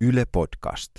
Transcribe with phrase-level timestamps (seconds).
[0.00, 0.92] Yle Podcast.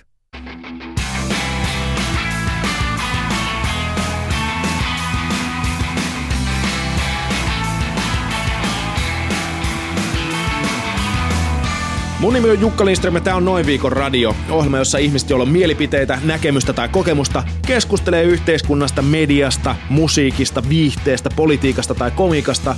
[12.19, 14.35] Mun nimi on Jukka Lindström ja tää on Noin viikon radio.
[14.49, 21.95] Ohjelma, jossa ihmiset, joilla on mielipiteitä, näkemystä tai kokemusta, keskustelee yhteiskunnasta, mediasta, musiikista, viihteestä, politiikasta
[21.95, 22.75] tai komiikasta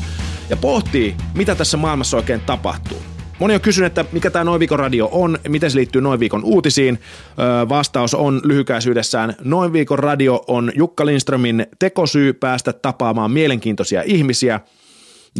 [0.50, 3.19] ja pohtii, mitä tässä maailmassa oikein tapahtuu.
[3.40, 6.44] Moni on kysynyt, että mikä tämä Noin viikon radio on, miten se liittyy Noin viikon
[6.44, 7.00] uutisiin.
[7.40, 9.36] Öö, vastaus on lyhykäisyydessään.
[9.44, 14.60] Noin viikon radio on Jukka Lindströmin tekosyy päästä tapaamaan mielenkiintoisia ihmisiä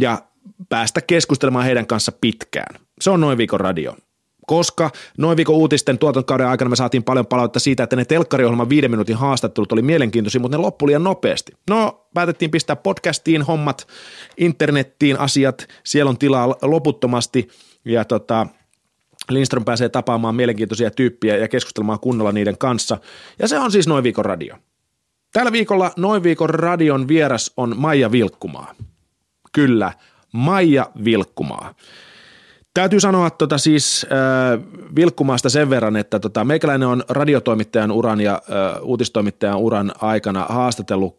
[0.00, 0.18] ja
[0.68, 2.80] päästä keskustelemaan heidän kanssa pitkään.
[3.00, 3.96] Se on Noin viikon radio.
[4.46, 8.90] Koska noin viikon uutisten tuotantokauden aikana me saatiin paljon palautetta siitä, että ne telkkariohjelman viiden
[8.90, 11.52] minuutin haastattelut oli mielenkiintoisia, mutta ne loppu liian nopeasti.
[11.70, 13.86] No, päätettiin pistää podcastiin hommat,
[14.36, 17.48] internettiin asiat, siellä on tilaa loputtomasti
[17.84, 18.46] ja tota,
[19.30, 22.98] Lindström pääsee tapaamaan mielenkiintoisia tyyppiä ja keskustelemaan kunnolla niiden kanssa.
[23.38, 24.56] Ja se on siis Noin viikon radio.
[25.32, 28.74] Tällä viikolla Noin viikon radion vieras on Maija Vilkkumaa.
[29.52, 29.92] Kyllä,
[30.32, 31.74] Maija Vilkkumaa.
[32.74, 34.60] Täytyy sanoa tota siis äh,
[34.96, 41.18] Vilkkumaasta sen verran, että tota, meikäläinen on radiotoimittajan uran ja äh, uutistoimittajan uran aikana haastatellut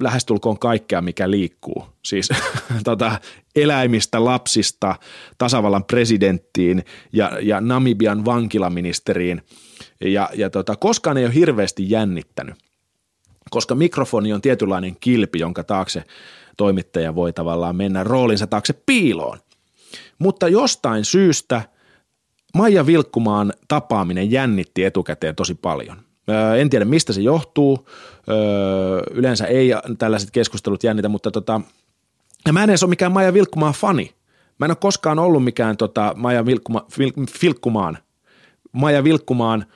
[0.00, 1.86] lähestulkoon kaikkea, mikä liikkuu.
[2.04, 2.28] Siis
[2.84, 3.20] tota,
[3.56, 4.94] eläimistä, lapsista,
[5.38, 9.42] tasavallan presidenttiin ja, ja Namibian vankilaministeriin.
[10.00, 12.54] Ja, ja tota, koskaan ei ole hirveästi jännittänyt,
[13.50, 16.04] koska mikrofoni on tietynlainen kilpi, jonka taakse
[16.56, 19.38] toimittaja voi tavallaan mennä roolinsa taakse piiloon.
[20.18, 21.62] Mutta jostain syystä
[22.54, 26.05] Maija Vilkkumaan tapaaminen jännitti etukäteen tosi paljon.
[26.58, 27.88] En tiedä mistä se johtuu,
[29.10, 31.60] yleensä ei tällaiset keskustelut jännitä, mutta tota,
[32.46, 34.14] ja mä en edes ole mikään Maija Vilkkumaan fani.
[34.58, 36.86] Mä en ole koskaan ollut mikään tota Maija Vilkkuma,
[37.42, 37.98] Vilkkumaan,
[38.72, 39.66] Maija Vilkkumaan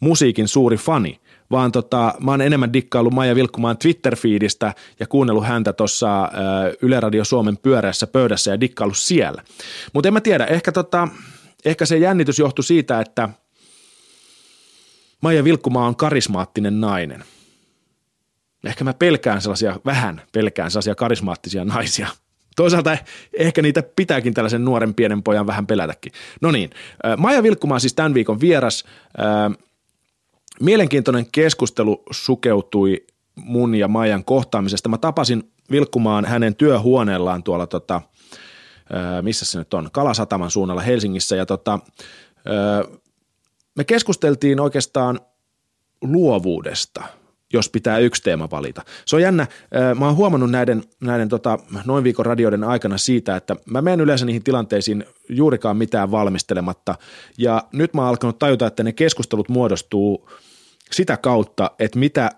[0.00, 5.72] musiikin suuri fani, vaan tota, mä oon enemmän dikkaillut Maija Vilkkumaan Twitter-fiidistä ja kuunnellut häntä
[5.72, 6.30] tuossa
[6.82, 9.42] Yle Radio Suomen pyöreässä pöydässä ja dikkaillut siellä.
[9.92, 11.08] Mutta en mä tiedä, ehkä, tota,
[11.64, 13.28] ehkä se jännitys johtui siitä, että
[15.22, 17.24] Maija Vilkkumaa on karismaattinen nainen.
[18.64, 22.08] Ehkä mä pelkään sellaisia, vähän pelkään sellaisia karismaattisia naisia.
[22.56, 22.96] Toisaalta
[23.38, 26.12] ehkä niitä pitääkin tällaisen nuoren pienen pojan vähän pelätäkin.
[26.40, 26.70] No niin,
[27.16, 28.84] Maija Vilkkumaa siis tämän viikon vieras.
[30.60, 34.88] Mielenkiintoinen keskustelu sukeutui mun ja Maijan kohtaamisesta.
[34.88, 38.02] Mä tapasin Vilkkumaan hänen työhuoneellaan tuolla tota,
[39.22, 41.78] missä se nyt on, Kalasataman suunnalla Helsingissä ja tota,
[43.78, 45.20] me keskusteltiin oikeastaan
[46.02, 47.02] luovuudesta,
[47.52, 48.82] jos pitää yksi teema valita.
[49.06, 49.46] Se on jännä.
[49.98, 54.26] Mä oon huomannut näiden, näiden tota, noin viikon radioiden aikana siitä, että mä menen yleensä
[54.26, 56.94] niihin tilanteisiin juurikaan mitään valmistelematta.
[57.38, 60.30] Ja nyt mä oon alkanut tajuta, että ne keskustelut muodostuu
[60.92, 62.30] sitä kautta, että mitä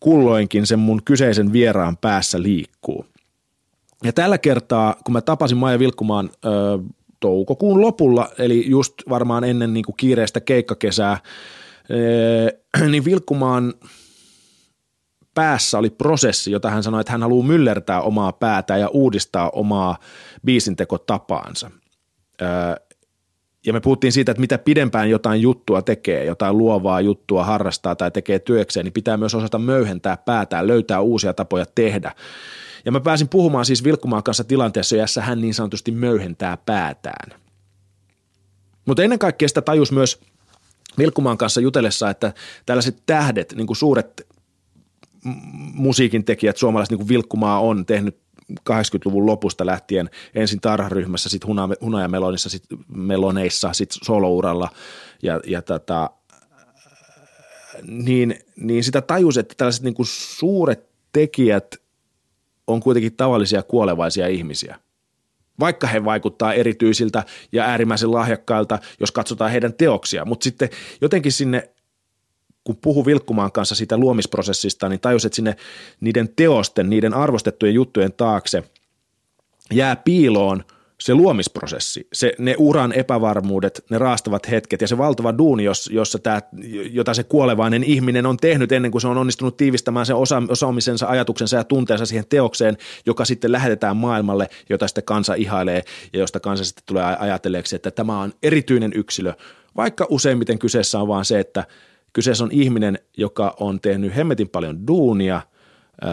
[0.00, 3.06] kulloinkin sen mun kyseisen vieraan päässä liikkuu.
[4.04, 6.48] Ja tällä kertaa, kun mä tapasin Maija Vilkkumaan ö,
[7.20, 11.18] toukokuun lopulla, eli just varmaan ennen niin kuin kiireistä keikkakesää,
[11.90, 12.58] ö,
[12.90, 13.74] niin Vilkkumaan
[15.34, 19.98] päässä oli prosessi, jota hän sanoi, että hän haluaa myllertää omaa päätä ja uudistaa omaa
[20.44, 21.70] biisintekotapaansa.
[22.42, 22.44] Ö,
[23.66, 28.10] ja me puhuttiin siitä, että mitä pidempään jotain juttua tekee, jotain luovaa juttua harrastaa tai
[28.10, 32.12] tekee työkseen, niin pitää myös osata möyhentää päätään, löytää uusia tapoja tehdä.
[32.84, 37.40] Ja mä pääsin puhumaan siis Vilkkumaan kanssa tilanteessa, jossa hän niin sanotusti möyhentää päätään.
[38.84, 40.20] Mutta ennen kaikkea sitä tajus myös
[40.98, 42.32] Vilkkumaan kanssa jutellessa, että
[42.66, 44.26] tällaiset tähdet, niin kuin suuret
[45.74, 48.18] musiikin tekijät, suomalaiset niin kuin Vilkkumaa on tehnyt
[48.52, 54.68] 80-luvun lopusta lähtien ensin tarharyhmässä, sitten huna, hunajamelonissa, sitten meloneissa, sitten solouralla
[55.22, 56.10] ja, ja tota,
[57.82, 61.76] niin, niin sitä tajus, että tällaiset niin kuin suuret tekijät
[62.68, 64.78] on kuitenkin tavallisia kuolevaisia ihmisiä.
[65.60, 70.68] Vaikka he vaikuttaa erityisiltä ja äärimmäisen lahjakkailta, jos katsotaan heidän teoksia, mutta sitten
[71.00, 71.70] jotenkin sinne
[72.64, 75.56] kun puhu Vilkkumaan kanssa siitä luomisprosessista, niin tajus, että sinne
[76.00, 78.64] niiden teosten, niiden arvostettujen juttujen taakse
[79.72, 80.64] jää piiloon
[81.00, 86.18] se luomisprosessi, se, ne uran epävarmuudet, ne raastavat hetket ja se valtava duuni, jos, jossa
[86.18, 86.42] tämä,
[86.90, 91.06] jota se kuolevainen ihminen on tehnyt ennen kuin se on onnistunut tiivistämään sen osa, osaamisensa,
[91.06, 96.40] ajatuksensa ja tunteensa siihen teokseen, joka sitten lähetetään maailmalle, jota sitten kansa ihailee ja josta
[96.40, 99.32] kansa sitten tulee ajatelleeksi, että tämä on erityinen yksilö,
[99.76, 101.64] vaikka useimmiten kyseessä on vaan se, että–
[102.12, 105.40] Kyseessä on ihminen, joka on tehnyt hemmetin paljon duunia
[106.00, 106.12] ää,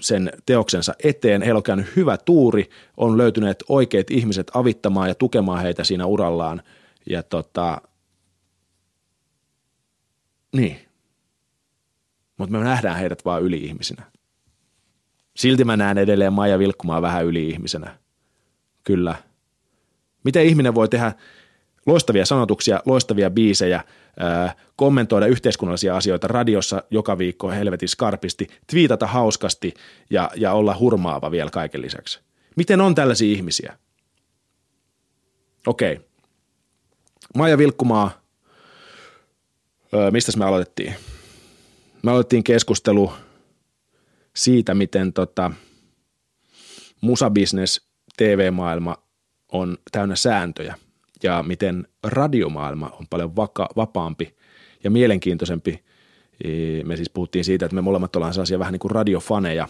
[0.00, 1.42] sen teoksensa eteen.
[1.42, 6.62] Heillä on käynyt hyvä tuuri, on löytyneet oikeat ihmiset avittamaan ja tukemaan heitä siinä urallaan.
[7.10, 7.80] Ja tota,
[10.56, 10.78] niin.
[12.38, 14.02] Mutta me nähdään heidät vaan yli-ihmisinä.
[15.36, 17.98] Silti mä näen edelleen Maija Vilkkumaa vähän yli-ihmisenä.
[18.84, 19.14] Kyllä.
[20.24, 21.12] Miten ihminen voi tehdä
[21.86, 23.84] loistavia sanotuksia, loistavia biisejä,
[24.18, 29.74] ää, kommentoida yhteiskunnallisia asioita radiossa joka viikko helvetin skarpisti, twiitata hauskasti
[30.10, 32.20] ja, ja olla hurmaava vielä kaiken lisäksi.
[32.56, 33.78] Miten on tällaisia ihmisiä?
[35.66, 36.00] Okei.
[37.34, 38.10] Maija Vilkkumaa,
[40.10, 40.94] mistä me aloitettiin?
[42.02, 43.12] Me aloitettiin keskustelu
[44.36, 45.50] siitä, miten tota,
[47.00, 47.86] musabisnes,
[48.16, 48.96] TV-maailma
[49.52, 50.74] on täynnä sääntöjä
[51.22, 54.36] ja miten radiomaailma on paljon vaka- vapaampi
[54.84, 55.82] ja mielenkiintoisempi.
[56.84, 59.68] Me siis puhuttiin siitä, että me molemmat ollaan sellaisia vähän niin kuin radiofaneja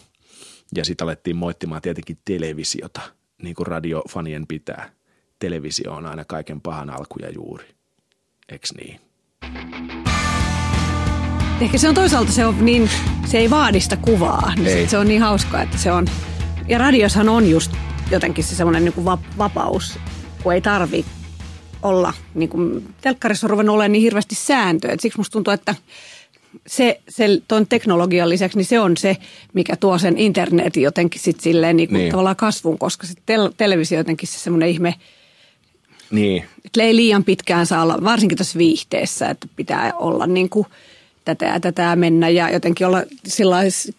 [0.76, 3.00] ja sitten alettiin moittimaan tietenkin televisiota,
[3.43, 4.90] niin kuin radiofanien pitää.
[5.38, 7.64] Televisio on aina kaiken pahan alku ja juuri.
[8.49, 9.00] Eks niin?
[11.60, 12.90] Ehkä se on toisaalta se on niin,
[13.26, 14.52] se ei vaadi sitä kuvaa.
[14.56, 14.88] Niin ei.
[14.88, 16.06] Se on niin hauskaa, että se on,
[16.69, 17.72] ja radioshan on just
[18.10, 19.04] jotenkin se semmoinen niin
[19.38, 19.99] vapaus,
[20.43, 21.04] kun ei tarvi
[21.82, 24.94] olla, niin kuin telkkarissa on ruvennut olemaan niin hirveästi sääntöjä.
[24.94, 25.75] Et siksi musta tuntuu, että
[26.67, 29.17] se, se tuon teknologian lisäksi, niin se on se,
[29.52, 32.11] mikä tuo sen internetin jotenkin sitten silleen niin kuin niin.
[32.11, 34.94] tavallaan kasvun, koska se tel- televisio jotenkin se semmoinen ihme,
[36.11, 36.44] niin.
[36.64, 40.67] että ei liian pitkään saa olla, varsinkin tässä viihteessä, että pitää olla niin kuin–
[41.25, 43.02] tätä ja tätä mennä ja jotenkin olla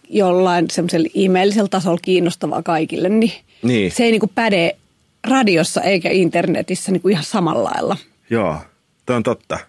[0.09, 3.91] jollain semmoisella ihmeellisellä tasolla kiinnostavaa kaikille, niin, niin.
[3.91, 4.75] se ei niin kuin päde
[5.23, 7.97] radiossa eikä internetissä niin kuin ihan samalla lailla.
[8.29, 8.57] Joo,
[9.05, 9.59] toi on totta.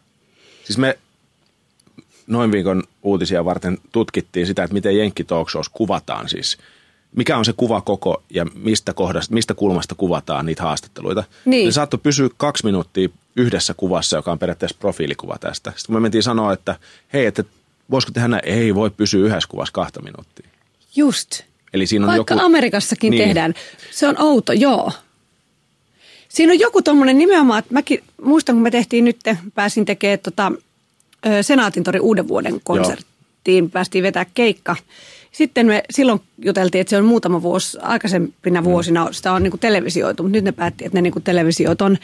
[0.64, 0.98] Siis me
[2.26, 5.26] noin viikon uutisia varten tutkittiin sitä, että miten Jenkki
[5.72, 6.58] kuvataan siis.
[7.16, 11.24] Mikä on se kuva koko ja mistä, kohdasta, mistä kulmasta kuvataan niitä haastatteluita.
[11.44, 11.66] Niin.
[11.66, 15.72] Ne saattoi pysyä kaksi minuuttia yhdessä kuvassa, joka on periaatteessa profiilikuva tästä.
[15.76, 16.76] Sitten me mentiin sanoa, että
[17.12, 17.44] hei, että
[17.90, 18.42] voisiko tehdä näin?
[18.44, 20.48] Ei voi pysyä yhdessä kuvassa kahta minuuttia.
[20.96, 21.42] Just.
[21.72, 22.44] Eli siinä on Vaikka joku...
[22.46, 23.22] Amerikassakin niin.
[23.22, 23.54] tehdään.
[23.90, 24.92] Se on outo, joo.
[26.34, 29.16] Siinä on joku tuommoinen nimenomaan, että mäkin muistan, kun me tehtiin nyt,
[29.54, 30.52] pääsin tekemään tota,
[31.42, 33.68] Senaatintori uuden vuoden konserttiin, joo.
[33.68, 34.76] päästiin vetää keikka.
[35.32, 38.64] Sitten me silloin juteltiin, että se on muutama vuosi, aikaisempina mm.
[38.64, 41.82] vuosina sitä on niin kuin televisioitu, mutta nyt ne päätti, että ne niin kuin televisioit
[41.82, 41.98] on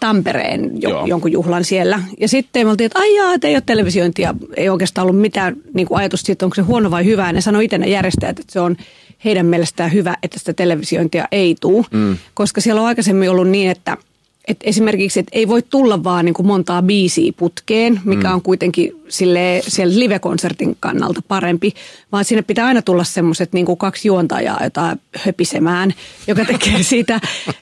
[0.00, 2.02] Tampereen jo, jonkun juhlan siellä.
[2.20, 5.86] Ja sitten me oltiin, että aijaa, että ei ole televisiointia, ei oikeastaan ollut mitään niin
[5.86, 7.26] kuin ajatusta siitä, onko se huono vai hyvä.
[7.26, 8.76] Ja ne sanoi itse ne järjestäjät, että se on
[9.24, 11.86] heidän mielestään hyvä, että sitä televisiointia ei tule.
[11.90, 12.16] Mm.
[12.34, 13.96] Koska siellä on aikaisemmin ollut niin, että–
[14.50, 18.34] et esimerkiksi, että ei voi tulla vaan niin kuin montaa biisiä putkeen, mikä mm.
[18.34, 21.74] on kuitenkin sille siellä live-konsertin kannalta parempi,
[22.12, 25.94] vaan sinne pitää aina tulla semmoiset niin kaksi juontajaa jotain höpisemään,
[26.26, 27.20] joka tekee siitä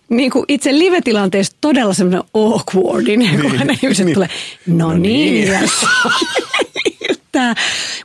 [0.09, 4.15] niin kuin itse live-tilanteesta todella semmoinen awkwardin, niin, kun aina ihmiset niin.
[4.15, 4.29] tulee,
[4.67, 5.71] no, no niin, niin.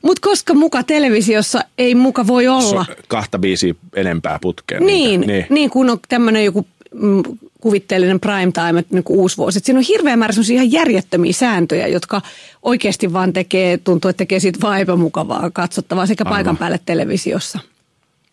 [0.02, 2.86] Mutta koska muka televisiossa ei muka voi olla.
[2.86, 4.86] So, kahta biisiä enempää putkeen.
[4.86, 5.46] Niin, niin.
[5.50, 7.24] niin kun on tämmöinen joku mm,
[7.62, 9.58] kuvitteellinen prime time, että niin uusi vuosi.
[9.58, 12.22] Että siinä on hirveä määrä ihan järjettömiä sääntöjä, jotka
[12.62, 16.34] oikeasti vaan tekee, tuntuu, että tekee siitä vaan epämukavaa katsottavaa sekä Aivan.
[16.34, 17.60] paikan päälle televisiossa.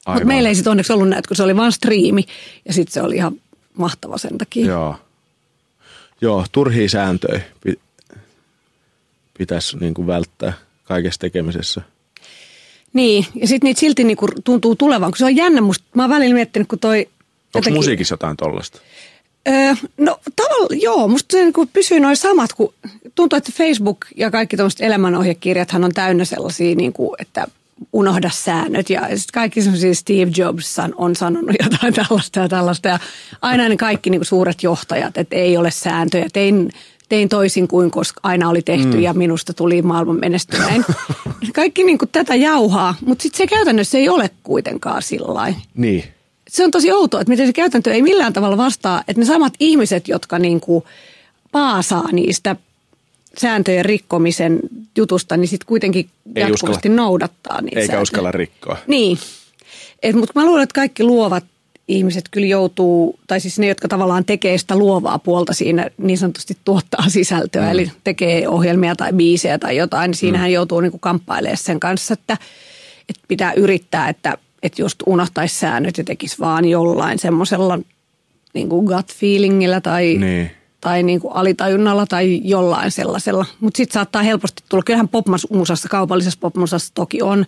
[0.08, 2.24] Mutta meillä ei sitten onneksi ollut näitä, kun se oli vain striimi
[2.66, 3.32] ja sitten se oli ihan
[3.74, 4.66] mahtava sen takia.
[4.66, 4.96] Joo,
[6.20, 7.40] Joo turhia sääntöjä
[9.38, 10.52] pitäisi niin kuin välttää
[10.90, 11.80] kaikessa tekemisessä.
[12.92, 15.60] Niin, ja sitten niitä silti niin kuin tuntuu tulevan, kun se on jännä.
[15.60, 16.98] Musta, mä oon välillä miettinyt, kun toi...
[16.98, 18.80] Onko jotenkin, musiikissa jotain tollasta?
[19.48, 22.74] Öö, no tavallaan joo, musta se niin pysyy noin samat, kun
[23.14, 27.46] tuntuu, että Facebook ja kaikki tuommoiset elämänohjekirjathan on täynnä sellaisia, niin kuin, että
[27.92, 32.98] unohda säännöt ja sitten kaikki semmoisia Steve Jobs on sanonut jotain tällaista ja tällaista ja
[33.42, 36.72] aina ne kaikki niin kuin suuret johtajat, että ei ole sääntöjä, tein,
[37.10, 39.00] tein toisin kuin koska aina oli tehty mm.
[39.00, 40.84] ja minusta tuli maailman menestyneen.
[41.54, 46.04] kaikki niin kuin tätä jauhaa, mutta sitten se käytännössä ei ole kuitenkaan sillä Niin
[46.50, 49.52] se on tosi outoa, että miten se käytäntö ei millään tavalla vastaa, että ne samat
[49.60, 50.84] ihmiset, jotka niin kuin
[51.52, 52.56] paasaa niistä
[53.38, 54.60] sääntöjen rikkomisen
[54.96, 58.02] jutusta, niin sitten kuitenkin ei jatkuvasti uskalla, noudattaa niitä Eikä sääntöjä.
[58.02, 58.76] uskalla rikkoa.
[58.86, 59.18] Niin.
[60.14, 61.44] mutta mä luulen, että kaikki luovat
[61.90, 66.56] ihmiset kyllä joutuu, tai siis ne, jotka tavallaan tekee sitä luovaa puolta siinä, niin sanotusti
[66.64, 67.70] tuottaa sisältöä, mm.
[67.70, 70.54] eli tekee ohjelmia tai biisejä tai jotain, niin siinähän mm.
[70.54, 72.36] joutuu niin kuin kamppailemaan sen kanssa, että,
[73.08, 77.78] että pitää yrittää, että– että just unohtaisi säännöt ja tekisi vaan jollain semmoisella
[78.54, 80.50] niin kuin gut feelingillä tai, niin.
[80.80, 83.46] tai niin kuin alitajunnalla tai jollain sellaisella.
[83.60, 87.46] Mutta sitten saattaa helposti tulla, kyllähän popmusassa, kaupallisessa popmusassa toki on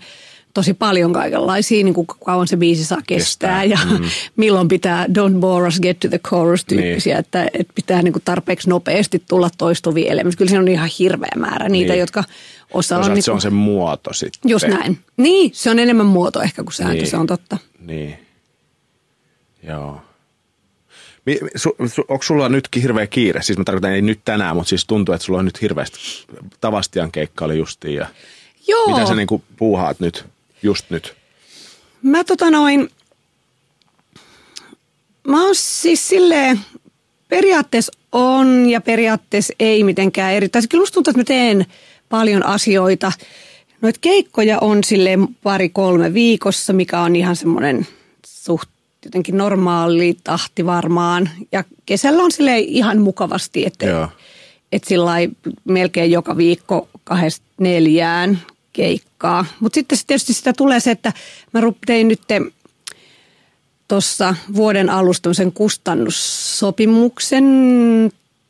[0.55, 4.05] tosi paljon kaikenlaisia, niin kuin kauan se biisi saa kestää, Kestää, ja mm.
[4.37, 7.21] milloin pitää don't bore us, get to the chorus tyyppisiä, niin.
[7.21, 10.39] että, että pitää niin kuin tarpeeksi nopeasti tulla toistuvia elementtejä.
[10.39, 12.01] Kyllä siinä on ihan hirveä määrä niitä, Niin.
[12.01, 12.25] jotka
[12.73, 12.99] osa on...
[12.99, 14.51] Toisaalta Niin se on se muoto sitten.
[14.51, 14.99] just näin.
[15.17, 17.11] Niin, se on enemmän muoto ehkä kuin sääntö, Niin.
[17.11, 17.59] se on totta.
[17.81, 18.19] Niin.
[19.63, 20.01] Joo.
[22.09, 23.43] Onko sulla nytkin hirveä kiire?
[23.43, 25.99] Siis mä tarkoitan ei nyt tänään, mutta siis tuntuu, että sulla on nyt hirveästi.
[26.61, 28.07] Tavastian keikka oli justiin ja
[28.69, 28.87] Joo.
[28.97, 30.25] mitä sä niinku puuhaat nyt,
[30.63, 31.17] just nyt?
[32.03, 32.91] Mä tota noin,
[35.29, 36.61] mä oon siis silleen,
[37.29, 40.49] periaatteessa on ja periaatteessa ei mitenkään eri.
[40.49, 41.67] Tai kyllä musta tuntuu, että mä teen
[42.09, 43.13] paljon asioita.
[43.81, 47.87] Noit keikkoja on silleen pari kolme viikossa, mikä on ihan semmoinen
[48.27, 48.71] suht
[49.05, 51.31] jotenkin normaali tahti varmaan.
[51.53, 54.09] Ja kesällä on sille ihan mukavasti, että
[54.73, 55.13] et sillä
[55.65, 58.39] melkein joka viikko kahdesta neljään
[58.73, 59.45] keikkaa.
[59.61, 61.13] Mutta sitten tietysti sitä tulee se, että
[61.53, 62.21] mä tein nyt
[63.89, 67.45] tuossa vuoden alusta tämmöisen kustannussopimuksen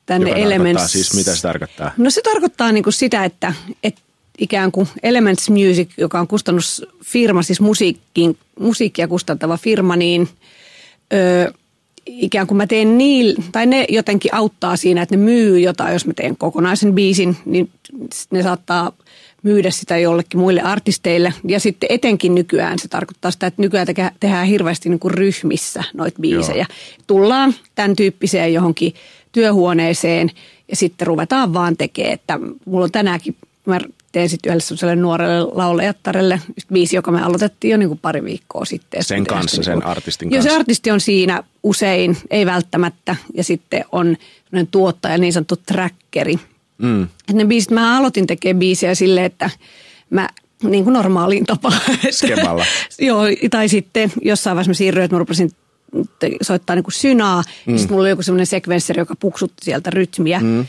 [0.07, 0.93] tänne Joka tarkoittaa Elements.
[0.93, 1.91] siis, mitä se tarkoittaa?
[1.97, 3.53] No se tarkoittaa niin kuin sitä, että,
[3.83, 4.01] että
[4.39, 10.29] ikään kuin Elements Music, joka on kustannusfirma, siis musiikkiin, musiikkia kustantava firma, niin
[11.13, 11.53] ö,
[12.07, 16.07] ikään kuin mä teen niil, tai ne jotenkin auttaa siinä, että ne myy jotain, jos
[16.07, 17.71] mä teen kokonaisen biisin, niin
[18.31, 18.93] ne saattaa
[19.43, 21.35] myydä sitä jollekin muille artisteille.
[21.49, 23.87] Ja sitten etenkin nykyään se tarkoittaa sitä, että nykyään
[24.21, 26.67] tehdään hirveästi niin kuin ryhmissä noita biisejä.
[27.07, 28.95] Tullaan tämän tyyppiseen johonkin
[29.33, 30.31] työhuoneeseen
[30.69, 33.81] ja sitten ruvetaan vaan tekemään, että mulla on tänäänkin, mä
[34.13, 36.41] teen sitten yhdelle sellaiselle nuorelle laulajattarelle
[36.73, 39.05] biisi, joka me aloitettiin jo niin kuin pari viikkoa sitten.
[39.05, 40.61] Sen kanssa, sitä sen niin kuin- artistin Joo, se kanssa.
[40.61, 44.17] artisti on siinä usein, ei välttämättä, ja sitten on
[44.71, 46.39] tuottaja, niin sanottu trackeri.
[46.83, 47.03] Mm.
[47.03, 49.51] Et ne biisit, mä aloitin tekemään biisejä silleen, että
[50.11, 50.29] mä
[50.63, 51.81] niin kuin normaaliin tapaan.
[52.11, 52.65] Skemalla.
[52.99, 55.51] Joo, tai sitten jossain vaiheessa mä siirryin, että mä rupesin
[56.43, 57.43] soittaa niin kuin synaa.
[57.67, 57.77] Mm.
[57.79, 60.41] Sitten mulla oli joku semmoinen sekvensseri, joka puksutti sieltä rytmiä.
[60.41, 60.67] Mm.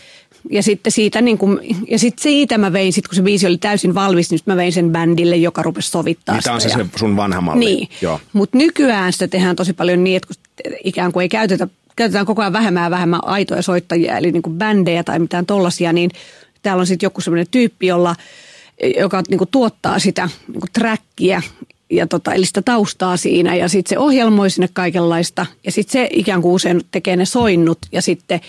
[0.52, 1.60] Ja sitten siitä, niin kuin,
[1.92, 4.56] ja sitten siitä mä vein, sit kun se biisi oli täysin valmis, niin sit mä
[4.58, 6.80] vein sen bändille, joka rupesi sovittaa Niin, tämä on se, sitä.
[6.82, 7.66] ja- se sun vanha malli.
[7.66, 7.88] niin,
[8.34, 12.42] mutta nykyään sitä tehdään tosi paljon niin, että kun ikään kuin ei käytetä, käytetään koko
[12.42, 16.12] ajan vähemmän ja vähemmän aitoja soittajia, eli niin kuin bändejä tai mitään tollasia, niin
[16.62, 18.16] täällä on sitten joku semmoinen tyyppi, jolla,
[18.98, 21.42] joka niin kuin tuottaa sitä niin kuin trackia,
[21.90, 26.08] ja tota, eli sitä taustaa siinä ja sitten se ohjelmoi sinne kaikenlaista ja sitten se
[26.12, 28.42] ikään kuin usein tekee ne soinnut ja sitten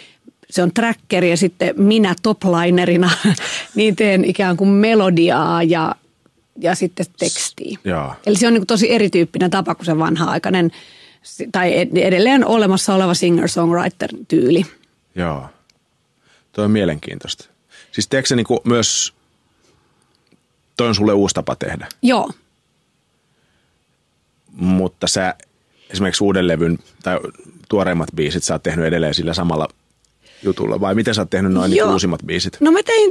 [0.51, 3.11] se on trackeri ja sitten minä toplinerina
[3.75, 5.95] niin teen ikään kuin melodiaa ja,
[6.61, 7.79] ja sitten tekstiä.
[8.27, 10.71] Eli se on niin tosi erityyppinen tapa kuin se vanha-aikainen
[11.53, 14.67] tai ed- edelleen olemassa oleva singer-songwriter-tyyli.
[15.15, 15.49] Joo.
[16.53, 17.45] Toi on mielenkiintoista.
[17.93, 19.15] Siis teekö se niinku myös,
[20.77, 22.31] toi on sulle uusi tapa tehdä, Joo.
[24.53, 25.35] mutta sä
[25.91, 27.19] esimerkiksi uuden levyn tai
[27.69, 29.69] tuoreimmat biisit sä oot tehnyt edelleen sillä samalla
[30.45, 31.93] jutulla, vai miten sä oot tehnyt noin niinku Joo.
[31.93, 32.57] uusimmat biisit?
[32.61, 33.11] No mä tein,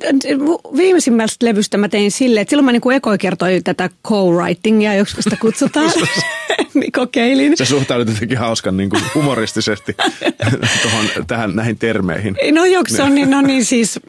[0.78, 5.38] viimeisimmästä levystä mä tein silleen, että silloin mä niin ekoin kertoin tätä co-writingia, joksi sitä
[5.42, 5.92] kutsutaan,
[6.74, 7.58] niin kokeilin.
[7.58, 9.96] Sä suhtaudut jotenkin hauskan niin kuin humoristisesti
[10.84, 12.38] tohon, tähän, näihin termeihin.
[12.52, 14.00] No joku se on niin, no niin siis,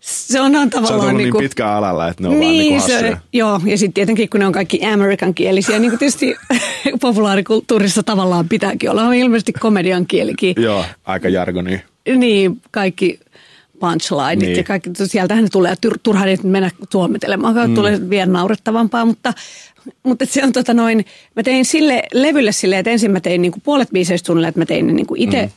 [0.00, 2.50] se on, on Se on tavallaan niin, niin kuin, pitkä alalla, että ne on vaan
[2.50, 5.98] niin kuin se, joo, ja sitten tietenkin kun ne on kaikki Amerikan kielisiä, niin kuin
[5.98, 6.36] tietysti
[7.00, 10.54] populaarikulttuurissa tavallaan pitääkin olla, on ilmeisesti komedian kielikin.
[10.58, 11.82] Joo, aika jargoni.
[12.06, 13.20] Niin, kaikki
[13.80, 14.56] punchlineit Niin.
[14.56, 17.74] ja kaikki, sieltähän ne tulee, tyr- turha niitä mennä suomitelemaan, mm.
[17.74, 19.32] tulee vielä naurettavampaa, mutta,
[20.02, 21.04] mutta se on tota noin,
[21.36, 24.66] mä tein sille levylle silleen, että ensin mä tein niinku puolet biiseistä suunnilleen, että mä
[24.66, 25.52] tein ne niinku itse mm.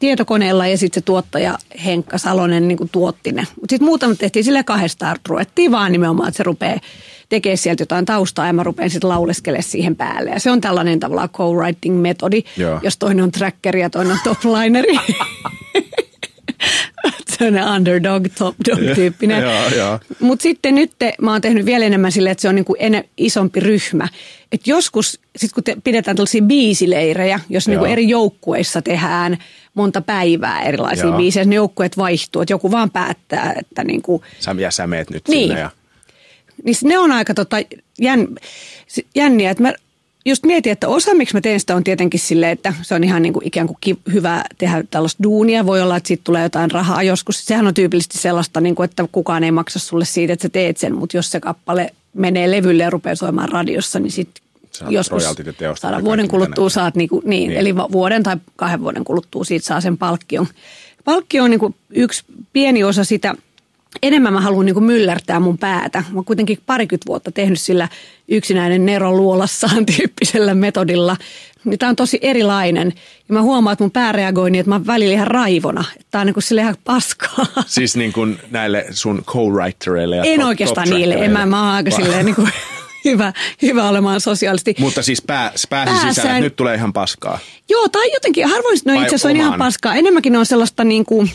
[0.00, 3.42] Tietokoneella ja sitten se tuottaja Henkka Salonen niinku tuotti ne.
[3.42, 6.80] Mutta sitten muutamat tehtiin sille kahdestaan, ruvettiin vaan nimenomaan, että se rupeaa
[7.28, 10.30] tekee sieltä jotain taustaa ja mä rupean sitten lauleskelemaan siihen päälle.
[10.30, 12.80] Ja se on tällainen tavallaan co-writing-metodi, Joo.
[12.82, 14.96] jos toinen on trackeri ja toinen on toplineri.
[17.38, 19.42] Sellainen underdog, top dog tyyppinen.
[20.20, 23.04] Mutta sitten nyt te, mä oon tehnyt vielä enemmän silleen, että se on niinku ene,
[23.16, 24.08] isompi ryhmä.
[24.52, 29.38] Et joskus, sit kun te pidetään tällaisia biisileirejä, jos niinku eri joukkueissa tehdään
[29.74, 31.16] monta päivää erilaisia Joo.
[31.16, 32.42] biisejä, ne joukkueet vaihtuu.
[32.42, 35.48] Että joku vaan päättää, että niinku, Sä, ja sä meet nyt Niin.
[35.48, 35.60] sinne.
[35.60, 35.70] Ja,
[36.64, 37.56] niin ne on aika tota,
[37.98, 38.28] jän,
[39.14, 39.50] jänniä.
[39.50, 39.72] Että mä
[40.24, 43.22] just mietin, että osa miksi mä teen sitä on tietenkin silleen, että se on ihan
[43.22, 45.66] niin kuin ikään kuin ki- hyvä tehdä tällaista duunia.
[45.66, 47.44] Voi olla, että siitä tulee jotain rahaa joskus.
[47.44, 50.76] Sehän on tyypillisesti sellaista, niin kuin, että kukaan ei maksa sulle siitä, että sä teet
[50.76, 50.94] sen.
[50.94, 54.42] Mutta jos se kappale menee levylle ja rupeaa soimaan radiossa, niin sitten
[54.80, 55.24] Saat joskus
[55.74, 57.60] saada vuoden kuluttua ne- saat, niin, kuin, niin, Niin.
[57.60, 60.46] eli vuoden tai kahden vuoden kuluttua siitä saa sen palkkion.
[61.04, 63.34] Palkkio on niin kuin yksi pieni osa sitä,
[64.02, 65.98] enemmän mä haluan niin myllärtää mun päätä.
[65.98, 67.88] Mä oon kuitenkin parikymmentä vuotta tehnyt sillä
[68.28, 71.16] yksinäinen Nero luolassaan tyyppisellä metodilla.
[71.64, 72.92] Niin tää on tosi erilainen.
[73.28, 75.84] Ja mä huomaan, että mun pää reagoi niin, että mä oon välillä ihan raivona.
[76.10, 77.46] Tää on niin kuin sille ihan paskaa.
[77.66, 81.14] Siis niin kuin näille sun co-writereille ja En top- oikeastaan top niille.
[81.14, 82.48] En mä, mä oon aika silleen niin kuin
[83.04, 84.74] hyvä, hyvä olemaan sosiaalisesti.
[84.78, 87.38] Mutta siis pää, pääsi Pääsään- sisään, että nyt tulee ihan paskaa.
[87.68, 89.94] Joo, tai jotenkin, harvoin no itse asiassa on ihan paskaa.
[89.94, 91.30] Enemmänkin ne on sellaista niin kuin,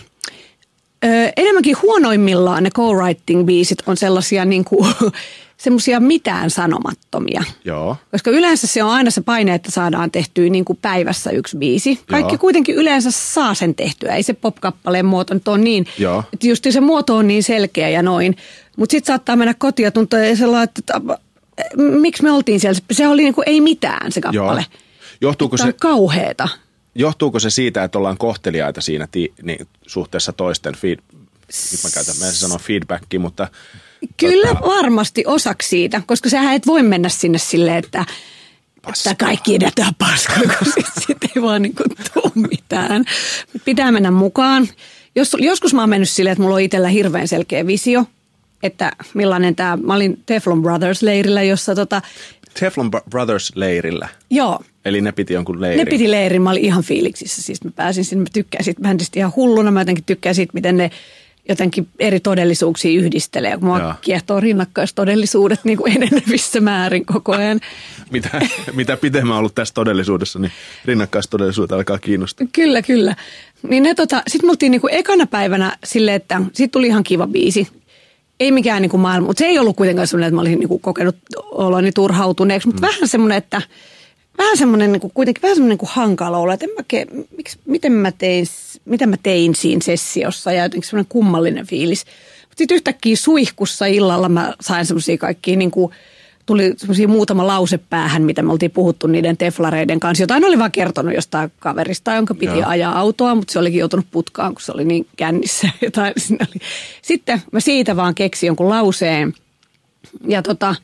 [1.05, 1.07] ö,
[1.37, 4.93] enemmänkin huonoimmillaan ne co-writing-biisit on sellaisia niin kuin,
[5.57, 7.43] semmoisia mitään sanomattomia.
[7.65, 7.97] Joo.
[8.11, 11.99] Koska yleensä se on aina se paine, että saadaan tehtyä niin kuin päivässä yksi biisi.
[12.09, 12.39] Kaikki Joo.
[12.39, 14.15] kuitenkin yleensä saa sen tehtyä.
[14.15, 15.85] Ei se pop-kappaleen muoto nyt ole niin.
[15.97, 16.23] Joo.
[16.33, 18.37] Että just se muoto on niin selkeä ja noin.
[18.77, 21.01] Mutta sitten saattaa mennä kotiin ja tuntuu sellainen, että,
[21.77, 22.79] miksi me oltiin siellä.
[22.91, 24.65] Se oli niin kuin ei mitään se kappale.
[24.71, 24.81] Joo.
[25.21, 26.49] Johtuuko Tämä se, on kauheeta.
[26.95, 30.99] johtuuko se siitä, että ollaan kohteliaita siinä ti, niin, suhteessa toisten feed,
[31.71, 33.47] nyt mä käytän, mä en sano feedbackia, mutta
[34.17, 38.05] Kyllä Tota- varmasti osaksi siitä, koska sähän et voi mennä sinne silleen, että,
[38.87, 41.75] että kaikki edetään paskaa, kun sitten sit ei vaan niin
[42.13, 43.05] tuu mitään.
[43.65, 44.67] Pitää mennä mukaan.
[45.15, 48.05] Jos, joskus mä oon mennyt silleen, että mulla on itsellä hirveän selkeä visio,
[48.65, 52.01] että millainen tämä, mä olin Teflon Brothers-leirillä, jossa tota,
[52.59, 55.85] Teflon Bro- Brothers-leirillä, joo, eli ne piti jonkun leirin.
[55.85, 57.41] ne piti leirin, mä olin ihan fiiliksissä.
[57.41, 59.71] Siis mä pääsin sinne, mä tykkään siitä bändistä ihan hulluna.
[59.71, 60.91] Mä jotenkin tykkään siitä, miten ne
[61.49, 63.57] jotenkin eri todellisuuksia yhdistelee.
[63.57, 63.77] Kun Joo.
[63.77, 67.59] mua kiehtoo rinnakkaistodellisuudet niin kuin enenevissä määrin koko ajan.
[68.11, 68.41] Mitä,
[68.73, 70.51] mitä pitemmän ollut tässä todellisuudessa, niin
[70.85, 72.47] rinnakkaistodellisuudet alkaa kiinnostaa.
[72.53, 73.15] Kyllä, kyllä.
[73.69, 77.27] Niin ne tota, sit me oltiin niinku ekana päivänä silleen, että sit tuli ihan kiva
[77.27, 77.67] biisi.
[78.39, 81.15] Ei mikään niinku maailma, mutta se ei ollut kuitenkaan semmoinen, että mä olisin niinku kokenut
[81.51, 82.87] oloni turhautuneeksi, mutta mm.
[82.87, 83.61] vähän semmoinen, että
[84.37, 87.05] vähän semmoinen niinku, kuitenkin vähän semmoinen niinku hankala olo, että en mä, ke,
[87.37, 88.45] miksi, miten, mä tein,
[88.85, 92.05] mitä mä tein siinä sessiossa ja jotenkin semmoinen kummallinen fiilis.
[92.41, 95.91] Mutta sitten yhtäkkiä suihkussa illalla mä sain semmoisia kaikkia niinku,
[96.45, 100.23] tuli semmoisia muutama lause päähän, mitä me oltiin puhuttu niiden teflareiden kanssa.
[100.23, 102.69] Jotain oli vaan kertonut jostain kaverista, jonka piti Joo.
[102.69, 105.69] ajaa autoa, mutta se olikin joutunut putkaan, kun se oli niin kännissä.
[105.81, 106.61] Jotain oli.
[107.01, 109.33] Sitten mä siitä vaan keksin jonkun lauseen.
[110.27, 110.75] Ja tota,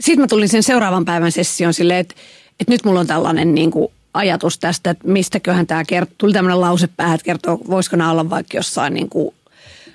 [0.00, 2.14] sitten mä tulin sen seuraavan päivän sessioon silleen, että,
[2.60, 6.14] että nyt mulla on tällainen niin kuin ajatus tästä, että mistäköhän tämä kertoo.
[6.18, 9.34] Tuli tämmöinen lause päähän, että kertoo, voisiko nämä olla vaikka jossain niin kuin,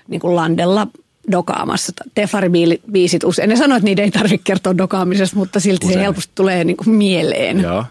[0.08, 0.88] niin kuin landella
[1.31, 1.93] dokaamassa.
[2.15, 3.49] Teflaribiisit usein.
[3.49, 5.99] Ne sanoo, että niitä ei tarvitse kertoa dokaamisesta, mutta silti Usein.
[5.99, 7.59] se helposti tulee niin kuin mieleen.
[7.61, 7.85] Joo.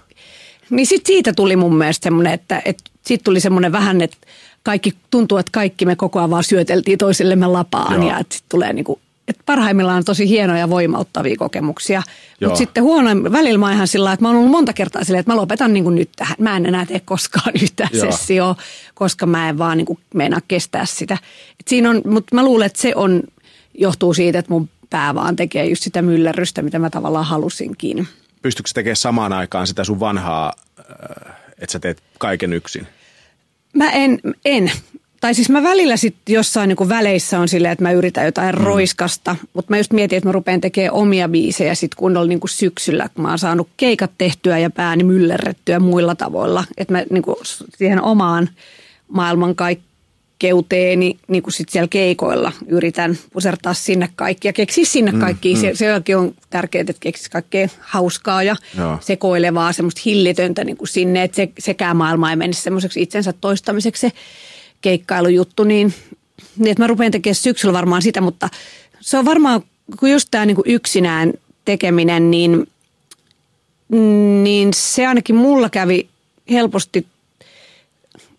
[0.70, 4.16] Niin sit siitä tuli mun mielestä semmoinen, että, että siitä tuli semmoinen vähän, että
[4.62, 8.10] kaikki tuntuu, että kaikki me koko ajan vaan syöteltiin toisillemme lapaan Joo.
[8.10, 12.02] ja että sit tulee niinku, että parhaimmillaan on tosi hienoja voimauttavia kokemuksia.
[12.40, 15.20] Mutta sitten huonoin, välillä mä oon ihan sillä että mä oon ollut monta kertaa silleen,
[15.20, 16.36] että mä lopetan niinku nyt tähän.
[16.38, 18.10] Mä en enää tee koskaan yhtään Joo.
[18.12, 18.56] sessioa,
[18.94, 21.14] koska mä en vaan niinku meinaa kestää sitä.
[21.60, 23.22] Et siinä on, mutta mä luulen, että se on,
[23.74, 28.08] johtuu siitä, että mun pää vaan tekee just sitä myllerrystä, mitä mä tavallaan halusinkin.
[28.42, 32.86] Pystytkö tekemään samaan aikaan sitä sun vanhaa, äh, että sä teet kaiken yksin?
[33.74, 34.72] Mä en, en.
[35.20, 38.64] Tai siis mä välillä sitten jossain niinku väleissä on silleen, että mä yritän jotain mm.
[38.64, 43.08] roiskasta, mutta mä just mietin, että mä rupean tekemään omia biisejä sit kunnolla niinku syksyllä,
[43.14, 46.64] kun mä oon saanut keikat tehtyä ja pääni myllerrettyä muilla tavoilla.
[46.76, 47.40] Että mä niinku
[47.76, 48.48] siihen omaan
[49.08, 55.56] maailmankaikkeuteeni niinku sit siellä keikoilla yritän pusertaa sinne kaikki ja keksiä sinne kaikki.
[55.56, 58.98] Se, sekin on tärkeää, että keksisi kaikkea hauskaa ja Joo.
[59.00, 64.00] sekoilevaa, semmoista hillitöntä niin kuin sinne, että se, sekään maailma ei menisi semmoiseksi itsensä toistamiseksi
[64.00, 64.12] se
[64.80, 65.94] keikkailujuttu, niin,
[66.56, 68.48] niin että mä rupean tekemään syksyllä varmaan sitä, mutta
[69.00, 69.62] se on varmaan,
[69.98, 71.32] kun just tämä niin yksinään
[71.64, 72.66] tekeminen, niin,
[74.42, 76.08] niin se ainakin mulla kävi
[76.50, 77.06] helposti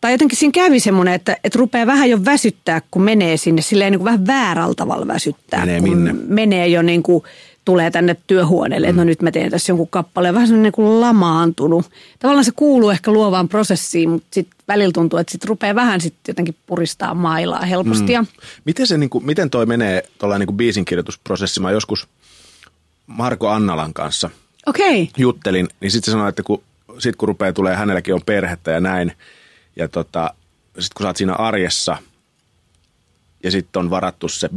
[0.02, 3.92] tai jotenkin siinä kävi semmoinen, että, että rupeaa vähän jo väsyttää, kun menee sinne, silleen
[3.92, 5.66] niin kuin vähän väärällä tavalla väsyttää.
[5.66, 6.14] Menee kun minne?
[6.28, 7.24] menee jo niin kuin,
[7.70, 11.02] tulee tänne työhuoneelle, että no nyt mä teen tässä jonkun kappaleen, vähän semmoinen niin kuin
[11.02, 11.92] lamaantunut.
[12.20, 16.32] Tavallaan se kuuluu ehkä luovaan prosessiin, mutta sitten välillä tuntuu, että sitten rupeaa vähän sitten
[16.32, 18.18] jotenkin puristaa mailaa helposti.
[18.18, 18.28] Mm.
[18.66, 21.60] Miten, se, niin kuin, miten toi menee tuolla niin biisinkirjoitusprosessi?
[21.60, 22.08] Mä joskus
[23.08, 24.30] Marko Annalan kanssa
[24.66, 25.14] Okei, okay.
[25.18, 26.64] juttelin, niin sitten se sanoi, että kun,
[27.00, 29.12] sit kun rupeaa tulee, hänelläkin on perhettä ja näin,
[29.76, 30.34] ja tota,
[30.80, 31.98] sitten kun sä oot siinä arjessa,
[33.44, 34.50] ja sitten on varattu se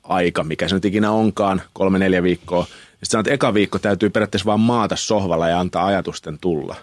[0.00, 4.10] biisinkirjoitusaika, mikä se nyt ikinä onkaan, kolme, neljä viikkoa, sitten sanot, että eka viikko täytyy
[4.10, 6.76] periaatteessa vaan maata sohvalla ja antaa ajatusten tulla.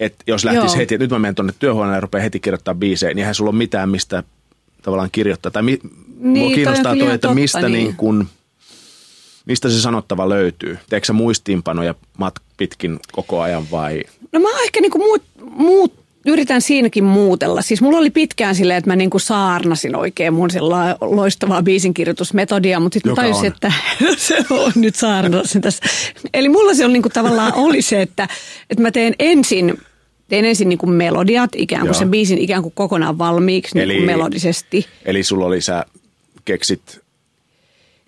[0.00, 0.76] Et jos lähtisi Joo.
[0.76, 3.50] heti, että nyt mä menen tuonne työhuoneelle ja rupean heti kirjoittaa biisejä, niin eihän sulla
[3.50, 4.22] ole mitään mistä
[4.82, 5.52] tavallaan kirjoittaa.
[5.52, 5.78] Tai mi,
[6.18, 7.72] Niin, mua toi kiinnostaa toi, kyllä että totta, mistä, niin.
[7.72, 8.28] niin kun,
[9.46, 10.78] mistä se sanottava löytyy.
[10.90, 14.04] Teekö sä muistiinpanoja mat pitkin koko ajan vai?
[14.32, 15.22] No mä oon ehkä niinku muut,
[16.26, 17.62] yritän siinäkin muutella.
[17.62, 20.48] Siis mulla oli pitkään silleen, että mä niinku saarnasin oikein mun
[21.00, 23.52] loistavaa biisinkirjoitusmetodia, mutta sitten tajusin, on.
[23.52, 23.72] että
[24.16, 25.84] se on nyt saarnasin tässä.
[26.34, 28.28] Eli mulla se on niinku tavallaan oli se, että,
[28.70, 29.78] että mä teen ensin
[30.28, 31.98] tein ensin niin kuin melodiat, ikään kuin Joo.
[31.98, 34.86] sen biisin ikään kuin kokonaan valmiiksi eli, niin kuin melodisesti.
[35.04, 35.84] Eli sulla oli, sä
[36.44, 37.00] keksit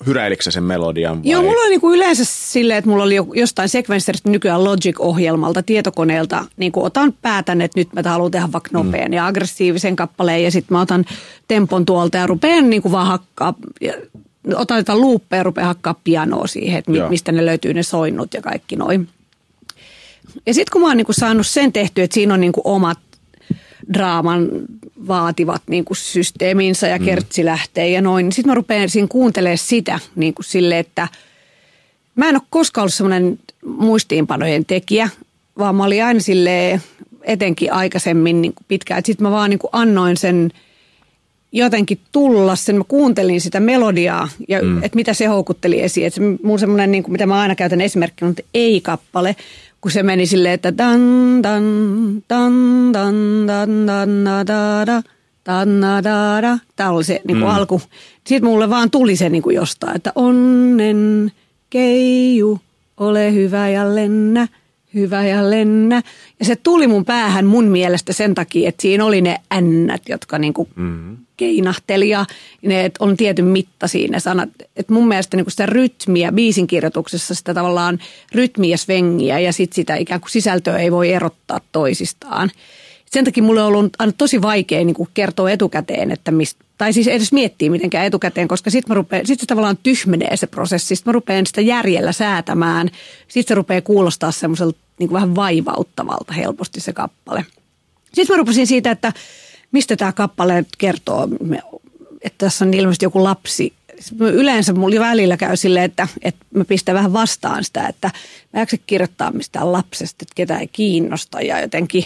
[0.06, 1.30] hyräiliksä sen melodian vai?
[1.30, 6.72] Joo, mulla oli niinku yleensä silleen, että mulla oli jostain sekvenssistä nykyään Logic-ohjelmalta, tietokoneelta, niin
[6.72, 8.76] kuin otan päätän, että nyt mä haluan tehdä vaikka mm.
[8.78, 9.14] nopean mm.
[9.14, 11.04] ja aggressiivisen kappaleen ja sitten mä otan
[11.48, 13.92] tempon tuolta ja rupean niin kuin vaan hakkaa, ja
[14.54, 17.08] otan jotain luuppeja ja rupean hakkaa pianoa siihen, että Joo.
[17.08, 19.08] mistä ne löytyy ne soinnut ja kaikki noin.
[20.46, 22.66] Ja sitten kun mä oon niin kuin saanut sen tehty, että siinä on niin kuin
[22.66, 22.98] omat
[23.92, 24.48] draaman
[25.08, 27.04] vaativat niin kuin systeeminsä ja mm.
[27.04, 28.32] kertsi lähtee ja noin.
[28.32, 31.08] Sitten mä rupean siinä kuuntelemaan sitä niin kuin sille, että
[32.14, 35.08] mä en ole koskaan ollut semmoinen muistiinpanojen tekijä,
[35.58, 36.80] vaan mä olin aina sille
[37.22, 39.02] etenkin aikaisemmin niin kuin pitkään.
[39.04, 40.50] Sitten mä vaan niin kuin annoin sen
[41.52, 44.82] jotenkin tulla sen, mä kuuntelin sitä melodiaa ja mm.
[44.82, 46.10] että mitä se houkutteli esiin.
[46.10, 49.36] Se, mun semmoinen, niin kuin, mitä mä aina käytän esimerkkinä, on ei-kappale,
[49.84, 51.00] kun se meni silleen, että tan
[51.42, 51.64] tan
[52.28, 52.54] tan
[52.92, 53.14] tan
[53.46, 55.02] tan tan da, da, da.
[55.44, 56.58] tan da, da.
[56.76, 57.56] Tämä oli se niin kuin mm.
[57.56, 57.82] alku.
[58.26, 61.32] Sitten mulle vaan tuli se niin kuin jostain, että onnen
[61.70, 62.60] keiju,
[62.96, 64.48] ole hyvä ja lennä,
[64.94, 66.02] hyvä ja lennä.
[66.38, 70.38] Ja se tuli mun päähän mun mielestä sen takia, että siinä oli ne ännät, jotka
[70.38, 72.26] niin kuin mm keinahteli ja
[72.62, 74.48] ne että on tietyn mitta siinä sanat.
[74.76, 77.98] Et mun mielestä niin sitä rytmiä biisin kirjoituksessa, sitä tavallaan
[78.32, 82.50] rytmiä, svengiä ja sit sitä ikään kuin sisältöä ei voi erottaa toisistaan.
[83.06, 86.92] Sen takia mulle on ollut aina tosi vaikea niin kuin kertoa etukäteen, että mistä, tai
[86.92, 91.12] siis edes miettiä mitenkään etukäteen, koska sitten sit se tavallaan tyhmenee se prosessi, sitten mä
[91.12, 92.90] rupean sitä järjellä säätämään,
[93.28, 97.46] sitten se rupeaa kuulostaa semmoiselta niin vähän vaivauttavalta helposti se kappale.
[98.14, 99.12] Sitten mä rupesin siitä, että
[99.74, 101.28] mistä tämä kappale kertoo,
[102.22, 103.72] että tässä on ilmeisesti joku lapsi.
[104.20, 108.10] Yleensä mulla välillä käy silleen, että, että mä pistän vähän vastaan sitä, että
[108.52, 112.04] mä jaksa kirjoittaa mistään lapsesta, että ketä ei kiinnosta ja jotenkin,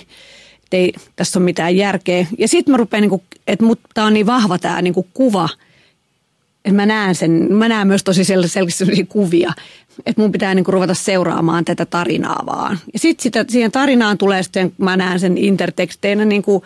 [0.64, 2.26] että ei tässä ole mitään järkeä.
[2.38, 5.48] Ja sitten mä rupean, niin kuin, että tämä on niin vahva tämä niin kuva,
[6.64, 9.52] että mä näen sen, mä näen myös tosi selkeästi kuvia,
[10.07, 12.78] että mun pitää niinku ruveta seuraamaan tätä tarinaa vaan.
[12.92, 16.64] Ja sitten siihen tarinaan tulee sitten, mä näen sen interteksteinä niinku,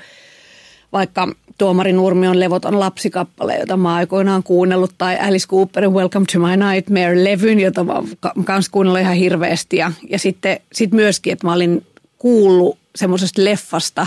[0.93, 1.29] vaikka
[1.59, 7.61] Tuomari Nurmion levoton lapsikappale, jota mä aikoinaan kuunnellut, tai Alice Cooperin Welcome to my Nightmare-levyn,
[7.61, 9.77] jota mä oon kuunnellut ihan hirveästi.
[9.77, 11.87] Ja, ja sitten sit myöskin, että mä olin
[12.19, 14.07] kuullut semmoisesta leffasta,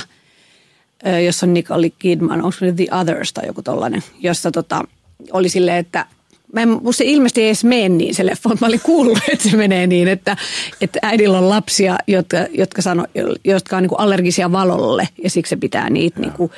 [1.25, 4.83] jossa on Nicole Kidman, onko se The Others tai joku tollainen, jossa tota,
[5.31, 6.05] oli silleen, että
[6.55, 9.49] mä en, musta se ilmeisesti ei edes mene niin se leffa, mä olin kuullut, että
[9.49, 10.37] se menee niin, että,
[10.81, 13.05] että äidillä on lapsia, jotka, jotka, sano,
[13.43, 16.51] jotka on niin allergisia valolle ja siksi se pitää niitä niin kuin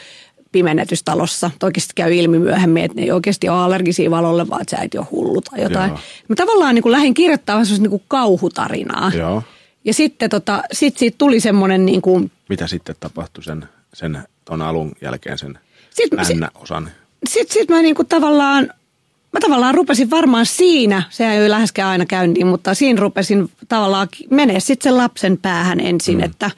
[0.52, 1.52] pimennetystalossa.
[1.64, 4.98] Oikeasti käy ilmi myöhemmin, että ne ei oikeasti ole allergisia valolle, vaan että se äiti
[4.98, 5.90] on hullu tai jotain.
[5.90, 6.00] Joo.
[6.28, 9.12] Mä tavallaan niin kuin lähdin kirjoittamaan semmoista niin kauhutarinaa.
[9.18, 9.44] Joo.
[9.86, 12.32] Ja sitten tota, sit siitä tuli semmoinen niin kuin...
[12.50, 15.60] Mitä sitten tapahtui sen, sen ton alun jälkeen sen
[16.16, 16.92] N-osan?
[17.28, 18.70] Sitten sit mä niin kuin tavallaan
[19.34, 24.60] mä tavallaan rupesin varmaan siinä, se ei läheskään aina käyntiin, mutta siinä rupesin tavallaan menee
[24.60, 26.24] sitten sen lapsen päähän ensin, mm.
[26.24, 26.52] että,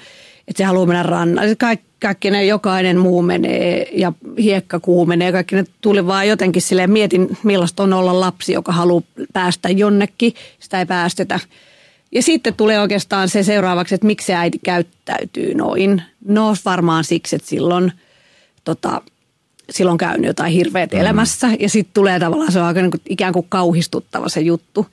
[0.47, 1.55] että se haluaa mennä rannalle.
[1.55, 6.91] Kaik, kaikki ne, jokainen muu menee ja hiekka kuumenee, kaikki ne tuli vaan jotenkin silleen,
[6.91, 9.03] mietin millaista on olla lapsi, joka haluaa
[9.33, 11.39] päästä jonnekin, sitä ei päästetä.
[12.11, 16.01] Ja sitten tulee oikeastaan se seuraavaksi, että miksi se äiti käyttäytyy noin.
[16.25, 17.91] No varmaan siksi, että silloin
[18.63, 19.01] tota,
[19.71, 20.99] silloin käynyt jotain hirveät mm.
[20.99, 24.85] elämässä ja sitten tulee tavallaan se on aika niin kuin, ikään kuin kauhistuttava se juttu.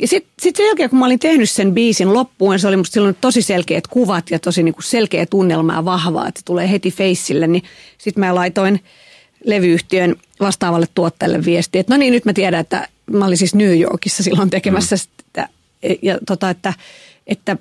[0.00, 2.94] Ja sitten sit sen jälkeen, kun mä olin tehnyt sen biisin loppuun, se oli musta
[2.94, 6.70] silloin tosi selkeät kuvat ja tosi niin kuin selkeä tunnelma ja vahvaa, että se tulee
[6.70, 7.62] heti feissille, niin
[7.98, 8.80] sitten mä laitoin
[9.44, 13.80] levyyhtiön vastaavalle tuottajalle viestiä, että no niin, nyt mä tiedän, että mä olin siis New
[13.80, 14.98] Yorkissa silloin tekemässä mm.
[14.98, 15.48] sitä,
[16.02, 16.74] ja tota, että,
[17.26, 17.56] että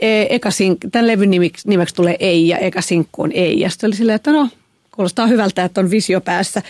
[0.00, 3.60] e, eka sink, tämän levyn nimeksi, nimeksi tulee ei ja eka sinkku on ei.
[3.60, 4.48] Ja sitten oli silleen, että no
[4.94, 6.62] kuulostaa hyvältä, että on visio päässä.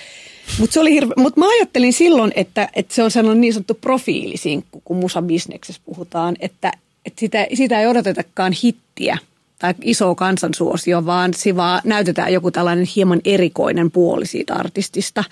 [0.59, 1.15] Mutta hirve...
[1.17, 6.37] Mut mä ajattelin silloin, että, että se on sellainen niin sanottu profiilisinkku, kun musabisneksessä puhutaan,
[6.41, 6.73] että,
[7.07, 9.19] että sitä, sitä ei odotetakaan hittiä
[9.59, 15.25] tai isoa kansansuosio, vaan se vaan näytetään joku tällainen hieman erikoinen puoli siitä artistista.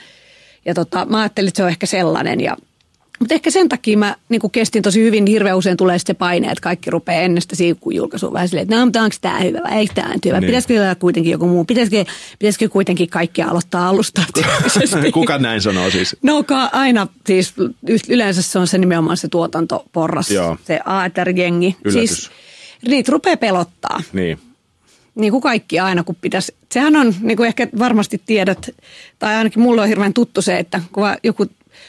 [0.64, 2.56] Ja tota, mä ajattelin, että se on ehkä sellainen ja
[3.18, 6.46] mutta ehkä sen takia mä niin kestin tosi hyvin, niin hirveän usein tulee sitten paine,
[6.48, 7.56] että kaikki rupeaa ennen sitä
[7.94, 10.40] julkaisua vähän silleen, että no, mutta onko tämä hyvä vai eikö tämä hyvä?
[10.40, 10.46] Niin.
[10.46, 11.64] Pitäisikö olla kuitenkin joku muu?
[11.64, 12.04] Pitäisikö,
[12.38, 14.22] pitäisikö kuitenkin kaikki aloittaa alusta?
[15.12, 16.16] Kuka näin sanoo siis?
[16.22, 17.54] No aina, siis
[18.08, 20.56] yleensä se on se nimenomaan se tuotantoporras, Joo.
[20.64, 21.76] se AETR-jengi.
[21.92, 22.30] Siis
[22.88, 24.02] niitä rupeaa pelottaa.
[24.12, 24.38] Niin.
[25.14, 26.54] niin kuin kaikki aina, kun pitäisi.
[26.72, 28.70] Sehän on, niin kuin ehkä varmasti tiedät,
[29.18, 31.46] tai ainakin mulle on hirveän tuttu se, että kun joku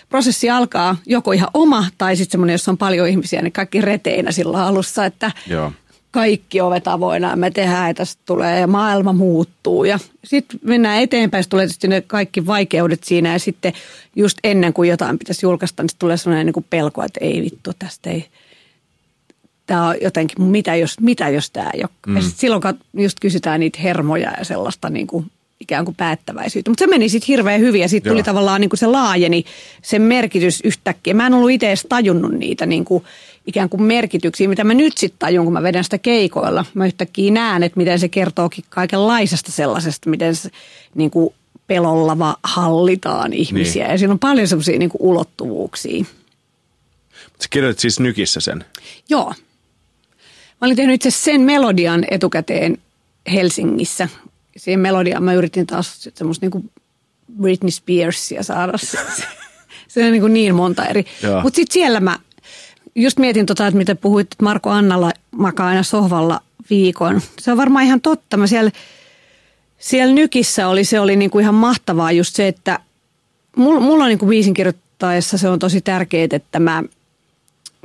[0.09, 4.31] prosessi alkaa joko ihan oma tai sitten semmoinen, jossa on paljon ihmisiä, niin kaikki reteinä
[4.31, 5.71] sillä alussa, että Joo.
[6.11, 9.83] kaikki ovet avoinna me tehdään ja tästä tulee ja maailma muuttuu.
[9.83, 13.73] Ja sitten mennään eteenpäin, tulee tietysti ne kaikki vaikeudet siinä ja sitten
[14.15, 17.71] just ennen kuin jotain pitäisi julkaista, niin tulee sellainen niin kuin pelko, että ei vittu,
[17.79, 18.29] tästä ei,
[19.69, 21.89] tämä on jotenkin, mitä jos, mitä jos tämä ei ole.
[22.07, 22.15] Mm.
[22.15, 22.61] Ja silloin
[22.93, 26.71] just kysytään niitä hermoja ja sellaista niin kuin ikään kuin päättäväisyyttä.
[26.71, 29.43] Mutta se meni sitten hirveän hyvin ja sitten tuli tavallaan niin kuin se laajeni
[29.81, 31.13] sen merkitys yhtäkkiä.
[31.13, 33.03] Mä en ollut itse edes tajunnut niitä niin kuin
[33.47, 36.65] ikään kuin merkityksiä, mitä mä nyt sitten tajun, kun mä vedän sitä keikoilla.
[36.73, 40.49] Mä yhtäkkiä näen, että miten se kertookin kaikenlaisesta sellaisesta, miten se
[40.95, 41.33] niin kuin
[41.67, 43.83] pelolla hallitaan ihmisiä.
[43.83, 43.91] Niin.
[43.91, 46.05] Ja siinä on paljon semmoisia niin ulottuvuuksia.
[47.41, 48.65] Sä kirjoitit siis Nykissä sen?
[49.09, 49.33] Joo.
[50.61, 52.77] Mä olin tehnyt itse sen melodian etukäteen
[53.31, 54.09] Helsingissä
[54.59, 56.71] siihen melodiaan mä yritin taas semmoista niin kuin
[57.41, 58.73] Britney Spearsia saada.
[59.87, 61.05] se on niin, kuin niin monta eri.
[61.43, 62.19] Mutta sitten siellä mä
[62.95, 67.21] just mietin tota, että miten puhuit, että Marko Annalla makaa aina sohvalla viikon.
[67.39, 68.37] Se on varmaan ihan totta.
[68.37, 68.71] Mä siellä,
[69.77, 72.79] siellä nykissä oli, se oli niin kuin ihan mahtavaa just se, että
[73.55, 76.83] mulla, mulla on niin kuin biisin kirjoittaessa se on tosi tärkeää, että mä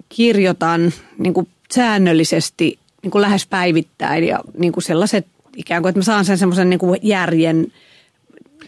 [0.09, 5.99] kirjoitan niin kuin säännöllisesti niin kuin lähes päivittäin ja niin kuin sellaiset ikään kuin, että
[5.99, 7.73] mä saan sen semmoisen niin kuin järjen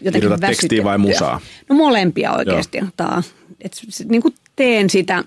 [0.01, 1.39] jotenkin tekstiä vai musaa?
[1.69, 2.79] No molempia oikeasti.
[2.97, 3.23] Tää,
[3.61, 3.73] et,
[4.09, 5.23] niin kuin teen sitä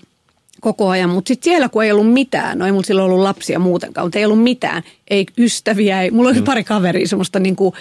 [0.61, 3.59] koko ajan, mutta sitten siellä kun ei ollut mitään, no ei mulla silloin ollut lapsia
[3.59, 6.45] muutenkaan, mutta ei ollut mitään, ei ystäviä, ei, mulla oli mm.
[6.45, 7.73] pari kaveria semmoista niin kuin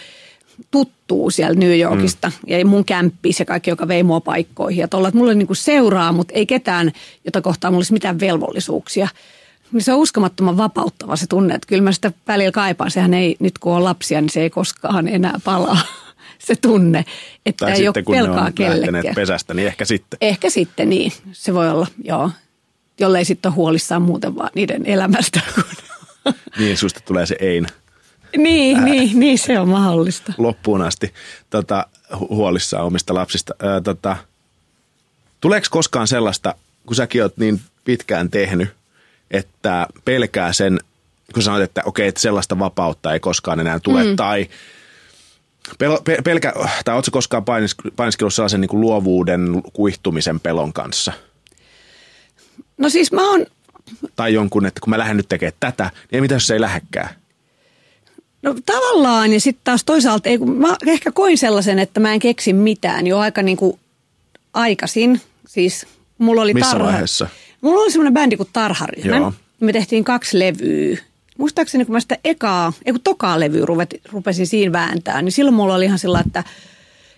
[0.71, 2.35] tuttuu siellä New Yorkista mm.
[2.47, 4.81] ja mun kämppi se kaikki, joka vei mua paikkoihin.
[4.81, 6.93] Ja tolla, että mulla oli niin seuraa, mutta ei ketään,
[7.25, 9.09] jota kohtaa mulla olisi mitään velvollisuuksia.
[9.73, 12.91] Niin se on uskomattoman vapauttava se tunne, että kyllä mä sitä välillä kaipaan.
[12.91, 15.79] Sehän ei, nyt kun on lapsia, niin se ei koskaan enää palaa
[16.47, 17.05] se tunne,
[17.47, 19.15] että tai ei sitten, ole pelkaa kellekään.
[19.15, 20.19] pesästä, niin ehkä sitten.
[20.21, 21.13] Ehkä sitten, niin.
[21.33, 22.31] Se voi olla, joo.
[23.01, 25.41] Jollei sitten ole huolissaan muuten vaan niiden elämästä.
[26.59, 27.67] niin, susta tulee se ein.
[28.37, 30.33] Niin, Ää, niin, niin, se on mahdollista.
[30.39, 31.15] Loppuun asti
[31.51, 31.87] tota,
[32.19, 33.55] huolissaan omista lapsista.
[33.63, 34.17] Ää, tota,
[35.41, 36.55] tuleeko koskaan sellaista,
[36.87, 38.69] kun säkin oot niin pitkään tehnyt,
[39.31, 40.79] että pelkää sen,
[41.35, 44.17] kun sanoit, että okei, että sellaista vapautta ei koskaan enää tule, mm.
[44.17, 44.49] tai
[45.79, 46.53] pel, pelkä,
[46.85, 47.45] tai oletko koskaan
[47.97, 51.13] painiskellut sellaisen niin kuin luovuuden kuihtumisen pelon kanssa?
[52.79, 53.47] No siis mä oon...
[54.17, 56.61] Tai jonkun, että kun mä lähden nyt tekemään tätä, niin ei mitä jos se ei
[56.61, 57.09] lähdekään?
[58.43, 62.19] No tavallaan, ja sitten taas toisaalta, ei, kun mä ehkä koin sellaisen, että mä en
[62.19, 63.79] keksi mitään jo aika niin kuin
[64.55, 65.21] aikaisin.
[65.47, 65.87] Siis
[66.19, 66.87] mulla oli Missä tarha.
[66.87, 67.29] vaiheessa?
[67.61, 69.17] Mulla oli semmoinen bändi kuin Tarharyhmä.
[69.17, 69.33] Joo.
[69.61, 70.99] Me tehtiin kaksi levyä.
[71.39, 73.67] Muistaakseni, kun mä sitä ekaa, ei kun tokaa levyä
[74.13, 76.45] rupesin siinä vääntää, niin silloin mulla oli ihan sillä, että,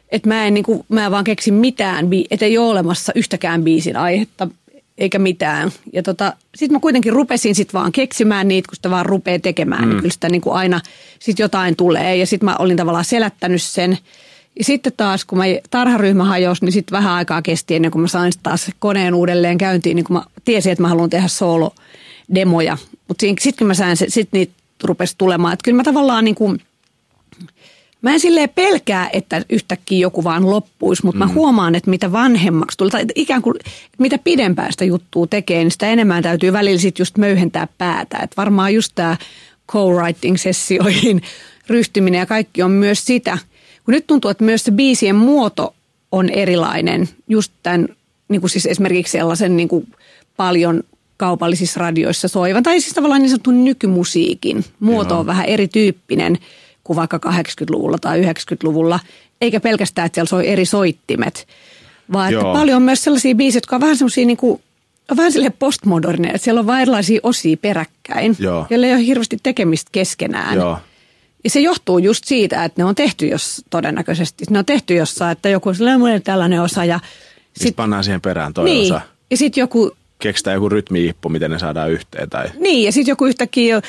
[0.09, 3.65] että mä en, niin kuin, mä en vaan keksi mitään, että ei ole olemassa yhtäkään
[3.65, 4.49] biisin aihetta
[4.99, 5.71] eikä mitään.
[5.93, 9.81] Ja tota, sitten mä kuitenkin rupesin sit vaan keksimään niitä, kun sitä vaan rupeaa tekemään,
[9.81, 9.93] niin mm.
[9.93, 10.81] niin kyllä sitä niin kuin aina
[11.19, 12.17] sit jotain tulee.
[12.17, 13.99] Ja sitten mä olin tavallaan selättänyt sen.
[14.59, 18.09] Ja sitten taas, kun mä tarharyhmä hajosi, niin sitten vähän aikaa kesti ennen kuin mä
[18.09, 22.79] sain taas koneen uudelleen käyntiin, niin kun mä tiesin, että mä haluan tehdä solo-demoja.
[23.09, 24.53] Mutta sitten kun mä sain, sitten niitä
[24.85, 25.53] rupesi tulemaan.
[25.53, 26.61] Että kyllä mä tavallaan niin kuin,
[28.03, 31.29] Mä en silleen pelkää, että yhtäkkiä joku vaan loppuisi, mutta mm.
[31.29, 33.55] mä huomaan, että mitä vanhemmaksi tulee, tai ikään kuin
[33.99, 38.19] mitä pidempään sitä juttua tekee, niin sitä enemmän täytyy välillä sitten just möyhentää päätä.
[38.19, 39.17] Että varmaan just tämä
[39.73, 41.23] co-writing-sessioihin
[41.67, 43.39] ryhtyminen ja kaikki on myös sitä–
[43.85, 45.75] kun nyt tuntuu, että myös se biisien muoto
[46.13, 47.09] on erilainen.
[47.29, 47.89] Just tämän,
[48.29, 49.89] niin kuin siis esimerkiksi sellaisen niin kuin
[50.37, 50.83] paljon
[51.17, 55.21] kaupallisissa radioissa soivan, tai siis tavallaan niin sanotun nykymusiikin muoto Joo.
[55.21, 56.39] on vähän erityyppinen
[56.85, 59.01] kuin vaikka 80-luvulla tai 90-luvulla,
[59.41, 61.49] eikä pelkästään, että siellä soi eri soittimet,
[62.13, 64.63] vaan että paljon on myös sellaisia biisejä, jotka on vähän semmoisia niin kuin,
[65.11, 68.67] on vähän sille postmoderneja, että siellä on vain erilaisia osia peräkkäin, Joo.
[68.71, 70.55] joilla ei ole hirveästi tekemistä keskenään.
[70.55, 70.79] Joo.
[71.45, 74.45] Ja se johtuu just siitä, että ne on tehty jos todennäköisesti.
[74.51, 75.77] Ne on tehty jossain, että joku on
[76.25, 77.01] tällainen osa ja...
[77.53, 79.01] Sitten pannaan siihen perään toinen niin, osa.
[79.31, 79.97] Ja sitten joku...
[80.19, 82.31] Keksitään joku rytmiippu, miten ne saadaan yhteen.
[82.31, 82.49] Tai...
[82.59, 83.83] Niin, ja sitten joku yhtäkkiä jo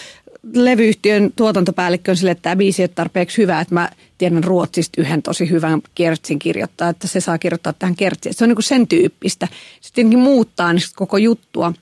[0.53, 5.01] levyyhtiön tuotantopäällikkö on sille, että tämä biisi ei ole tarpeeksi hyvä, että mä tiedän Ruotsista
[5.01, 8.33] yhden tosi hyvän kertsin kirjoittaa, että se saa kirjoittaa tähän kertsiin.
[8.33, 9.47] Se on niin sen tyyppistä.
[9.81, 11.69] Sitten muuttaa niin koko juttua.
[11.69, 11.79] Niin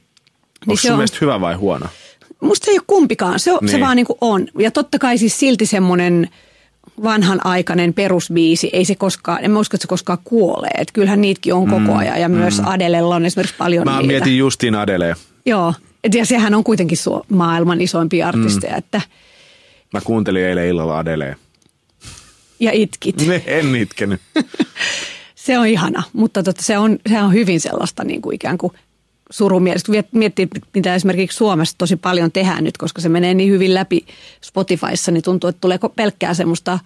[0.67, 1.05] Onko se on...
[1.21, 1.86] hyvä vai huono?
[2.41, 3.69] Musta se ei ole kumpikaan, se, niin.
[3.69, 4.47] se vaan niin kuin on.
[4.60, 6.30] Ja totta kai siis silti semmoinen
[7.04, 10.71] vanhanaikainen perusbiisi, ei se koskaan, en mä usko, että se koskaan kuolee.
[10.77, 12.36] Että kyllähän niitäkin on koko mm, ajan ja mm.
[12.36, 14.08] myös Adelella on esimerkiksi paljon Mä niitä.
[14.08, 15.15] mietin justiin Adelea.
[15.45, 15.73] Joo,
[16.13, 16.97] ja sehän on kuitenkin
[17.30, 18.77] maailman isoimpia artisteja, mm.
[18.77, 19.01] että
[19.93, 21.36] Mä kuuntelin eilen illalla Adeleen.
[22.60, 23.27] Ja itkit.
[23.27, 24.21] Ne, en itkenyt.
[25.36, 28.73] Se on ihana, mutta totta, se, on, se on hyvin sellaista niin kuin ikään kuin
[29.31, 29.91] surumielistä.
[29.91, 34.05] Kun miettii, mitä esimerkiksi Suomessa tosi paljon tehdään nyt, koska se menee niin hyvin läpi
[34.41, 36.79] Spotifyssa, niin tuntuu, että tulee pelkkää semmoista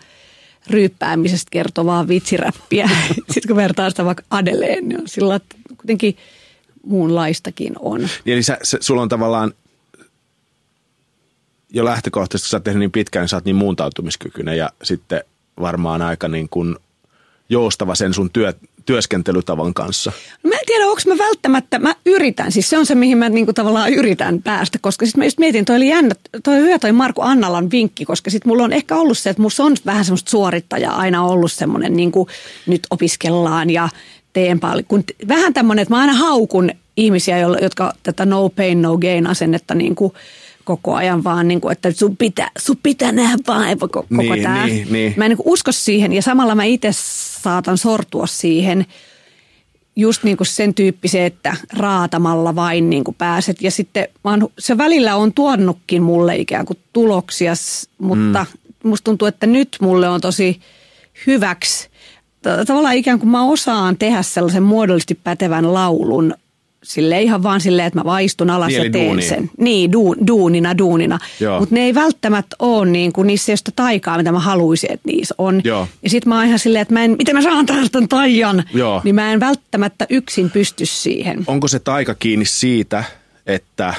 [0.70, 2.90] ryyppäämisestä kertovaa vitsiräppiä.
[3.32, 6.18] Sitten kun vertaa sitä vaikka Adeleen, niin on sillä että kuitenkin
[6.86, 8.02] muunlaistakin on.
[8.02, 9.54] Niin, eli sä, se, sulla on tavallaan
[11.70, 15.24] jo lähtökohtaisesti, kun sä oot tehnyt niin pitkään, niin sä oot niin muuntautumiskykyinen ja sitten
[15.60, 16.76] varmaan aika niin kuin
[17.50, 18.54] joustava sen sun työ,
[18.86, 20.12] työskentelytavan kanssa?
[20.44, 23.30] No mä en tiedä, onko mä välttämättä, mä yritän, siis se on se, mihin mä
[23.30, 26.92] niinku tavallaan yritän päästä, koska sitten mä just mietin, toi oli jännä, toi hyvä toi
[26.92, 30.32] Marko Annalan vinkki, koska sitten mulla on ehkä ollut se, että musta on vähän semmoista
[30.32, 32.30] suorittajaa aina ollut semmoinen, niin kuin
[32.68, 33.90] nyt opiskellaan ja
[34.34, 38.98] teen paljon, kun vähän tämmöinen, että mä aina haukun ihmisiä, jotka tätä no pain, no
[38.98, 40.14] gain asennetta niin kuin
[40.66, 44.66] koko ajan vaan, niin kuin, että sun pitää, sun pitää nähdä vaan koko, niin, tämä.
[44.66, 45.14] Niin, niin.
[45.18, 48.86] Mä en niin kuin usko siihen ja samalla mä itse saatan sortua siihen
[49.96, 53.62] just niin kuin sen tyyppiseen, että raatamalla vain niin kuin pääset.
[53.62, 57.54] Ja sitten oon, se välillä on tuonutkin mulle ikään kuin tuloksia,
[57.98, 58.90] mutta mm.
[58.90, 60.60] musta tuntuu, että nyt mulle on tosi
[61.28, 61.90] hyväksi.
[62.68, 66.34] Tavallaan ikään kuin mä osaan tehdä sellaisen muodollisesti pätevän laulun
[66.86, 69.22] sille ihan vaan silleen, että mä vaistun alas niin, ja teen duuni.
[69.22, 69.50] sen.
[69.58, 71.20] Niin, du, duunina, duunina.
[71.60, 75.08] Mutta ne ei välttämättä ole niin kuin niissä ei sitä taikaa, mitä mä haluaisin, että
[75.08, 75.62] niissä on.
[75.64, 75.88] Joo.
[76.04, 79.02] Ja sit mä oon ihan silleen, että mä en, miten mä saan tästä taian, Joo.
[79.04, 81.44] niin mä en välttämättä yksin pysty siihen.
[81.48, 83.04] Onko se taika kiinni siitä,
[83.46, 83.94] että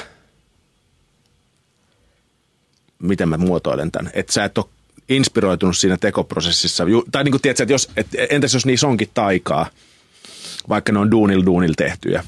[2.99, 4.65] miten mä muotoilen tämän, että sä et ole
[5.09, 6.83] inspiroitunut siinä tekoprosessissa.
[7.11, 9.69] Tai niin kuin tiedätkö, että jos, et, entäs jos niissä onkin taikaa,
[10.69, 12.23] vaikka ne on duunil duunil tehtyjä,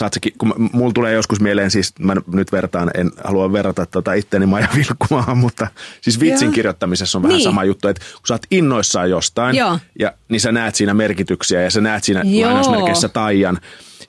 [0.00, 4.12] saat sekin, kun mulla tulee joskus mieleen, siis mä nyt vertaan, en halua verrata tota
[4.12, 5.66] itteni Maja Vilkkumaan, mutta
[6.00, 6.54] siis vitsin Joo.
[6.54, 7.44] kirjoittamisessa on vähän niin.
[7.44, 9.78] sama juttu, että kun sä oot innoissaan jostain, Joo.
[9.98, 13.58] ja, niin sä näet siinä merkityksiä ja sä näet siinä lainausmerkeissä taian.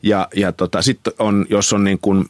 [0.03, 2.25] Ja, ja tota, sitten on, jos on niin kuin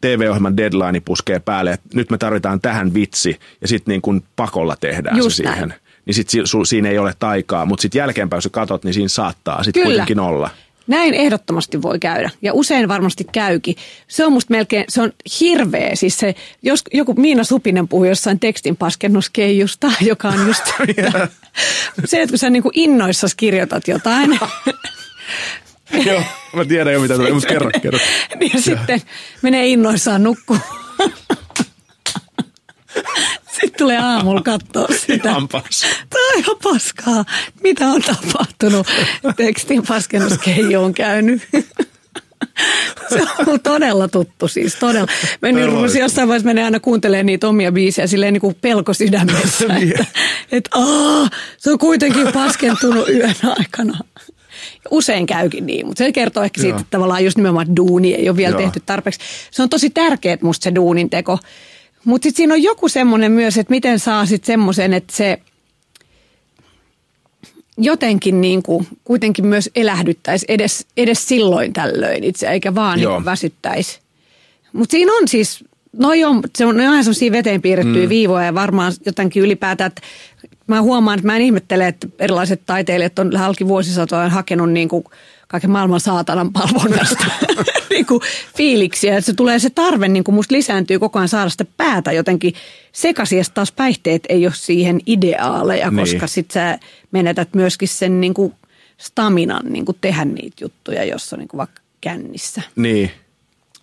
[0.00, 4.76] TV-ohjelman deadline puskee päälle, että nyt me tarvitaan tähän vitsi, ja sitten niin kuin pakolla
[4.80, 5.68] tehdään Just se siihen.
[5.68, 5.80] Näin.
[6.06, 9.82] Niin sitten siinä ei ole taikaa, mutta sitten jälkeenpäin, jos katot, niin siinä saattaa sitten
[9.82, 10.50] kuitenkin olla.
[10.86, 13.76] Näin ehdottomasti voi käydä ja usein varmasti käykin.
[14.08, 15.94] Se on musta melkein, se on hirveä.
[15.94, 20.64] Siis se, jos joku Miina Supinen puhuu jossain tekstin paskennuskeijusta, joka on just
[22.04, 24.38] se, että kun sä niin kuin innoissas kirjoitat jotain.
[26.06, 27.98] Joo, mä tiedän jo mitä tulee, mutta kerro, kerro.
[28.40, 29.00] niin sitten
[29.42, 30.58] menee innoissaan nukkuu.
[33.60, 35.30] Sitten tulee aamulla katsoa sitä.
[35.30, 35.90] Ihan paskaa.
[36.10, 37.24] Tämä on ihan paskaa.
[37.62, 38.86] Mitä on tapahtunut?
[39.36, 41.42] Tekstin paskennuskeiju on käynyt.
[43.08, 45.06] Se on todella tuttu siis, todella.
[45.42, 48.94] Mä niin rupesin jossain vaiheessa menee aina kuuntelemaan niitä omia biisejä silleen niin kuin pelko
[48.94, 49.66] sydämessä.
[49.82, 50.04] että,
[50.52, 53.98] että aah, se on kuitenkin paskentunut yön aikana.
[54.90, 58.36] Usein käykin niin, mutta se kertoo ehkä siitä, että tavallaan just nimenomaan duuni ei ole
[58.36, 58.60] vielä Joo.
[58.60, 59.20] tehty tarpeeksi.
[59.50, 61.38] Se on tosi tärkeää musta se duunin teko.
[62.04, 65.38] Mutta sitten siinä on joku semmoinen myös, että miten saa sitten semmoisen, että se
[67.78, 73.98] jotenkin niin kuin kuitenkin myös elähdyttäisi edes, edes silloin tällöin itse, eikä vaan niin väsyttäisi.
[74.72, 78.08] Mutta siinä on siis, no on, se on ihan semmoisia veteen piirrettyjä mm.
[78.08, 80.02] viivoja ja varmaan jotenkin ylipäätään, että
[80.66, 85.04] mä huomaan, että mä en ihmettele, että erilaiset taiteilijat on halki vuosisatojen hakenut niin kuin
[85.48, 87.24] kaiken maailman saatanan palvonnasta
[87.90, 88.20] niin kuin
[88.56, 89.16] fiiliksiä.
[89.16, 92.54] Että se tulee se tarve, niin kuin musta lisääntyy koko ajan saada sitä päätä jotenkin
[92.92, 93.38] sekaisin.
[93.38, 96.00] Ja taas päihteet ei ole siihen ideaaleja, niin.
[96.00, 96.78] koska sit sä
[97.12, 98.54] menetät myöskin sen niin kuin
[98.98, 102.62] staminan niin kuin tehdä niitä juttuja, jos on niin kuin vaikka kännissä.
[102.76, 103.10] Niin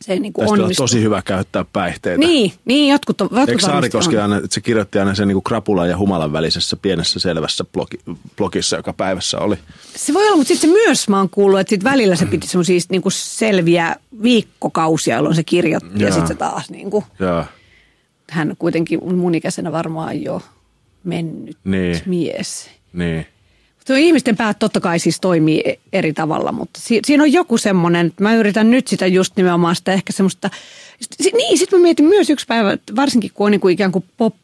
[0.01, 0.83] se niin kuin onnistu.
[0.83, 2.19] on tosi hyvä käyttää päihteitä.
[2.19, 5.97] Niin, niin jotkut, jotkut Eikö Saarikoski aina, että se kirjoitti aina sen niin krapulan ja
[5.97, 7.99] humalan välisessä pienessä selvässä blogi,
[8.37, 9.55] blogissa, joka päivässä oli?
[9.95, 12.47] Se voi olla, mutta sitten se myös mä oon kuullut, että sit välillä se piti
[12.47, 17.05] semmoisia niin kuin selviä viikkokausia, jolloin se kirjoitti ja, ja sitten se taas niin kuin,
[17.19, 17.45] ja.
[18.29, 20.41] hän kuitenkin mun ikäisenä varmaan jo
[21.03, 22.01] mennyt niin.
[22.05, 22.69] mies.
[22.93, 23.25] Niin.
[23.87, 27.57] Tuo ihmisten päät totta kai siis toimii e- eri tavalla, mutta si- siinä on joku
[27.57, 30.49] semmoinen, että mä yritän nyt sitä just nimenomaan sitä ehkä semmoista,
[31.33, 34.35] niin sitten mä mietin myös yksi päivä, varsinkin kun on niin kuin ikään kuin pop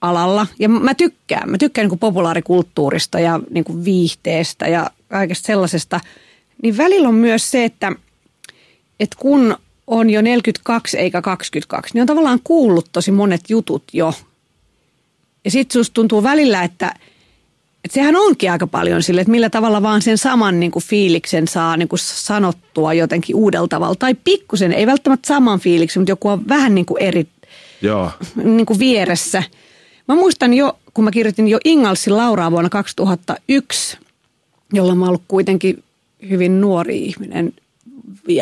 [0.00, 0.46] alalla.
[0.58, 6.00] Ja mä tykkään, mä tykkään niin kuin populaarikulttuurista ja niin kuin viihteestä ja kaikesta sellaisesta.
[6.62, 7.92] Niin välillä on myös se, että,
[9.00, 9.56] että kun
[9.86, 14.14] on jo 42 eikä 22, niin on tavallaan kuullut tosi monet jutut jo.
[15.44, 16.94] Ja susta tuntuu välillä, että–
[17.88, 21.48] et sehän onkin aika paljon sille, että millä tavalla vaan sen saman niin kuin fiiliksen
[21.48, 23.94] saa niin kuin sanottua jotenkin uudella tavalla.
[23.94, 27.26] Tai pikkusen, ei välttämättä saman fiiliksen, mutta joku on vähän niin kuin eri
[27.82, 28.10] Joo.
[28.44, 29.42] Niin kuin vieressä.
[30.08, 33.98] Mä muistan jo, kun mä kirjoitin jo Ingalsin Lauraa vuonna 2001,
[34.72, 35.84] jolloin mä ollut kuitenkin
[36.28, 37.52] hyvin nuori ihminen,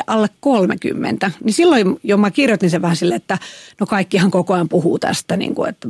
[0.06, 3.38] alle 30, niin silloin jo mä kirjoitin sen vähän silleen, että
[3.80, 5.88] no kaikkihan koko ajan puhuu tästä, niin kuin, että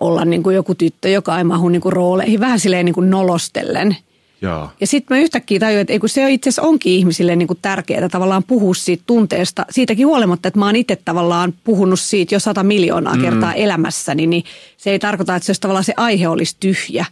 [0.00, 3.10] olla niin kuin joku tyttö, joka ei mahu niin kuin rooleihin, vähän silleen niin kuin
[3.10, 3.96] nolostellen.
[4.40, 4.70] Joo.
[4.80, 7.58] Ja sitten mä yhtäkkiä tajuin, että ei kun se itse asiassa onkin ihmisille niin kuin
[7.62, 9.66] tärkeää tavallaan puhua siitä tunteesta.
[9.70, 13.56] Siitäkin huolimatta, että mä oon itse tavallaan puhunut siitä jo sata miljoonaa kertaa mm.
[13.56, 14.44] elämässäni, niin
[14.76, 17.04] se ei tarkoita, että se olisi tavallaan se aihe olisi tyhjä.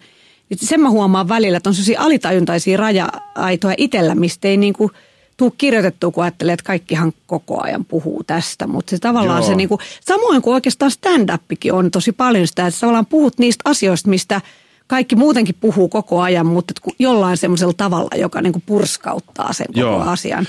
[0.57, 4.91] Sen mä huomaan välillä, että on sellaisia alitajuntaisia raja-aitoja itsellä, mistä ei niin kuin
[5.37, 8.67] tuu kirjoitettua, kun ajattelee, että kaikkihan koko ajan puhuu tästä.
[8.67, 9.49] Mutta se tavallaan Joo.
[9.49, 13.63] se niin kuin, samoin kuin oikeastaan stand-upikin on tosi paljon sitä, että tavallaan puhut niistä
[13.71, 14.41] asioista, mistä–
[14.87, 19.81] kaikki muutenkin puhuu koko ajan, mutta jollain semmoisella tavalla, joka niin kuin purskauttaa sen koko
[19.81, 20.01] Joo.
[20.01, 20.47] asian.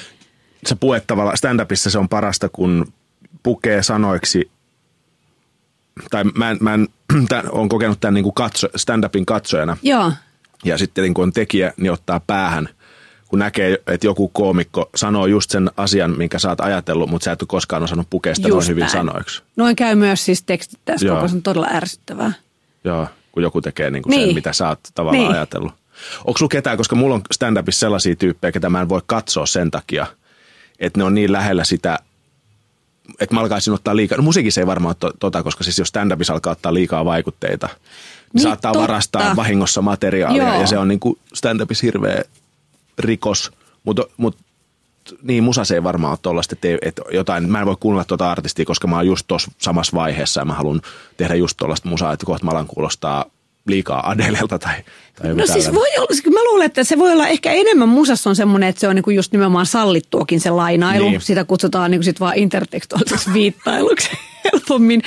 [0.65, 2.93] Se puet tavallaan, stand-upissa se on parasta, kun
[3.43, 4.51] pukee sanoiksi,
[6.09, 6.87] tai mä, en, mä en,
[7.29, 9.77] tämän, olen kokenut tämän niin kuin katso, stand-upin katsojana.
[9.81, 10.11] Joo.
[10.63, 12.69] Ja sitten niin kun on tekijä, niin ottaa päähän,
[13.27, 17.31] kun näkee, että joku koomikko sanoo just sen asian, minkä sä oot ajatellut, mutta sä
[17.31, 18.91] et ole koskaan osannut pukea sitä just noin hyvin näin.
[18.91, 19.43] sanoiksi.
[19.55, 22.33] Noin käy myös siis tekstit tässä koko, se on todella ärsyttävää.
[22.83, 24.27] Joo kun joku tekee niin kuin niin.
[24.27, 25.35] sen, mitä sä oot tavallaan niin.
[25.35, 25.73] ajatellut.
[26.25, 29.71] Onko sulla ketään, koska mulla on stand-upissa sellaisia tyyppejä, ketä mä en voi katsoa sen
[29.71, 30.07] takia,
[30.79, 31.99] että ne on niin lähellä sitä,
[33.19, 34.17] että mä alkaisin ottaa liikaa.
[34.17, 37.77] No musiikissa ei varmaan ole tota, koska siis jos stand-upissa alkaa ottaa liikaa vaikutteita, niin,
[38.33, 38.87] niin saattaa totta.
[38.87, 40.61] varastaa vahingossa materiaalia Joo.
[40.61, 42.23] ja se on niin kuin stand-upissa hirveä
[42.99, 43.51] rikos.
[43.83, 44.37] Mutta mut
[45.23, 48.31] niin musa se ei varmaan ole tuollaista, että, että jotain, mä en voi kuunnella tuota
[48.31, 50.81] artistia, koska mä oon just tuossa samassa vaiheessa ja mä haluan
[51.17, 53.25] tehdä just tuollaista musaa, että kohta mä alan kuulostaa
[53.67, 54.75] liikaa Adelelta tai,
[55.21, 58.29] tai No siis voi olla, siis mä luulen, että se voi olla ehkä enemmän musassa
[58.29, 61.09] on semmoinen, että se on niinku just nimenomaan sallittuakin se lainailu.
[61.09, 61.21] Niin.
[61.21, 64.09] Sitä kutsutaan niinku sit vaan intertekstuaaliseksi viittailuksi
[64.51, 65.01] helpommin.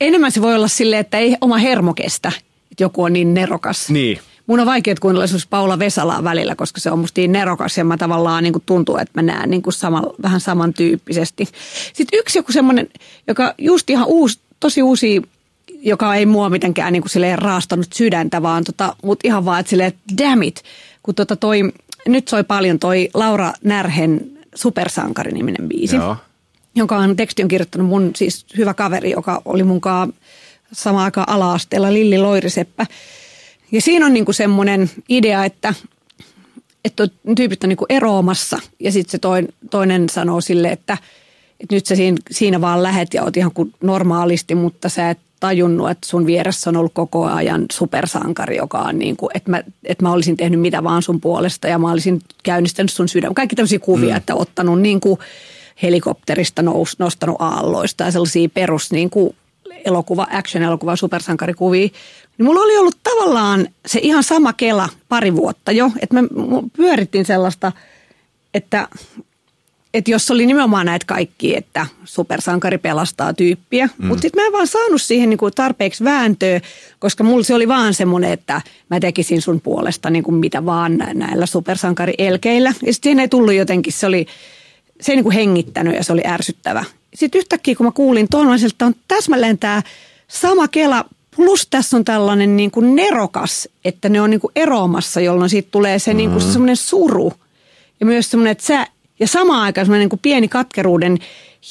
[0.00, 2.32] Enemmän se voi olla silleen, että ei oma hermo kestä,
[2.72, 3.90] että joku on niin nerokas.
[3.90, 4.20] Niin.
[4.46, 7.84] Mun on vaikea kuunnella esimerkiksi Paula Vesalaa välillä, koska se on musta niin nerokas ja
[7.84, 11.48] mä tavallaan niin kuin tuntuu, että mä näen niin kuin sama, vähän samantyyppisesti.
[11.92, 12.88] Sitten yksi joku semmoinen,
[13.28, 15.22] joka just ihan uusi, tosi uusi
[15.84, 19.70] joka ei mua mitenkään niin kuin silleen raastanut sydäntä, vaan tota, mut ihan vaan, että
[19.70, 20.62] silleen, damn it,
[21.02, 21.72] kun tota toi,
[22.06, 24.20] nyt soi paljon toi Laura Närhen
[24.54, 26.16] Supersankari-niminen biisi, Joo.
[26.74, 30.12] jonka on teksti on kirjoittanut mun siis hyvä kaveri, joka oli munkaan
[30.72, 32.86] sama aika ala-asteella Lilli Loiriseppä.
[33.74, 35.74] Ja siinä on niinku semmoinen idea, että,
[36.84, 40.98] että tyypit on niinku eroamassa ja sitten se toin, toinen sanoo sille, että,
[41.60, 45.18] että nyt sä siinä, siinä vaan lähet ja oot ihan kuin normaalisti, mutta sä et
[45.40, 49.62] tajunnut, että sun vieressä on ollut koko ajan supersankari, joka on niin kuin, että mä,
[49.84, 53.34] että mä olisin tehnyt mitä vaan sun puolesta ja mä olisin käynnistänyt sun sydän.
[53.34, 54.16] Kaikki tämmöisiä kuvia, mm.
[54.16, 55.18] että ottanut niin kuin
[55.82, 59.36] helikopterista nous, nostanut aalloista ja sellaisia perus niin kuin
[59.84, 61.88] elokuva, action-elokuva, supersankarikuvia.
[62.38, 66.28] Niin mulla oli ollut tavallaan se ihan sama kela pari vuotta jo, että me
[66.76, 67.72] pyörittiin sellaista,
[68.54, 68.88] että,
[69.94, 74.06] että jos oli nimenomaan näitä kaikki, että supersankari pelastaa tyyppiä, mm.
[74.06, 76.60] mutta sitten mä en vaan saanut siihen niinku tarpeeksi vääntöä,
[76.98, 78.60] koska mulla se oli vaan semmoinen, että
[78.90, 82.68] mä tekisin sun puolesta niinku mitä vaan näillä supersankarielkeillä.
[82.68, 84.26] Ja sitten siihen ei tullut jotenkin, se oli,
[85.00, 86.84] se ei niinku hengittänyt ja se oli ärsyttävä.
[87.14, 89.82] Sitten yhtäkkiä kun mä kuulin tuon, että on täsmälleen tämä
[90.28, 91.04] sama kela
[91.36, 95.68] Plus tässä on tällainen niin kuin nerokas, että ne on niin kuin eroamassa, jolloin siitä
[95.70, 96.50] tulee se niin kuin mm.
[96.50, 97.32] semmoinen suru.
[98.00, 98.86] Ja myös semmoinen, että sä,
[99.20, 101.18] ja samaan aikaan semmoinen niin kuin pieni katkeruuden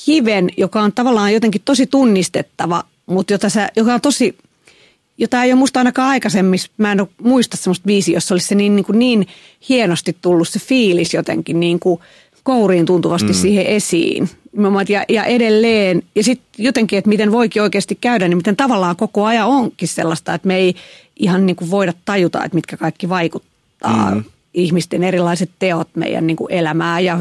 [0.08, 4.38] hiven, joka on tavallaan jotenkin tosi tunnistettava, mutta jota sä, joka on tosi,
[5.18, 8.76] jota ei ole musta ainakaan aikaisemmin, mä en muista semmoista viisi, jossa olisi se niin,
[8.76, 9.28] niin, kuin niin
[9.70, 12.00] hienosti tullut se fiilis jotenkin niin kuin
[12.44, 13.34] kouriin tuntuvasti mm.
[13.34, 14.30] siihen esiin
[14.90, 19.26] ja, ja edelleen, ja sitten jotenkin, että miten voikin oikeasti käydä, niin miten tavallaan koko
[19.26, 20.76] ajan onkin sellaista, että me ei
[21.16, 24.24] ihan niin kuin voida tajuta, että mitkä kaikki vaikuttaa mm.
[24.54, 27.20] ihmisten erilaiset teot meidän niin kuin elämää ja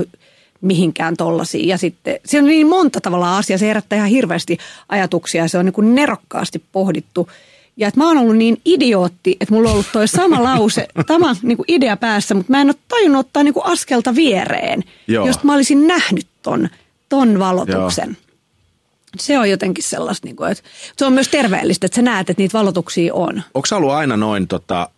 [0.61, 1.69] mihinkään tollaisiin.
[1.69, 4.59] Ja sitten se on niin monta tavalla asiaa, se herättää ihan hirveästi
[4.89, 7.29] ajatuksia ja se on niin kuin nerokkaasti pohdittu.
[7.77, 11.37] Ja että mä oon ollut niin idiootti, että mulla on ollut toi sama lause, sama
[11.43, 15.27] niin kuin idea päässä, mutta mä en ole tajunnut ottaa niin kuin askelta viereen, Joo.
[15.27, 16.69] josta mä olisin nähnyt ton
[17.13, 18.09] ton valotuksen.
[18.09, 18.33] Joo.
[19.21, 20.65] Se on jotenkin sellaista, niin kuin, että
[20.97, 23.43] se on myös terveellistä, että sä näet, että niitä valotuksia on.
[23.55, 24.89] Onko sä ollut aina noin tota,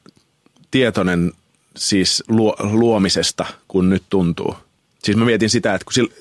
[0.71, 1.33] tietoinen
[1.77, 4.55] siis luo, luomisesta, kun nyt tuntuu?
[5.03, 6.15] Siis mä mietin sitä, että kun sillä,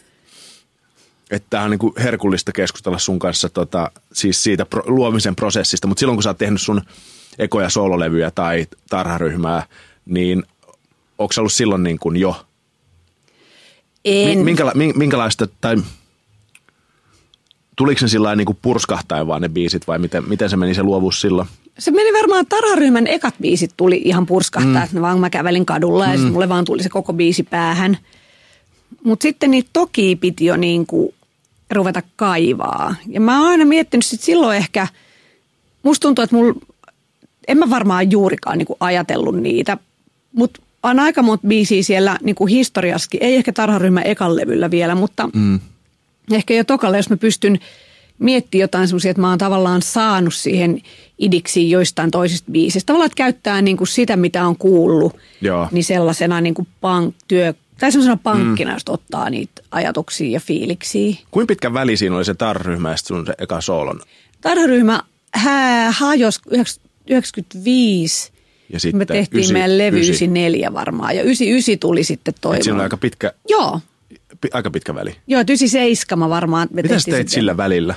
[1.33, 5.87] että tämä on niin kuin herkullista keskustella sun kanssa tota, siis siitä pro, luomisen prosessista,
[5.87, 6.81] mutta silloin kun sä oot tehnyt sun
[7.39, 9.65] ekoja sololevyjä tai tarharyhmää,
[10.05, 10.43] niin
[11.17, 12.45] onko ollut silloin niin kuin jo
[14.05, 14.39] en.
[14.39, 15.77] Minkäla, minkälaista, tai
[17.75, 21.21] tuliko se sillä niin purskahtaen vaan ne biisit vai miten, miten se meni se luovuus
[21.21, 21.47] silloin?
[21.79, 24.83] se meni varmaan tarharyhmän ekat biisit tuli ihan purskahtaa, mm.
[24.83, 26.23] että vaan mä kävelin kadulla ja mm.
[26.23, 27.97] mulle vaan tuli se koko biisi päähän.
[29.03, 31.13] Mutta sitten niitä toki piti jo niin kuin
[31.73, 32.95] ruveta kaivaa.
[33.07, 34.87] Ja mä oon aina miettinyt sit silloin ehkä,
[35.83, 36.53] musta tuntuu, että mulla,
[37.47, 39.77] en mä varmaan juurikaan niin kuin ajatellut niitä,
[40.33, 44.95] mutta on aika monta biisiä siellä niin kuin historiassakin, ei ehkä tarharyhmän ekan levyllä vielä,
[44.95, 45.59] mutta mm.
[46.31, 47.59] ehkä jo tokalle, jos mä pystyn
[48.19, 50.81] miettimään jotain semmoisia, että mä oon tavallaan saanut siihen
[51.19, 52.87] idiksi joistain toisista biisistä.
[52.87, 55.67] Tavallaan, että käyttää niin kuin sitä, mitä on kuullut, Joo.
[55.71, 58.75] niin sellaisena niin kuin punk, työ, tai semmoisena pankkina, mm.
[58.75, 61.15] josta ottaa niitä ajatuksia ja fiiliksiä.
[61.31, 64.01] Kuinka pitkä väli siinä oli se tarharyhmä ja sun se eka soolon?
[64.41, 65.03] Tarharyhmä
[65.89, 66.39] hajosi
[67.07, 68.31] 95
[68.69, 72.63] ja sitten me tehtiin ysi, meidän levy 94 varmaan ja 99 tuli sitten toinen.
[72.63, 73.79] Siinä on aika pitkä, Joo.
[74.41, 75.15] P- aika pitkä väli.
[75.27, 76.67] Joo, 97 mä varmaan.
[76.71, 77.29] Me Mitä teit sitten.
[77.29, 77.95] sillä välillä?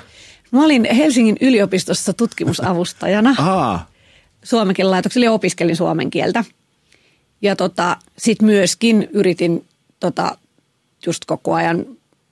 [0.51, 3.35] Mä olin Helsingin yliopistossa tutkimusavustajana.
[3.39, 3.91] Aa.
[4.45, 6.45] Suomenkin laitoksella ja opiskelin suomen kieltä.
[7.43, 9.65] Ja tota, sitten myöskin yritin
[10.01, 10.39] tota,
[11.07, 11.87] just koko ajan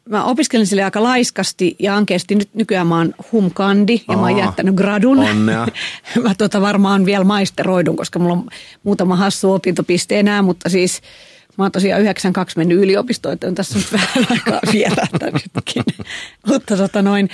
[0.09, 2.35] mä opiskelin sille aika laiskasti ja ankeasti.
[2.35, 5.19] Nyt nykyään mä oon humkandi ja Aa, mä oon jättänyt gradun.
[5.19, 5.67] Onnea.
[6.23, 8.49] mä tota varmaan vielä maisteroidun, koska mulla on
[8.83, 11.01] muutama hassu opintopiste enää, mutta siis
[11.59, 14.61] mä oon tosiaan 92 mennyt yliopistoon, että on tässä nyt vähän aikaa
[15.33, 15.85] nytkin.
[16.49, 17.29] mutta tota noin,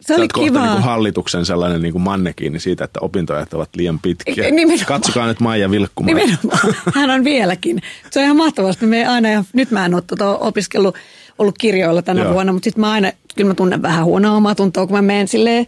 [0.00, 0.60] se oli kiva.
[0.60, 4.50] Niin kuin hallituksen sellainen niin kuin mannekiini siitä, että opintoajat ovat liian pitkiä.
[4.50, 4.86] Nimenomaan.
[4.86, 6.16] Katsokaa nyt Maija vilkkumaan.
[6.16, 6.74] Nimenomaan.
[6.94, 7.82] Hän on vieläkin.
[8.10, 8.86] Se on ihan mahtavasti.
[8.86, 10.96] Me aina, ja nyt mä en ole tuota opiskellut
[11.38, 12.32] ollut kirjoilla tänä Joo.
[12.32, 15.28] vuonna, mutta sitten mä aina, kyllä mä tunnen vähän huonoa omaa tuntoa, kun mä menen
[15.28, 15.66] silleen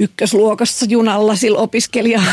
[0.00, 2.22] ykkösluokassa junalla sillä opiskelija.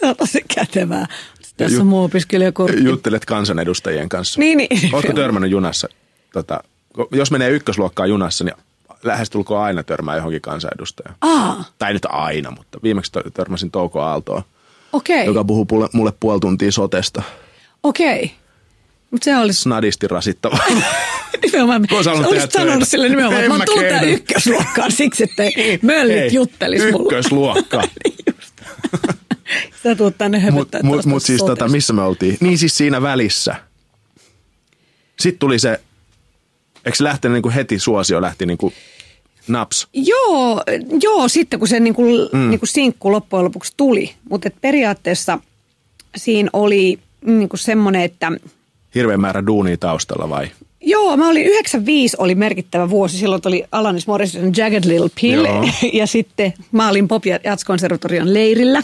[0.00, 1.06] Se on tosi kätevää.
[1.64, 2.84] Tässä on muu opiskelijakortti.
[2.84, 4.40] Juttelet kansanedustajien kanssa.
[4.40, 4.94] Niin, niin.
[4.94, 5.88] Oletko törmännyt junassa?
[6.32, 6.60] Tota,
[7.12, 8.54] jos menee ykkösluokkaa junassa, niin
[9.02, 11.16] lähestulkoon aina törmää johonkin kansanedustajaan.
[11.20, 11.64] Aa.
[11.78, 14.42] Tai nyt aina, mutta viimeksi törmäsin Touko Aaltoa
[14.92, 15.24] okay.
[15.24, 17.22] joka puhuu mulle puoli tuntia sotesta.
[17.82, 18.24] Okei.
[18.24, 18.28] Okay.
[19.10, 19.60] Mutta se olisi...
[19.60, 20.58] Snadisti rasittava.
[21.42, 21.86] nimenomaan.
[22.26, 25.42] Olisit sanonut sille nimenomaan, että mä tuun tää ykkösluokkaan siksi, että
[25.82, 27.02] möllit juttelis mulle.
[27.02, 27.82] Ykkösluokka.
[28.04, 29.19] Niin
[29.82, 32.36] Sä tuut tänne höpöttää Mut, mut siis tota, missä me oltiin?
[32.40, 33.54] Niin siis siinä välissä.
[35.20, 35.80] Sitten tuli se,
[36.84, 38.74] eikö se lähtenyt niin kuin heti suosio lähti niin kuin
[39.48, 39.88] naps.
[39.92, 40.62] Joo,
[41.02, 42.50] joo sitten kun se niin kuin, mm.
[42.50, 44.14] niin kuin sinkku loppujen lopuksi tuli.
[44.30, 45.38] Mutta periaatteessa
[46.16, 48.32] siinä oli niin kuin semmoinen, että...
[48.94, 50.50] Hirveän määrä duunia taustalla vai?
[50.80, 53.18] Joo, mä olin 95 oli merkittävä vuosi.
[53.18, 55.44] Silloin oli Alanis Morrison Jagged Little Pill.
[55.44, 55.68] Joo.
[55.92, 58.82] ja sitten mä olin Pop- ja leirillä,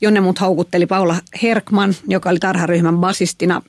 [0.00, 3.62] jonne mut haukutteli Paula Herkman, joka oli tarharyhmän basistina.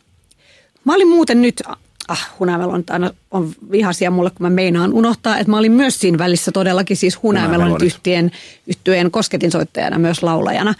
[0.84, 1.64] Mä olin muuten nyt
[2.08, 6.18] ah, Hunavelon aina on vihaisia mulle, kun mä meinaan unohtaa, että mä olin myös siinä
[6.18, 8.32] välissä todellakin siis Hunavelon yhtyeen,
[8.68, 10.74] yhtyeen kosketinsoittajana, myös laulajana.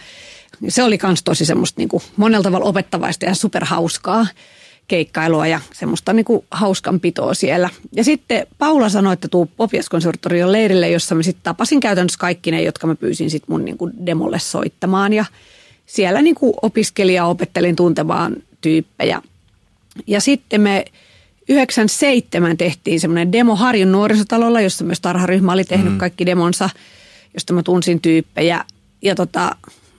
[0.68, 4.26] Se oli kans tosi semmoista niin kuin monella tavalla opettavaista ja superhauskaa
[4.88, 7.70] keikkailua ja semmoista niin kuin hauskanpitoa siellä.
[7.92, 12.62] Ja sitten Paula sanoi, että tuu Popiaskonservatorion leirille, jossa mä sitten tapasin käytännössä kaikki ne,
[12.62, 15.12] jotka mä pyysin sitten mun niin kuin demolle soittamaan.
[15.12, 15.24] Ja
[15.86, 19.22] siellä niin kuin opiskelin ja opettelin tuntemaan tyyppejä.
[20.06, 20.84] Ja sitten me
[21.48, 25.98] 97 tehtiin semmoinen demo Harjun nuorisotalolla, jossa myös tarharyhmä oli tehnyt mm.
[25.98, 26.70] kaikki demonsa,
[27.34, 28.64] josta mä tunsin tyyppejä.
[29.02, 29.56] Ja tota,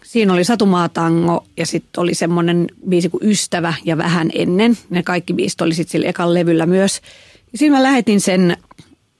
[0.10, 4.78] siinä oli Satumaatango ja sitten oli semmoinen biisi kuin Ystävä ja Vähän ennen.
[4.89, 7.01] Ne kaikki biisit oli sitten sillä ekan levyllä myös.
[7.51, 8.57] Ja siinä mä lähetin sen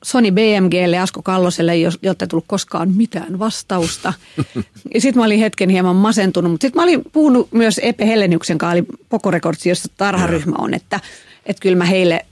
[0.04, 4.14] Sony BMGlle Asko Kalloselle, jotta ei tullut koskaan mitään vastausta.
[4.94, 8.58] Ja sitten mä olin hetken hieman masentunut, mutta sitten mä olin puhunut myös Epe Hellenyksen
[8.58, 11.00] kanssa, eli Poco Records, jossa tarharyhmä on, että–
[11.50, 12.26] että kyllä mä heille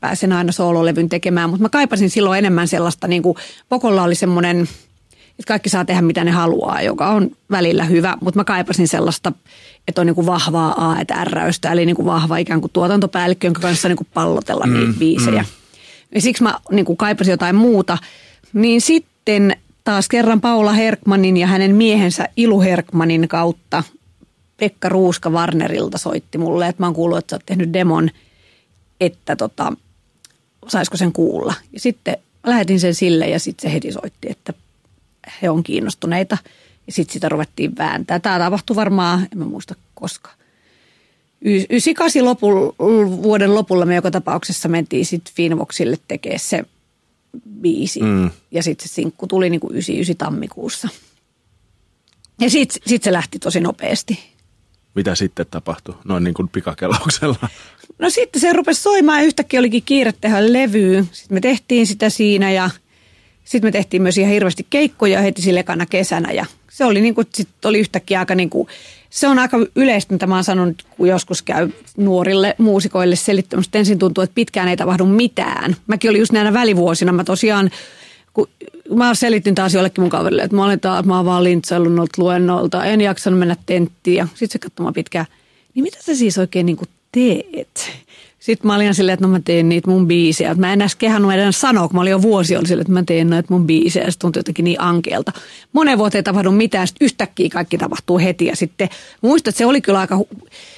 [0.00, 3.36] pääsen aina soololevyn tekemään, mutta mä kaipasin silloin enemmän sellaista, niin kuin
[3.68, 4.68] Pokolla oli semmoinen,
[5.38, 9.32] että kaikki saa tehdä mitä ne haluaa, joka on välillä hyvä, mutta mä kaipasin sellaista,
[9.88, 13.46] että on niin kuin vahvaa A, että R-ystä, eli niin kuin vahva ikään kuin tuotantopäällikkö,
[13.46, 15.42] jonka kanssa niin kuin pallotella mm, niitä biisejä.
[15.42, 15.48] Mm.
[16.14, 17.98] Ja siksi mä niin kuin kaipasin jotain muuta.
[18.52, 23.82] Niin sitten taas kerran Paula Herkmanin ja hänen miehensä Ilu Herkmanin kautta
[24.56, 28.10] Pekka Ruuska Warnerilta soitti mulle, että mä oon kuullut, että sä oot tehnyt demon–
[29.00, 29.72] että tota,
[30.68, 31.54] saisiko sen kuulla.
[31.72, 32.16] Ja sitten
[32.46, 34.52] lähetin sen sille ja sitten se heti soitti, että
[35.42, 36.38] he on kiinnostuneita.
[36.86, 38.20] Ja sitten sitä ruvettiin vääntää.
[38.20, 40.30] Tämä tapahtui varmaan, en mä muista koska.
[41.40, 42.74] 98 lopulla,
[43.22, 46.64] vuoden lopulla me joka tapauksessa mentiin sitten Finvoxille tekemään se
[47.60, 48.02] biisi.
[48.02, 48.30] Mm.
[48.50, 50.88] Ja sitten se sinkku tuli niin kuin 99 tammikuussa.
[52.40, 54.18] Ja sitten sit se lähti tosi nopeasti.
[54.94, 57.48] Mitä sitten tapahtui noin niin kuin pikakelauksella?
[57.98, 61.04] No sitten se rupesi soimaan ja yhtäkkiä olikin kiire tehdä levyä.
[61.12, 62.70] Sitten me tehtiin sitä siinä ja
[63.46, 67.14] Sitten me tehtiin myös ihan hirveästi keikkoja heti sille ekana kesänä ja se oli, niin
[67.14, 68.68] kuin, sit oli yhtäkkiä aika niin kuin,
[69.10, 73.78] se on aika yleistä, mitä mä oon sanonut, kun joskus käy nuorille muusikoille selittämässä, että
[73.78, 75.76] ensin tuntuu, että pitkään ei tapahdu mitään.
[75.86, 77.70] Mäkin olin just näinä välivuosina, mä tosiaan
[78.32, 78.48] kun
[78.94, 82.22] mä selitin taas jollekin mun kaverille, että mä olin taas, mä oon vaan lintsaillut noilta
[82.22, 85.26] luennolta, en jaksanut mennä tenttiin ja sit se katsoi pitkään,
[85.74, 87.90] niin mitä sä siis oikein niin kuin teet?
[88.46, 90.54] Sitten mä olin silleen, että no mä teen niitä mun biisejä.
[90.54, 93.02] Mä en edes kehannut edes sanoa, kun mä olin jo vuosi oli silleen, että mä
[93.06, 94.10] teen noita mun biisejä.
[94.10, 95.32] Se tuntui jotenkin niin ankeelta.
[95.72, 98.46] Monen vuoteen ei tapahdu mitään, sitten yhtäkkiä kaikki tapahtuu heti.
[98.46, 98.88] Ja sitten
[99.22, 100.18] muistan, että se oli kyllä aika,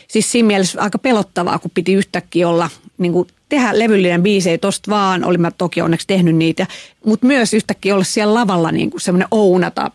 [0.08, 4.90] siis siinä mielessä aika pelottavaa, kun piti yhtäkkiä olla niin kuin tehdä levyllinen biisejä tosta
[4.90, 5.24] vaan.
[5.24, 6.66] Olin mä toki onneksi tehnyt niitä.
[7.04, 9.90] Mutta myös yhtäkkiä olla siellä lavalla niin kuin semmoinen ounata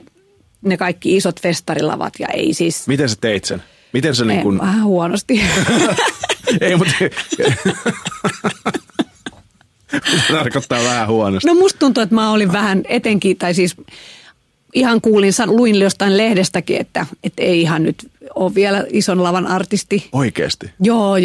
[0.62, 2.88] ne kaikki isot festarilavat ja ei siis...
[2.88, 3.64] Miten sä teit sen?
[3.94, 4.60] Miten se niin kuin...
[4.60, 5.42] Vähän huonosti.
[6.62, 6.94] Ei, mutta...
[10.32, 11.48] tarkoittaa vähän huonosti?
[11.48, 13.76] No musta tuntuu, että mä olin vähän etenkin, tai siis
[14.74, 20.10] ihan kuulin, luin jostain lehdestäkin, että, että ei ihan nyt ole vielä ison lavan artisti.
[20.12, 20.72] Oikeasti?
[20.80, 21.16] Joo,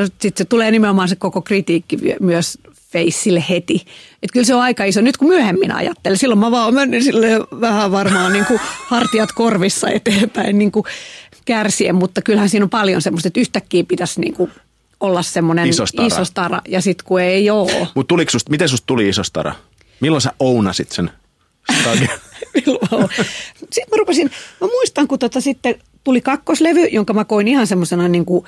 [0.00, 2.58] sitten se tulee nimenomaan se koko kritiikki myös
[2.92, 3.74] feissille heti.
[4.22, 5.00] Että kyllä se on aika iso.
[5.00, 7.28] Nyt kun myöhemmin ajattelen, silloin mä vaan menin sille
[7.60, 10.84] vähän varmaan niin kuin hartiat korvissa eteenpäin niin kuin
[11.44, 14.50] kärsien, mutta kyllähän siinä on paljon semmoista, että yhtäkkiä pitäisi niin kuin
[15.00, 16.06] olla semmoinen iso stara.
[16.06, 17.88] Iso stara ja sitten kun ei ole.
[17.94, 19.54] Mutta susta, miten susta tuli iso stara?
[20.00, 21.10] Milloin sä ounasit sen?
[23.72, 24.30] sitten mä rupesin,
[24.60, 25.74] mä muistan kun tota sitten
[26.04, 28.44] tuli kakkoslevy, jonka mä koin ihan semmoisena niin kuin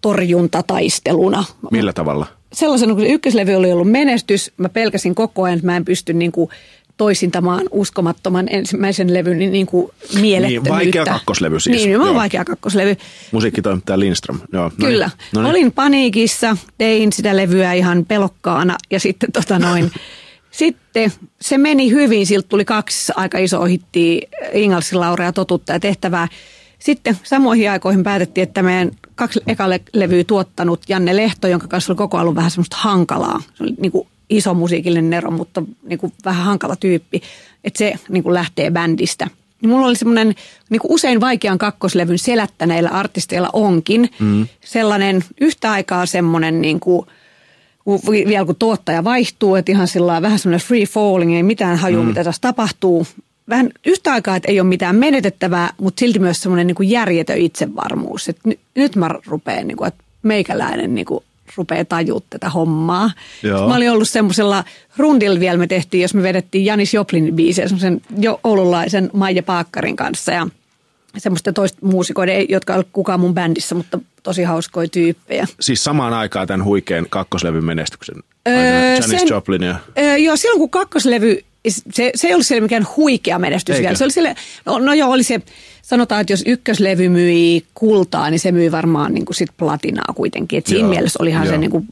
[0.00, 1.44] torjuntataisteluna.
[1.70, 2.26] Millä tavalla?
[2.52, 6.12] Sellaisena, kun se ykköslevy oli ollut menestys, mä pelkäsin koko ajan, että mä en pysty
[6.12, 6.50] niin kuin
[6.98, 9.90] toisintamaan uskomattoman ensimmäisen levyn niin, niin kuin
[10.20, 10.70] mielettömyyttä.
[10.70, 11.84] Niin, vaikea kakkoslevy siis.
[11.84, 12.96] Niin, on vaikea kakkoslevy.
[13.32, 14.40] Musiikkitoimittaja Lindström.
[14.52, 15.06] Joo, no Kyllä.
[15.06, 15.50] Niin, no niin.
[15.50, 19.90] Olin paniikissa, tein sitä levyä ihan pelokkaana ja sitten tota noin,
[20.50, 24.22] sitten se meni hyvin, siltä tuli kaksi aika iso ohitti
[24.52, 26.28] Ingalsin Laurea totutta ja tehtävää.
[26.78, 31.96] Sitten samoihin aikoihin päätettiin, että meidän kaksi ekalle levyä tuottanut Janne Lehto, jonka kanssa oli
[31.96, 33.42] koko ajan vähän semmoista hankalaa.
[33.54, 37.22] Se oli niin kuin iso musiikillinen ero, mutta niin kuin vähän hankala tyyppi,
[37.64, 39.26] että se niin kuin lähtee bändistä.
[39.60, 40.34] Niin mulla oli semmoinen
[40.70, 44.46] niin kuin usein vaikean kakkoslevyn selättäneillä artisteilla onkin mm.
[44.64, 47.06] sellainen yhtä aikaa semmoinen niin kuin,
[48.28, 52.08] vielä kun tuottaja vaihtuu, että ihan sillä vähän semmoinen free falling, ei mitään haju, mm.
[52.08, 53.06] mitä tässä tapahtuu.
[53.48, 58.28] Vähän yhtä aikaa, että ei ole mitään menetettävää, mutta silti myös semmoinen niin järjetön itsevarmuus.
[58.28, 61.24] Että nyt, nyt mä rupean, niin kuin, että meikäläinen niin kuin
[61.56, 63.10] rupeaa tajua tätä hommaa.
[63.42, 63.68] Joo.
[63.68, 64.64] Mä olin ollut semmoisella
[64.96, 69.96] rundilla vielä me tehtiin, jos me vedettiin Janis Joplin biisejä semmoisen jo oululaisen Maija Paakkarin
[69.96, 70.46] kanssa ja
[71.18, 75.46] semmoista toista muusikoiden, jotka ei kukaan mun bändissä, mutta tosi hauskoja tyyppejä.
[75.60, 78.16] Siis samaan aikaan tämän huikean kakkoslevyn menestyksen?
[78.48, 79.76] Öö, Janis sen, Joplin ja...
[79.98, 83.82] Öö, joo, silloin kun kakkoslevy, se, se ei ollut siellä mikään huikea menestys Eikä.
[83.82, 83.98] vielä.
[83.98, 84.34] Se oli sille,
[84.66, 85.40] no, no joo, oli se
[85.82, 90.58] sanotaan, että jos ykköslevy myi kultaa, niin se myy varmaan niin kuin sit platinaa kuitenkin.
[90.58, 90.90] Et siinä Joo.
[90.90, 91.54] mielessä olihan Joo.
[91.54, 91.88] se niin kuin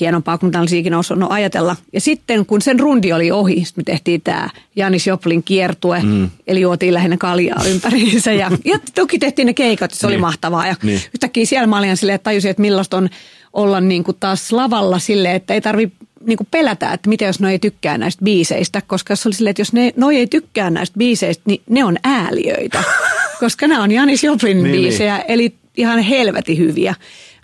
[0.00, 1.76] hienompaa kuin mitä olisi ikinä osannut ajatella.
[1.92, 6.30] Ja sitten kun sen rundi oli ohi, me tehtiin tämä Janis Joplin kiertue, mm.
[6.46, 8.32] eli juotiin lähinnä kaljaa ympäriinsä.
[8.32, 10.14] Ja, ja toki tehtiin ne keikat, se niin.
[10.14, 10.66] oli mahtavaa.
[10.66, 11.00] Ja niin.
[11.14, 13.08] yhtäkkiä siellä mä olin silleen, että tajusin, että millaista on
[13.52, 15.92] olla niin kuin taas lavalla silleen, että ei tarvi
[16.26, 19.50] niin kuin pelätä, että mitä jos ne ei tykkää näistä biiseistä, koska se oli silleen,
[19.50, 22.84] että jos ne, noi ei tykkää näistä biiseistä, niin ne on ääliöitä
[23.40, 25.24] koska nämä on Janis Joplin niin, biisejä, niin.
[25.28, 26.94] eli ihan helvetin hyviä.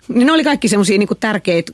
[0.07, 1.71] Niin ne oli kaikki semmoisia niin tärkeitä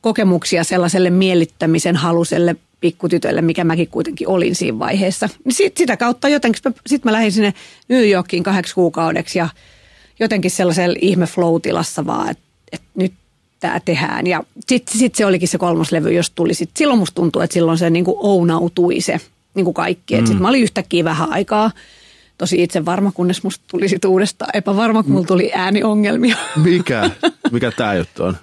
[0.00, 5.28] kokemuksia sellaiselle miellyttämisen haluselle pikkutytölle, mikä mäkin kuitenkin olin siinä vaiheessa.
[5.44, 7.54] Niin sit, sitä kautta jotenkin, sitten mä lähdin sinne
[7.88, 9.48] New Yorkiin kahdeksi kuukaudeksi ja
[10.20, 13.12] jotenkin sellaisella ihme flow-tilassa vaan, että, että nyt
[13.60, 14.26] tämä tehdään.
[14.26, 16.54] Ja sitten sit se olikin se kolmas levy, jos tuli.
[16.54, 19.20] Sit, silloin musta tuntuu, että silloin se niin kuin ounautui se
[19.54, 20.14] niin kuin kaikki.
[20.14, 20.26] Mm.
[20.26, 21.70] Sitten mä olin yhtäkkiä vähän aikaa
[22.38, 26.36] tosi itse varma, kunnes musta tuli sit uudestaan epävarma, kun mulla tuli ääniongelmia.
[26.64, 27.10] Mikä?
[27.50, 28.36] Mikä tämä juttu on?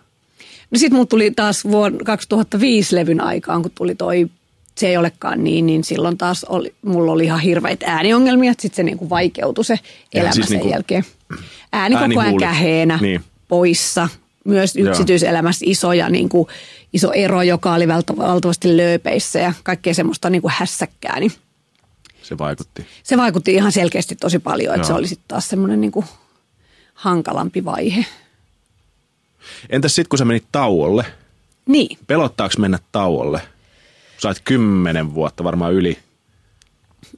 [0.71, 4.29] No sit mulla tuli taas vuonna 2005 levyn aikaan, kun tuli toi
[4.75, 8.75] se ei olekaan niin, niin silloin taas oli, mulla oli ihan hirveitä ääniongelmia, että sitten
[8.75, 9.79] se niinku vaikeutui se
[10.13, 11.05] elämä siis sen niinku jälkeen.
[11.73, 13.21] Ääni, ääni koko ajan käheenä, niin.
[13.47, 14.09] poissa,
[14.47, 16.47] myös yksityiselämässä isoja, niin kuin,
[16.93, 21.31] iso ero, joka oli valtavasti lööpeissä ja kaikkea semmoista niin kuin hässäkkää, niin
[22.27, 22.85] se vaikutti.
[23.03, 24.87] Se vaikutti ihan selkeästi tosi paljon, että Joo.
[24.87, 26.05] se oli sitten taas semmoinen niin
[26.93, 28.05] hankalampi vaihe.
[29.69, 31.05] Entäs sitten, kun sä menit tauolle?
[31.65, 31.97] Niin.
[32.07, 33.41] Pelottaako mennä tauolle?
[34.25, 35.97] Oot kymmenen vuotta varmaan yli.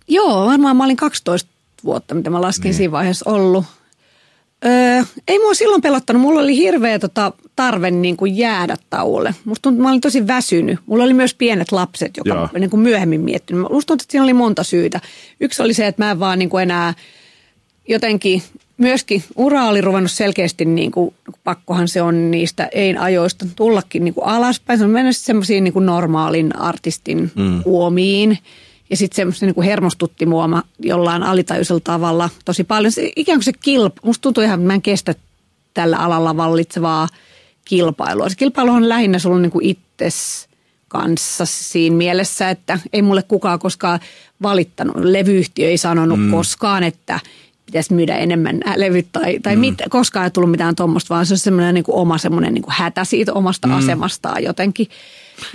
[0.08, 1.50] Joo, varmaan mä olin 12
[1.84, 2.74] vuotta, mitä mä laskin niin.
[2.74, 3.66] siinä vaiheessa ollut.
[4.66, 6.22] Öö, ei mua silloin pelottanut.
[6.22, 9.36] Mulla oli hirveä tota, tarve niin kuin jäädä tauolle.
[9.46, 10.80] Musta tuntui, että mä olin tosi väsynyt.
[10.86, 12.50] Mulla oli myös pienet lapset, joka Joo.
[12.60, 13.62] niin kuin myöhemmin miettinyt.
[13.62, 15.02] Musta tuntui, että siinä oli monta syytä.
[15.40, 16.94] Yksi oli se, että mä en vaan niin kuin enää
[17.88, 18.44] jotenkin
[18.78, 24.28] myöskin ura oli ruvennut selkeästi, niin kuin, pakkohan se on niistä ei-ajoista tullakin niin kuin
[24.28, 24.80] alaspäin.
[24.80, 27.62] Se on mennyt semmoisiin niin normaalin artistin mm.
[27.66, 28.38] uomiin.
[28.90, 32.92] Ja sitten semmoista niin kuin hermostutti mua mä jollain alitajuisella tavalla tosi paljon.
[32.92, 35.16] Se, ikään kuin se kilp, musta tuntuu ihan, että mä en kestä
[35.74, 37.08] tällä alalla vallitsevaa
[37.66, 38.30] kilpailua.
[38.30, 40.50] Se kilpailu on lähinnä sulla niin kuin itses
[40.88, 44.00] kanssa siinä mielessä, että ei mulle kukaan koskaan
[44.42, 44.96] valittanut.
[44.96, 46.32] Levyyhtiö ei sanonut mm.
[46.32, 47.20] koskaan, että
[47.66, 49.60] pitäisi myydä enemmän nämä levyt tai, tai mm.
[49.60, 53.06] mit, koskaan ei tullut mitään tuommoista, vaan se on semmoinen niin oma semmoinen niin hätä
[53.06, 53.78] siitä omasta mm.
[53.78, 54.88] asemastaan jotenkin.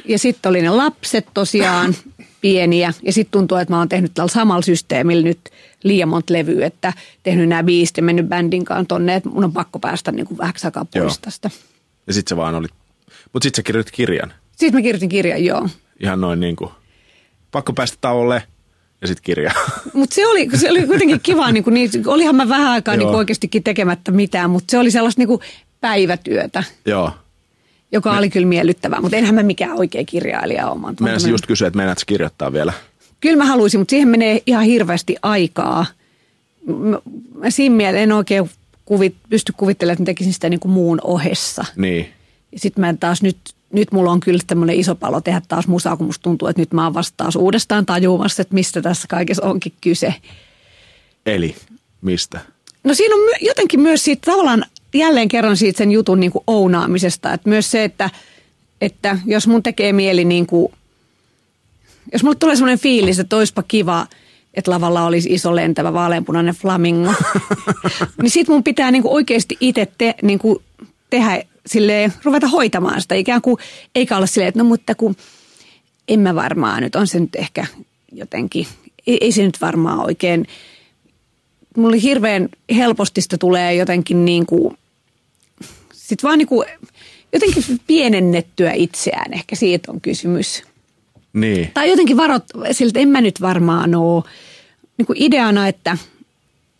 [0.04, 1.94] Ja sitten oli ne lapset tosiaan
[2.44, 5.38] pieniä ja sitten tuntuu, että mä oon tehnyt tällä samalla systeemillä nyt
[5.84, 6.92] liian monta levyä, että
[7.22, 10.38] tehnyt nämä biisit ja mennyt bändin kanssa tonne, että mun on pakko päästä niin kuin
[10.38, 11.14] vähäksi aikaa pois Joo.
[11.20, 11.50] tästä.
[12.06, 12.66] Ja sit se vaan oli,
[13.32, 14.32] mutta sit sä kirjoitit kirjan.
[14.50, 15.68] Sitten mä kirjoitin kirjan, joo.
[16.00, 16.70] Ihan noin niin kuin,
[17.50, 18.42] pakko päästä tauolle
[19.00, 19.50] ja sit kirja.
[19.92, 23.06] Mutta se oli, se oli kuitenkin kiva, niin kuin, niin, olihan mä vähän aikaa niin
[23.06, 25.40] kuin oikeastikin tekemättä mitään, mutta se oli sellaista niin kuin
[25.80, 27.12] päivätyötä, Joo.
[27.94, 30.80] Joka oli kyllä miellyttävää, mutta enhän mä mikään oikea kirjailija ole.
[30.80, 32.72] Mä Meinasin tämmönen- just kysyä, että meinaat sä kirjoittaa vielä.
[33.20, 35.86] Kyllä mä haluaisin, mutta siihen menee ihan hirveästi aikaa.
[36.66, 36.98] Mä,
[37.38, 38.50] mä siinä mielessä en oikein
[38.84, 41.64] kuvit, pysty kuvittelemaan, että mä tekisin sitä niin kuin muun ohessa.
[41.76, 42.08] Niin.
[42.52, 43.36] Ja sitten mä taas nyt,
[43.72, 46.72] nyt mulla on kyllä tämmöinen iso palo tehdä taas musaa, kun musta tuntuu, että nyt
[46.72, 50.14] mä oon vasta taas uudestaan tajumassa, että mistä tässä kaikessa onkin kyse.
[51.26, 51.54] Eli
[52.02, 52.40] mistä?
[52.84, 54.64] No siinä on my- jotenkin myös siitä tavallaan
[54.94, 57.32] jälleen kerran siitä sen jutun niin kuin ounaamisesta.
[57.32, 58.10] Että myös se, että,
[58.80, 60.72] että jos mun tekee mieli niin kuin,
[62.12, 64.06] jos mulle tulee semmoinen fiilis, että olisipa kiva,
[64.54, 67.14] että lavalla olisi iso lentävä vaaleanpunainen flamingo,
[68.22, 70.58] niin sit mun pitää niin kuin oikeasti itse te, niin kuin
[71.10, 73.56] tehdä silleen, ruveta hoitamaan sitä ikään kuin,
[73.94, 75.16] eikä olla silleen, että no mutta kun
[76.08, 77.66] en mä varmaan nyt, on se nyt ehkä
[78.12, 78.66] jotenkin,
[79.06, 80.46] ei, ei se nyt varmaan oikein,
[81.76, 84.78] mulle hirveän helposti sitä tulee jotenkin niin kuin,
[86.04, 86.68] sit vaan niin kuin,
[87.32, 90.62] jotenkin pienennettyä itseään, ehkä siitä on kysymys.
[91.32, 91.70] Niin.
[91.74, 94.24] Tai jotenkin varot siltä, en mä nyt varmaan ole
[94.98, 95.98] niin kuin ideana, että,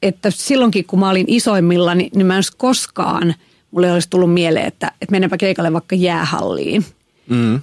[0.02, 3.34] että silloinkin kun mä olin isoimmilla, niin, niin mä en olisi koskaan,
[3.70, 6.84] mulle olisi tullut mieleen, että, että mennäänpä keikalle vaikka jäähalliin.
[7.28, 7.60] Mm.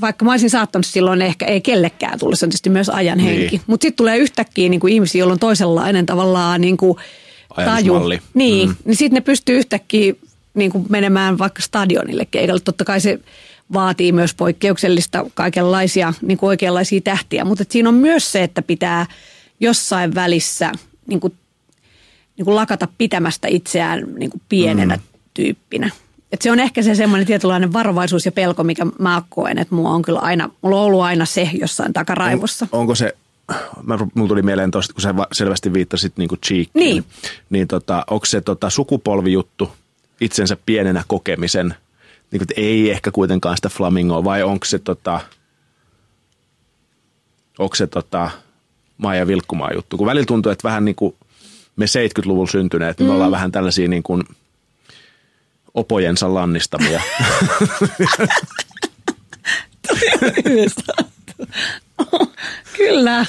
[0.00, 3.38] Vaikka mä olisin saattanut silloin ehkä, ei kellekään tullut, se on tietysti myös ajan Niin.
[3.40, 3.60] henki.
[3.66, 6.98] Mutta sitten tulee yhtäkkiä niin kuin ihmisiä, joilla on toisenlainen tavallaan niin kuin
[7.54, 7.94] taju.
[8.34, 8.76] Niin, mm.
[8.84, 10.14] niin sitten ne pystyy yhtäkkiä
[10.56, 12.60] niin kuin menemään vaikka stadionille keikalle.
[12.60, 13.18] Totta kai se
[13.72, 19.06] vaatii myös poikkeuksellista kaikenlaisia niin kuin oikeanlaisia tähtiä, mutta siinä on myös se, että pitää
[19.60, 20.72] jossain välissä
[21.06, 21.32] niin kuin,
[22.36, 25.02] niin kuin lakata pitämästä itseään niin kuin pienenä mm.
[25.34, 25.90] tyyppinä.
[26.32, 29.90] Et se on ehkä se semmoinen tietynlainen varovaisuus ja pelko, mikä mä koen, että mulla
[29.90, 32.68] on kyllä aina, mulla on ollut aina se jossain takaraivossa.
[32.72, 33.12] On, onko se,
[33.82, 36.84] mä, mulla tuli mieleen tuosta, kun sä selvästi viittasit niinku cheekkiin.
[36.84, 37.04] Niin.
[37.50, 39.72] Niin tota, onko se tota, sukupolvijuttu
[40.20, 41.68] itsensä pienenä kokemisen,
[42.30, 45.20] niin kuin, että ei ehkä kuitenkaan sitä flamingoa, vai onko se tota,
[47.58, 48.30] onko se tota,
[48.98, 49.96] Maija Vilkkumaa juttu?
[49.96, 51.14] Kun välillä tuntuu, että vähän niin kuin
[51.76, 54.24] me 70-luvulla syntyneet, niin me ollaan vähän tällaisia niin kuin
[55.74, 57.00] opojensa lannistamia.
[62.76, 63.26] Kyllä,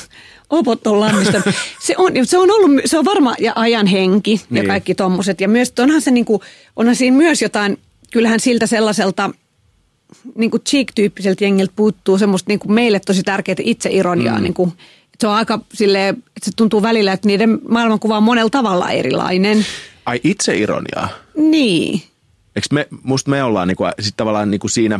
[0.49, 1.41] opot on lannista.
[1.79, 4.67] Se on, se on ollut, se on varma ja ajan henki ja Niin.
[4.67, 5.41] kaikki tommoset.
[5.41, 6.41] Ja myös onhan se niinku,
[6.75, 7.77] onhan siinä myös jotain,
[8.11, 9.29] kyllähän siltä sellaiselta
[10.35, 14.37] niinku cheek-tyyppiseltä jengiltä puuttuu semmoista niinku meille tosi tärkeää itseironiaa.
[14.37, 14.43] Mm.
[14.43, 14.73] Niinku,
[15.19, 19.65] se on aika silleen, että se tuntuu välillä, että niiden maailmankuva on monella tavalla erilainen.
[20.05, 21.09] Ai itse ironiaa.
[21.37, 22.01] Niin.
[22.55, 24.99] Eikö me, musta me ollaan niinku, sit tavallaan niinku siinä,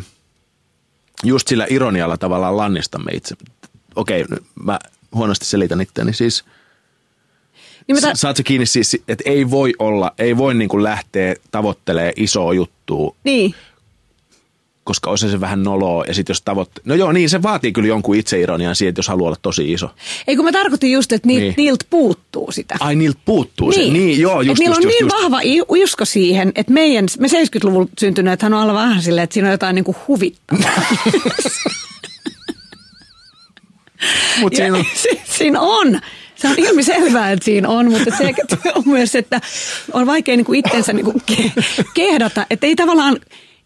[1.24, 3.36] just sillä ironialla tavallaan lannistamme itse.
[3.96, 4.26] Okei,
[4.64, 4.80] mä
[5.16, 6.14] huonosti selitän itseäni.
[6.14, 6.44] Siis
[7.88, 12.14] Niin ta- saat se kiinni siis, että ei voi olla, ei voi niinku lähteä tavoittelemaan
[12.16, 13.56] isoa juttua, niin.
[14.84, 16.04] koska olisi se vähän noloa.
[16.08, 16.82] Ja sitten jos tavoitte...
[16.86, 19.90] No joo, niin se vaatii kyllä jonkun itseironian siihen, että jos haluaa olla tosi iso.
[20.28, 21.48] Ei kun mä tarkoitin just, että niil, Niin.
[21.48, 21.56] niin.
[21.58, 22.76] niiltä puuttuu sitä.
[22.80, 23.80] Ai niiltä puuttuu se.
[23.80, 25.24] Niin, joo, just, Et niillä just, on just, niin just.
[25.24, 25.40] vahva
[25.84, 29.76] usko siihen, että meidän, me 70-luvulla syntyneet on olla vähän silleen, että siinä on jotain
[29.76, 30.72] niinku huvittavaa.
[34.42, 36.00] Mut Ja siinä on, si- siinä on.
[36.36, 38.34] Se on ilmiselvää, että siinä on, mutta se
[38.76, 39.42] on myös, että
[39.94, 43.18] on vaikea niinku itsensä niinku ke- kehdata, että ei tavallaan,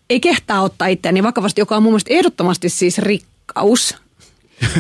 [0.09, 3.95] ei kehtaa ottaa itseäni vakavasti, joka on mun mielestä ehdottomasti siis rikkaus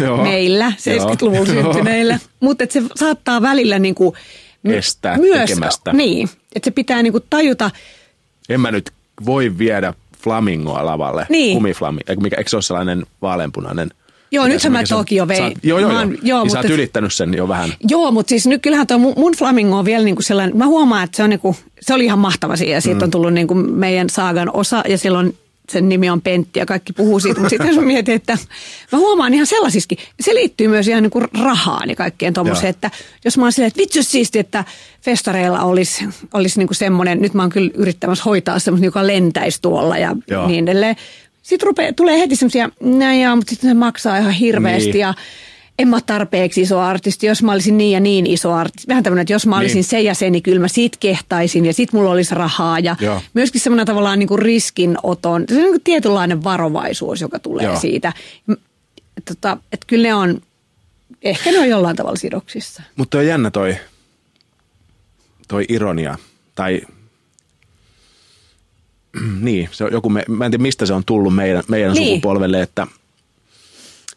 [0.01, 0.23] joo.
[0.23, 1.63] meillä, 70-luvulla Joo.
[1.73, 2.19] syntyneillä.
[2.39, 4.15] Mutta se saattaa välillä niinku
[4.65, 5.93] estää Myös, tekemästä.
[5.93, 7.71] Niin, että se pitää niinku tajuta,
[8.49, 8.91] En mä nyt
[9.25, 9.93] voi viedä
[10.23, 11.25] flamingoa lavalle.
[11.29, 11.53] Niin.
[11.53, 11.99] Kumiflami.
[12.07, 13.89] Eikö, mikä, eikö se ole sellainen vaaleanpunainen?
[14.31, 15.37] Joo, se- mä toki jo vein.
[15.43, 16.01] Sä oot- Joo, joo, joo.
[16.01, 17.73] joo, niin sä mutta oot et- ylittänyt sen jo vähän.
[17.87, 21.03] Joo, mutta siis nyt kyllähän tuo mun, mun flamingo on vielä niinku sellainen, mä huomaan,
[21.03, 23.03] että se on niinku, se oli ihan mahtava siinä ja siitä Mm.
[23.03, 25.37] on tullut niinku meidän saagan osa ja silloin
[25.69, 28.37] sen nimi on Pentti ja kaikki puhuu siitä, mutta sitten mä mietin, että
[28.91, 32.91] mä huomaan ihan sellaisiskin, se liittyy myös ihan niinku rahaan ja kaikkeen tuommoiseen, että
[33.25, 34.63] jos mä oon silleen, että vitsi siisti, että
[35.01, 39.97] festareilla olisi, olisi niinku semmoinen, nyt mä oon kyllä yrittämässä hoitaa semmoista, joka lentäisi tuolla
[39.97, 40.47] ja Joo.
[40.47, 40.95] niin edelleen.
[41.41, 44.99] Sitten rupeaa, tulee heti semmoisia, näin joo, mutta sitten se maksaa ihan hirveästi Niin.
[44.99, 45.13] ja
[45.79, 48.87] en mä tarpeeksi iso artisti, jos mä olisin niin ja niin iso artisti.
[48.87, 49.83] Vähän tämmöinen, että jos mä olisin Niin.
[49.83, 52.79] se ja se, niin kyllä mä sit kehtaisin ja sit mulla olisi rahaa.
[52.79, 53.21] Ja Joo.
[53.33, 57.79] myöskin semmoinen tavallaan niin kuin riskinoton, se on niin kuin tietynlainen varovaisuus, joka tulee Joo.
[57.79, 58.13] siitä.
[59.25, 60.41] Tota, että kyllä ne on,
[61.21, 62.83] ehkä ne on jollain tavalla sidoksissa.
[62.95, 63.75] Mutta on jännä toi,
[65.47, 66.17] toi ironia.
[66.55, 66.81] Tai
[69.41, 72.07] niin, se on joku, me, mä en tiedä mistä se on tullut meidän, meidän Niin.
[72.07, 72.87] sukupolvelle, että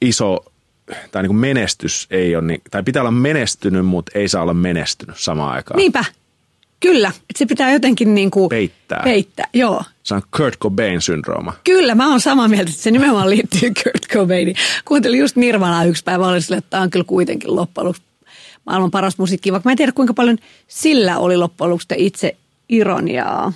[0.01, 0.45] iso
[1.13, 4.55] tai niin kuin menestys ei ole, niin, tai pitää olla menestynyt, mutta ei saa olla
[4.55, 5.79] menestynyt samaan aikaan.
[5.79, 6.05] Niinpä,
[6.81, 7.09] kyllä.
[7.09, 9.01] Että se pitää jotenkin niin kuin Peittää.
[9.05, 9.49] peittää.
[9.55, 9.85] Joo.
[10.03, 11.53] Se on Kurt Cobain-syndrooma.
[11.65, 14.57] Kyllä, mä oon samaa mieltä, että se nimenomaan liittyy Kurt Cobainiin.
[14.85, 18.03] Kuuntelin just Nirvanaa yksi päivä, olin sille, että tämä on kyllä kuitenkin loppujen lopuksi
[18.67, 20.39] maailman paras musiikki, vaikka mä en tiedä kuinka paljon
[20.69, 22.37] sillä oli loppujen lopuksi itse
[22.69, 23.53] ironiaa.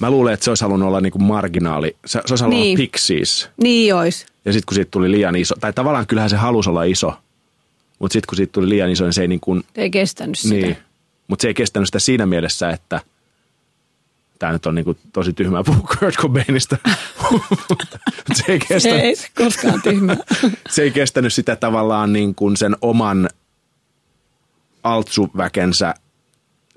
[0.00, 1.96] Mä luulen, että se olisi halunnut olla niin kuin marginaali.
[2.06, 2.78] Se, se olisi halunnut Niin.
[2.78, 3.48] olla Pixies.
[3.62, 4.26] Niin ois.
[4.44, 7.12] Ja sitten kun siitä tuli liian iso, tai tavallaan kyllähän se halusi olla iso,
[7.98, 10.54] mutta sitten kun siitä tuli liian iso, niin se ei niin kuin, Ei kestänyt sitä.
[10.54, 10.76] niin.
[11.28, 13.00] Mutta se ei kestänyt sitä siinä mielessä, että
[14.38, 16.76] tämä nyt on niin kuin tosi tyhmää puhua Kurt Cobainista.
[18.34, 20.16] se, ei Se kestänyt, ei se koskaan tyhmä.
[20.70, 23.28] se ei kestänyt sitä tavallaan niin kuin sen oman
[24.82, 25.94] altsuväkensä.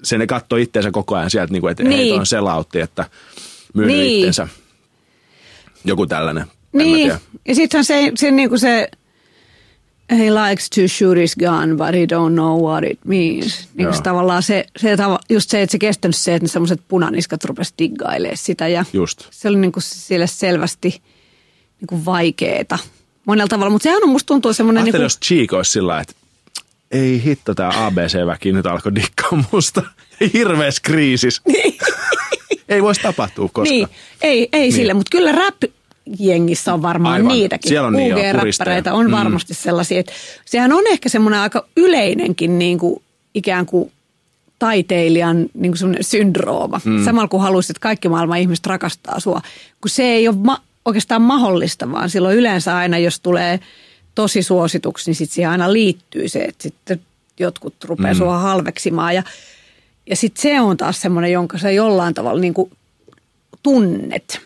[0.03, 1.89] Se ne katsoi itteensä koko ajan sieltä, niin kuin, että niin.
[1.89, 2.11] Niin.
[2.11, 3.05] hei, on selautti, että
[3.73, 4.15] myynyt Niin.
[4.15, 4.47] itteensä.
[5.85, 6.45] Joku tällainen.
[6.73, 7.13] Niin,
[7.47, 8.89] ja sittenhän se, se, niin kuin se
[10.09, 13.67] he likes to shoot his gun, but he don't know what it means.
[13.73, 14.97] Niin se tavallaan se, se,
[15.29, 19.27] just se, että se kestänyt se, että ne semmoiset punaniskat rupesi diggailemaan sitä ja Just.
[19.31, 20.89] se oli niin kuin sille selvästi
[21.79, 22.79] niin kuin vaikeeta
[23.25, 24.83] monella tavalla, mutta sehän on musta tuntuu semmoinen...
[24.83, 26.13] Niin Ajattelin, kuin, jos Cheek olisi sillä että
[26.91, 29.81] ei hitto, tämä ABC-väki nyt alkoi dikkaa musta.
[30.33, 31.41] Hirveässä kriisissä.
[32.69, 33.75] ei voisi tapahtua koskaan.
[33.77, 33.87] niin,
[34.21, 34.73] ei, ei niin.
[34.73, 35.55] sille, mutta kyllä rap
[36.19, 37.27] jengissä on varmaan Aivan.
[37.31, 37.69] niitäkin.
[37.69, 39.11] Siellä on niin, UG-räppäreitä on Mm.
[39.11, 39.99] varmasti sellaisia.
[39.99, 40.13] Että
[40.45, 43.01] sehän on ehkä semmoinen aika yleinenkin niin kuin,
[43.33, 43.91] ikään kuin
[44.59, 46.81] taiteilijan niin kuin syndrooma.
[46.85, 47.05] Mm.
[47.05, 49.41] Samalla kun haluaisit, että kaikki maailman ihmiset rakastaa sua.
[49.81, 53.59] Kun se ei ole ma- oikeastaan mahdollista, vaan silloin yleensä aina, jos tulee
[54.15, 57.01] tosi suosituksi, niin sitten siihen aina liittyy se, että sitten
[57.39, 58.17] jotkut rupeaa mm.
[58.17, 59.15] sua halveksimaan.
[59.15, 59.23] Ja,
[60.09, 62.71] ja sitten se on taas semmoinen, jonka sä jollain tavalla niin kuin
[63.63, 64.41] tunnet.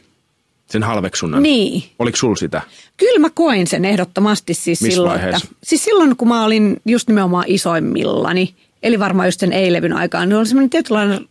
[0.70, 1.43] Sen halveksunnan.
[1.43, 1.84] Niin.
[1.99, 2.61] Oliko sul sitä?
[2.97, 5.45] Kyllä mä koin sen ehdottomasti siis Missä silloin, vaiheessa?
[5.45, 10.30] että, siis silloin kun mä olin just nimenomaan isoimmillani, eli varmaan just sen ei-levyn aikaan,
[10.30, 11.28] niin oli semmoinen tietynlainen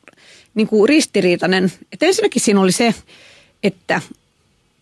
[0.54, 2.94] niin kuin ristiriitainen, että ensinnäkin siinä oli se,
[3.62, 4.00] että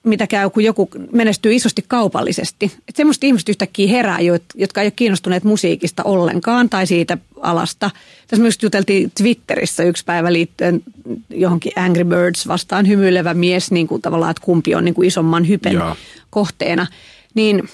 [0.04, 2.66] mitä käy, kun joku menestyy isosti kaupallisesti.
[2.66, 4.18] Että semmoista ihmiset yhtäkkiä herää,
[4.54, 7.90] jotka ei ole kiinnostuneet musiikista ollenkaan tai siitä alasta.
[8.28, 10.82] Tässä myös juteltiin Twitterissä yksi päivä liittyen
[11.30, 15.48] johonkin Angry Birds vastaan hymyilevä mies, niin kuin tavallaan, että kumpi on niin kuin isomman
[15.48, 15.96] hypen Joo.
[16.30, 16.86] kohteena.
[17.34, 17.68] Niin,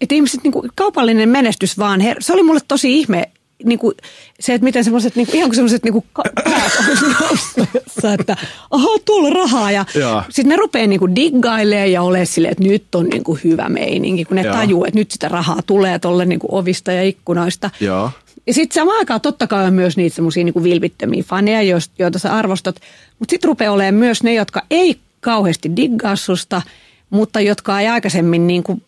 [0.00, 3.28] että ihmiset, niin kuin, kaupallinen menestys vaan, her- se oli mulle tosi ihme,
[3.64, 3.94] niin kuin,
[4.40, 6.04] se, että miten semmoiset, niin kuin, ihan kuin semmoiset niin kuin
[6.44, 6.72] päät
[7.20, 8.36] noussut, että
[8.70, 9.70] aha, tuolla on rahaa.
[9.70, 9.84] Ja
[10.30, 13.68] sitten ne rupeaa niin kuin diggailemaan ja olemaan silleen, että nyt on niin kuin hyvä
[13.68, 14.54] meininki, kun ne Joo.
[14.54, 17.70] tajuu, että nyt sitä rahaa tulee tuolle niin kuin ovista ja ikkunoista.
[17.80, 18.10] Joo.
[18.46, 22.18] Ja sitten samaan aikaan totta kai on myös niitä semmoisia niin vilpittömiä faneja, jos- joita
[22.18, 22.76] sä arvostat.
[23.18, 26.62] Mutta sitten rupeaa olemaan myös ne, jotka ei kauheasti diggaa susta,
[27.10, 28.82] mutta jotka ei aikaisemmin niin kuin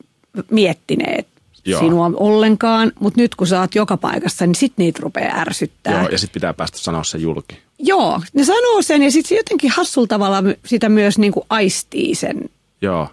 [0.51, 1.27] miettineet
[1.67, 1.81] Joo.
[1.81, 2.93] sinua ollenkaan.
[3.01, 6.01] Mutta nyt kun sä oot joka paikassa, niin sitten niitä rupeaa ärsyttää.
[6.01, 7.59] Joo, ja sitten pitää päästä sanoa se julki.
[7.79, 12.15] Joo, ne sanoo sen ja sitten se jotenkin hassulla tavalla sitä myös niin kuin aistii
[12.15, 12.51] sen
[12.81, 13.09] Joo.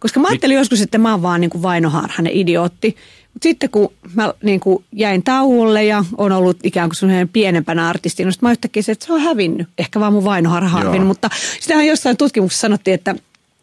[0.00, 2.96] koska mä ajattelin joskus, että mä oon vaan niin kuin vainoharhainen idiootti.
[3.32, 7.88] Mutta sitten kun mä niin kuin jäin tauolle ja on ollut ikään kuin sellainen pienempänä
[7.88, 9.68] artisti, niin sit mä yhtäkkiä se, että se on hävinnyt.
[9.78, 11.08] Ehkä vaan mun vainoharha on hävinnyt.
[11.08, 11.30] Mutta
[11.60, 13.14] sitähän jossain tutkimuksessa sanottiin, että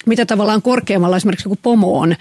[0.06, 2.16] mitä tavallaan korkeammalla esimerkiksi joku pomo on,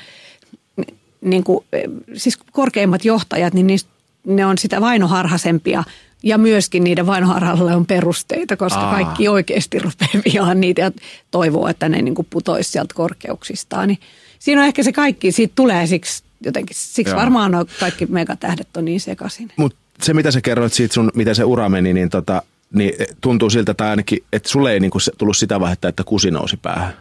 [1.21, 1.83] niin kuin, eh,
[2.15, 3.91] siis korkeimmat johtajat, niin niistä,
[4.27, 5.85] ne on sitä vainoharhaisempia.
[6.23, 8.95] Ja myöskin niiden vainoharhalle on perusteita, koska Aa.
[8.95, 10.91] kaikki oikeasti rupeaa vihaan niitä ja
[11.31, 13.89] toivoo, että ne niin kuin putoisi sieltä korkeuksistaan.
[13.89, 13.99] Niin
[14.39, 17.21] siinä on ehkä se kaikki, siitä tulee siksi jotenkin, siksi Joo.
[17.21, 19.53] varmaan nuo kaikki megatähdet on niin sekaisin.
[19.57, 22.43] Mutta se, mitä sä kerroit siitä sun, miten se ura meni, niin, tota,
[22.75, 26.57] niin tuntuu siltä, että ainakin, että sulle ei niinku tullut sitä vaihetta, että kusi nousi
[26.57, 26.95] päähän.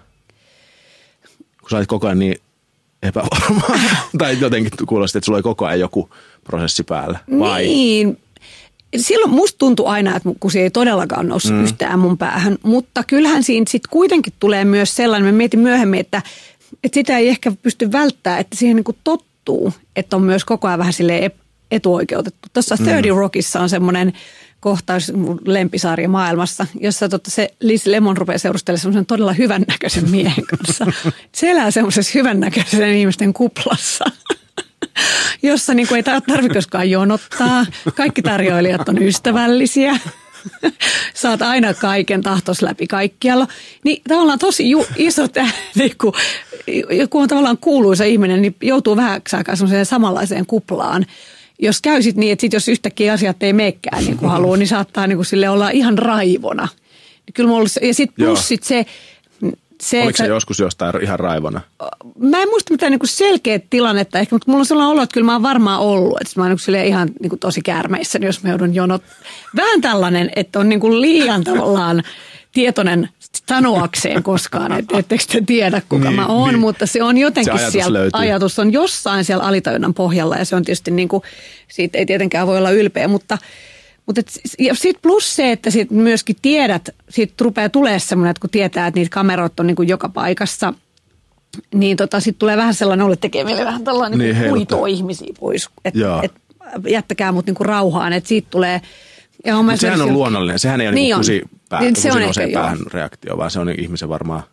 [1.61, 2.41] Kun sä olit koko ajan niin
[3.03, 3.61] epävarma.
[4.17, 6.09] tai jotenkin kuulosti, että sulla oli koko ajan joku
[6.43, 7.19] prosessi päällä.
[7.39, 7.65] Vai?
[7.65, 8.17] Niin.
[8.97, 11.63] Silloin musta tuntui aina, että kusi ei todellakaan noussut mm.
[11.63, 12.57] yhtään mun päähän.
[12.63, 16.21] Mutta kyllähän siinä sitten kuitenkin tulee myös sellainen, mä mietin myöhemmin, että,
[16.83, 20.79] että sitä ei ehkä pysty välttämään, että siihen niin tottuu, että on myös koko ajan
[20.79, 21.31] vähän silleen
[21.71, 22.47] etuoikeutettu.
[22.53, 23.17] Tuossa 30 mm.
[23.17, 24.13] Rockissa on semmoinen
[24.59, 25.11] kohtaus
[25.45, 30.85] lempisarja maailmassa, jossa totta se Liz Lemon rupeaa seurustelemaan semmoisen todella hyvännäköisen miehen kanssa.
[31.31, 34.05] Se elää semmoisessa hyvännäköisen ihmisten kuplassa,
[35.43, 37.65] jossa niin kuin ei tarvitsekaan jonottaa.
[37.95, 39.99] Kaikki tarjoilijat on ystävällisiä.
[41.13, 43.47] Saat aina kaiken tahtos läpi kaikkialla.
[43.83, 46.13] Niin tavallaan tosi ju- iso tähti, niin kun,
[47.09, 51.05] kun on tavallaan kuuluisa ihminen, niin joutuu vähän aikaa semmoiseen samanlaiseen kuplaan
[51.59, 54.67] jos käy sit niin, että sit jos yhtäkkiä asiat ei meekään niin kuin haluaa, niin
[54.67, 56.67] saattaa niin kuin sille olla ihan raivona.
[57.33, 58.85] Kyllä ollut, ja sitten plus sit se,
[59.81, 61.61] se, Oliko se että, joskus jostain ihan raivona?
[62.19, 65.25] Mä en muista mitään niin selkeä tilannetta ehkä, mutta mulla on sellainen olo, että kyllä
[65.25, 66.21] mä oon varmaan ollut.
[66.21, 69.01] Että mä oon niin ihan niin kuin tosi käärmeissä, jos mä joudun jonot.
[69.55, 72.03] Vähän tällainen, että on niin kuin liian tavallaan
[72.57, 73.09] tietoinen
[73.49, 76.59] sanoakseen koskaan, että ettekö te tiedä kuka niin, mä oon, niin.
[76.59, 78.21] mutta se on jotenkin se ajatus siellä, löytyy.
[78.21, 81.23] ajatus on jossain siellä alitajunnan pohjalla ja se on tietysti niin kuin,
[81.67, 83.37] siitä ei tietenkään voi olla ylpeä, mutta
[84.05, 84.21] mutta
[84.73, 88.99] sitten plus se, että sit myöskin tiedät, siitä rupeaa tulee semmoinen, että kun tietää, että
[88.99, 90.73] niitä kameroita on niin kuin joka paikassa,
[91.73, 95.69] niin tota, sitten tulee vähän sellainen ole tekee meille vähän tällainen niin, niin ihmisiä pois,
[95.85, 96.31] että et,
[96.87, 98.81] jättäkää mut niinku rauhaan, että siitä tulee...
[99.45, 102.77] Ja sehän on luonnollinen, sehän ei ole niin, niin pää, niin se on ehkä, päähän
[102.77, 102.89] joo.
[102.93, 104.43] reaktio, vaan se on ihmisen varmaan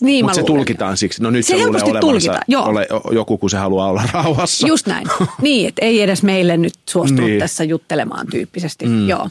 [0.00, 1.22] niin Mutta se tulkitaan siksi.
[1.22, 4.66] No nyt se, se luulee olevansa ole, joku, kun se haluaa olla rauhassa.
[4.66, 5.06] Just näin.
[5.42, 7.38] niin, että ei edes meille nyt suostu niin.
[7.38, 8.86] tässä juttelemaan tyyppisesti.
[8.86, 9.08] Mm.
[9.08, 9.30] Joo.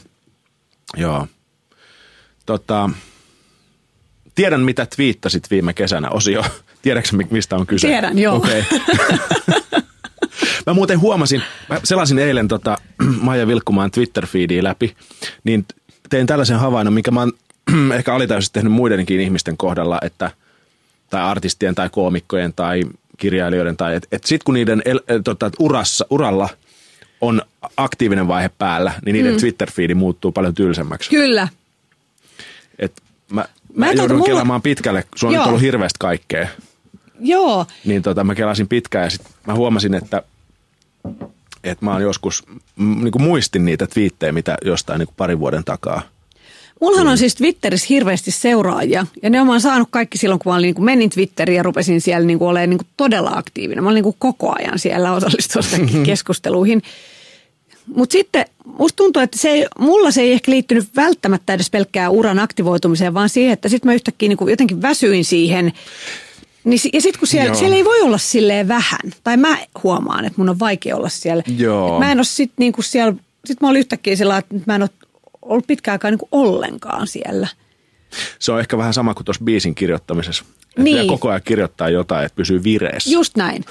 [0.96, 1.26] Joo.
[2.46, 2.90] Tota,
[4.34, 6.44] tiedän, mitä twiittasit viime kesänä, Osio.
[6.82, 7.86] Tiedätkö, mistä on kyse?
[7.88, 8.36] Tiedän, joo.
[8.36, 8.62] Okay.
[10.66, 12.78] mä muuten huomasin, mä selasin eilen tota
[13.20, 14.96] Maija Vilkkumaan Twitter-feediä läpi,
[15.44, 15.66] niin
[16.10, 17.32] tein tällaisen havainnon, mikä mä oon
[17.96, 20.30] ehkä alitajuisesti tehnyt muidenkin ihmisten kohdalla, että
[21.10, 22.82] tai artistien tai koomikkojen tai
[23.16, 26.48] kirjailijoiden, tai että et sitten kun niiden el, tota, urassa, uralla
[27.20, 27.42] on
[27.76, 29.38] aktiivinen vaihe päällä, niin niiden mm.
[29.38, 31.10] Twitter-fiidi muuttuu paljon tylsemmäksi.
[31.10, 31.48] Kyllä.
[32.78, 32.92] Et
[33.30, 33.40] mä,
[33.74, 34.26] mä, mä joudun mulla...
[34.26, 36.48] kelaamaan pitkälle, sulla on nyt ollut hirveästi kaikkea.
[37.20, 37.66] Joo.
[37.84, 40.22] Niin tota, mä kelasin pitkään ja sitten mä huomasin, että
[41.64, 42.44] että mä oon joskus
[42.76, 46.02] niin kuin muistin niitä twiittejä, mitä jostain niin kuin parin vuoden takaa.
[46.80, 49.06] Mullahan on siis Twitterissä hirveästi seuraajia.
[49.22, 52.00] Ja ne mä saanut kaikki silloin, kun mä olin, niin kuin menin Twitteriin ja rupesin
[52.00, 53.84] siellä niin kuin olemaan niin kuin todella aktiivinen.
[53.84, 56.82] Mä olin niin kuin koko ajan siellä osallistumassa keskusteluihin.
[57.86, 58.44] Mutta sitten
[58.78, 63.14] musta tuntuu, että se ei, mulla se ei ehkä liittynyt välttämättä edes pelkkää uran aktivoitumiseen,
[63.14, 65.72] vaan siihen, että sitten mä yhtäkkiä niin kuin jotenkin väsyin siihen
[66.64, 70.38] niin, ja sitten kun siellä, siellä ei voi olla silleen vähän, tai mä huomaan, että
[70.38, 71.42] mun on vaikea olla siellä.
[71.56, 71.98] Joo.
[71.98, 74.90] Mä en ole sitten niinku siellä, sit mä olin yhtäkkiä sillä että mä en ole
[75.42, 77.48] ollut pitkään aikaa niinku ollenkaan siellä.
[78.38, 80.44] Se on ehkä vähän sama kuin tuossa biisin kirjoittamisessa.
[80.68, 81.08] Että niin.
[81.08, 83.10] koko ajan kirjoittaa jotain, että pysyy vireessä.
[83.10, 83.64] Just näin.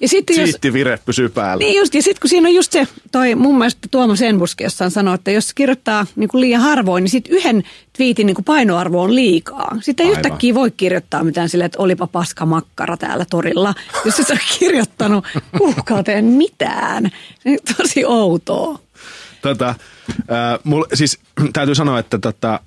[0.00, 1.64] Ja sitten jos, vire pysyy päällä.
[1.64, 4.90] Niin just, ja sitten kun siinä on just se, toi mun mielestä Tuomas Enbuski jossain
[4.90, 7.62] sanoi, että jos kirjoittaa niin kuin liian harvoin, niin sitten yhden
[7.96, 9.76] twiitin niin kuin painoarvo on liikaa.
[9.80, 10.20] Sitten ei Aivan.
[10.20, 13.74] yhtäkkiä voi kirjoittaa mitään silleen, että olipa paska makkara täällä torilla,
[14.04, 15.24] jos et ole kirjoittanut
[15.58, 17.10] kuukauteen mitään.
[17.38, 18.78] Se on tosi outoa.
[19.42, 21.18] Tota, äh, mulla, siis
[21.52, 22.60] täytyy sanoa, että tota,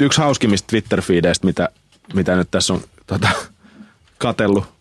[0.00, 1.68] yksi hauskimmista Twitter-fiideistä, mitä,
[2.14, 3.28] mitä nyt tässä on tota,
[4.18, 4.75] katellut,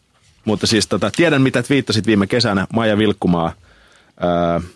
[0.46, 3.54] mutta siis tota, tiedän, mitä viittasit viime kesänä, Maija Vilkkumaa.
[4.24, 4.70] Öö,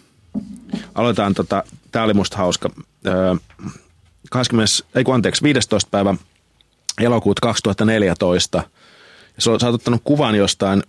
[0.95, 2.69] aloitetaan, tota, tämä oli musta hauska.
[3.07, 3.35] Öö,
[4.31, 5.89] 20, ei kun anteeksi, 15.
[5.91, 6.15] päivä
[6.99, 8.57] elokuuta 2014.
[9.35, 10.83] Ja sä oot ottanut kuvan jostain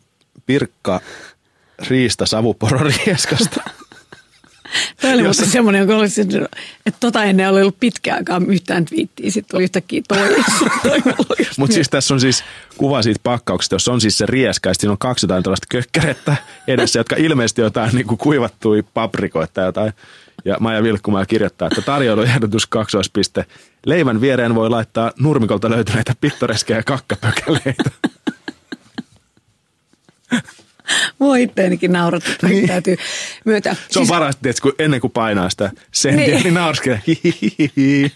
[0.46, 1.00] Pirkka
[1.88, 3.60] Riista Savupororieskasta.
[5.00, 5.46] Tämä oli Jossa...
[5.46, 10.02] semmoinen, joka olisi, että tota ennen oli ollut pitkään aikaa yhtään twiittiä, sitten tuli yhtäkkiä
[10.08, 10.44] toinen.
[11.58, 12.44] Mutta siis tässä on siis
[12.76, 16.36] kuva siitä pakkauksesta, jossa on siis se rieska, ja siinä on kaksi jotain tällaista kökkärettä
[16.68, 19.92] edessä, jotka ilmeisesti jotain niin kuin kuivattui paprikoita tai jotain.
[20.44, 23.44] Ja Maija Vilkkumaa kirjoittaa, että tarjoiluehdotus kaksoispiste.
[23.86, 27.90] Leivän viereen voi laittaa nurmikolta löytyneitä pittoreskeja kakkapökäleitä.
[31.20, 32.66] Voi itteenikin naurattaa, niin.
[32.66, 32.96] täytyy
[33.44, 33.76] myötä.
[33.90, 34.08] Se on siis...
[34.08, 37.00] parasta, että kun ennen kuin painaa sitä sentiä, niin, niin naurskelee.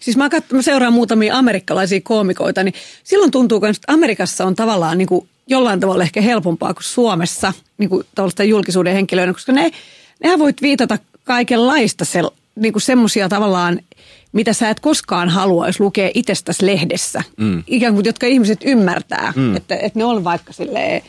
[0.00, 2.74] Siis mä, katson, mä seuraan muutamia amerikkalaisia koomikoita, niin
[3.04, 7.90] silloin tuntuu, että Amerikassa on tavallaan niin kuin jollain tavalla ehkä helpompaa kuin Suomessa niin
[7.90, 8.04] kuin
[8.48, 9.70] julkisuuden henkilöiden, koska ne
[10.22, 12.22] nehän voit viitata kaikenlaista se,
[12.56, 13.80] niin kuin semmoisia tavallaan,
[14.32, 17.22] mitä sä et koskaan haluaisi lukea itsestäsi lehdessä.
[17.36, 17.62] Mm.
[17.66, 19.56] Ikään kuin, jotka ihmiset ymmärtää, mm.
[19.56, 21.02] että, että ne on vaikka silleen,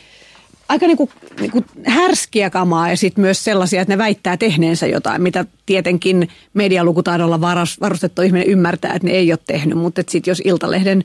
[0.70, 1.10] aika niinku,
[1.40, 7.40] niinku härskiä kamaa ja sitten myös sellaisia, että ne väittää tehneensä jotain, mitä tietenkin medialukutaidolla
[7.80, 9.78] varustettu ihminen ymmärtää, että ne ei ole tehnyt.
[9.78, 11.04] Mutta sitten jos Iltalehden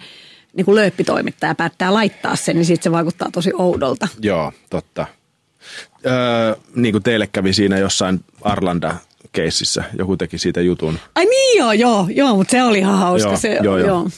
[0.53, 4.07] niinku lööppitoimittaja päättää laittaa sen, niin sitten se vaikuttaa tosi oudolta.
[4.21, 5.07] Joo, totta.
[6.05, 8.95] Öö, niin kuin teille kävi siinä jossain Arlanda
[9.31, 9.83] keississä.
[9.97, 10.99] Joku teki siitä jutun.
[11.15, 13.29] Ai niin joo, joo, joo mutta se oli ihan hauska.
[13.29, 13.87] Joo, se, joo, joo.
[13.87, 14.09] joo.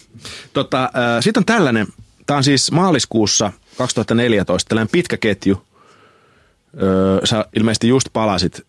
[0.54, 1.88] Tota, äh, Sitten on tällainen,
[2.26, 5.62] tämä on siis maaliskuussa 2014, tällainen pitkä ketju.
[6.82, 8.62] Öö, sä ilmeisesti just palasit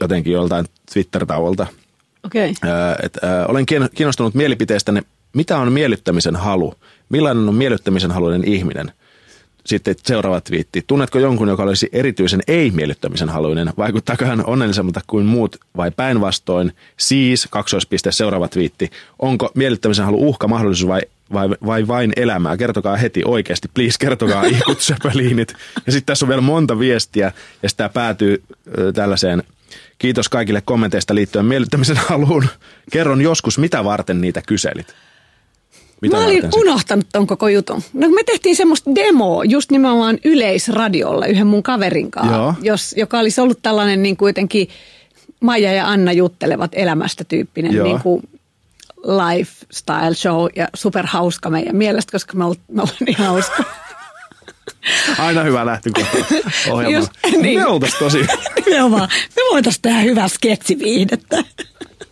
[0.00, 1.66] jotenkin joltain Twitter-tauolta.
[2.24, 2.50] Okei.
[2.50, 2.70] Okay.
[3.24, 5.02] Öö, olen kiinnostunut mielipiteestänne.
[5.32, 6.74] Mitä on miellyttämisen halu?
[7.08, 8.92] Millainen on miellyttämisen haluinen ihminen?
[9.66, 10.84] Sitten seuraava twiitti.
[10.86, 13.72] Tunnetko jonkun, joka olisi erityisen ei-miellyttämisen haluinen?
[13.78, 16.72] Vaikuttaako hän onnellisemmalta kuin muut vai päinvastoin?
[16.96, 18.90] Siis, kaksoispiste, seuraava twiitti.
[19.18, 21.00] Onko miellyttämisen halu uhka, mahdollisuus vai,
[21.32, 22.56] vai, vai vain elämää?
[22.56, 25.54] Kertokaa heti oikeasti, please, kertokaa ihkut söpöliinit.
[25.86, 27.32] Ja sitten tässä on vielä monta viestiä
[27.62, 28.42] ja sitä päätyy
[28.94, 29.42] tällaiseen
[29.98, 32.46] Kiitos kaikille kommenteista liittyen miellyttämisen haluun.
[32.90, 34.94] Kerron joskus, mitä varten niitä kyselit.
[36.02, 37.82] Mitä mä olin unohtanut ton koko jutun.
[37.92, 43.40] No me tehtiin semmoista demoa just nimenomaan yleisradiolla yhden mun kaverin kanssa, jos, joka olisi
[43.40, 44.68] ollut tällainen niin kuitenkin
[45.40, 48.22] Maija ja Anna juttelevat elämästä tyyppinen niin kuin
[49.02, 53.64] lifestyle show ja superhauska meidän mielestä, koska me ollaan, niin hauska.
[55.18, 56.16] Aina hyvä lähtökohta
[56.70, 57.08] ohjelma.
[57.42, 57.60] niin.
[57.60, 58.18] Me oltaisiin tosi.
[58.66, 59.08] Nimenomaan.
[59.36, 61.44] Me voitaisiin tehdä hyvää sketsiviihdettä.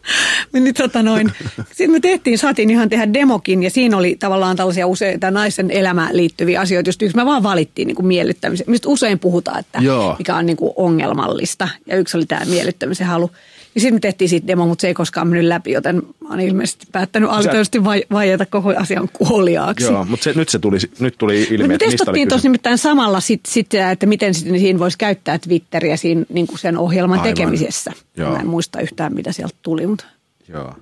[0.52, 1.32] niin, tota noin.
[1.66, 6.16] Sitten me tehtiin, saatiin ihan tehdä demokin ja siinä oli tavallaan tällaisia useita naisen elämään
[6.16, 8.66] liittyviä asioita, just yksi me vaan valittiin niin kuin miellyttämisen.
[8.70, 10.16] Mistä usein puhutaan, että Joo.
[10.18, 13.30] mikä on niin kuin ongelmallista ja yksi oli tämä miellyttämisen halu.
[13.74, 16.40] Ja sitten me tehtiin siitä demo, mutta se ei koskaan mennyt läpi, joten mä oon
[16.40, 19.86] ilmeisesti päättänyt alitoisesti vai, vaieta koko asian kuoliaaksi.
[19.92, 23.40] Joo, mutta se, nyt se tuli, nyt tuli ilmi, Me testattiin tuossa nimittäin samalla sit,
[23.46, 27.34] sit, että miten sit, niin siinä voisi käyttää Twitteriä siinä, niin kuin sen ohjelman Aivan.
[27.34, 27.92] tekemisessä.
[28.16, 28.32] Joo.
[28.32, 29.86] Mä en muista yhtään, mitä sieltä tuli.
[29.86, 30.04] Mutta.
[30.48, 30.74] Joo.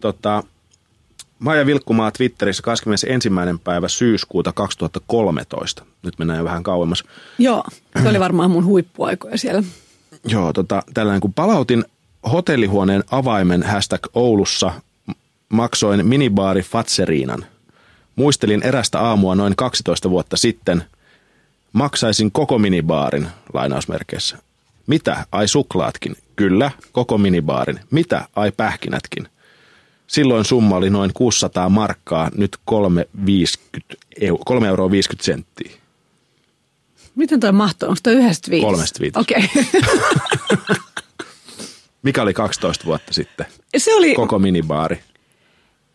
[0.00, 0.42] Tota,
[1.38, 3.30] Maija Vilkkumaa Twitterissä 21.
[3.64, 5.84] päivä syyskuuta 2013.
[6.02, 7.04] Nyt mennään jo vähän kauemmas.
[7.38, 7.64] Joo,
[8.02, 9.62] se oli varmaan mun huippuaikoja siellä.
[10.24, 11.84] Joo, tota, tällainen kun palautin
[12.28, 14.72] hotellihuoneen avaimen hashtag Oulussa
[15.48, 17.46] maksoin minibaari Fatseriinan.
[18.16, 20.84] Muistelin erästä aamua noin 12 vuotta sitten.
[21.72, 24.38] Maksaisin koko minibaarin, lainausmerkeissä.
[24.86, 26.16] Mitä, ai suklaatkin?
[26.36, 27.80] Kyllä, koko minibaarin.
[27.90, 29.28] Mitä, ai pähkinätkin?
[30.06, 35.70] Silloin summa oli noin 600 markkaa, nyt 3,50 euroa 50 senttiä.
[37.14, 37.88] Miten toi mahtuu?
[37.88, 38.66] Onko toi yhdestä viisi?
[38.66, 39.18] Kolmesta viisi.
[39.18, 39.44] Okei.
[39.44, 40.76] Okay.
[42.02, 43.46] Mikä oli 12 vuotta sitten?
[43.76, 44.14] Se oli...
[44.14, 44.98] Koko minibaari.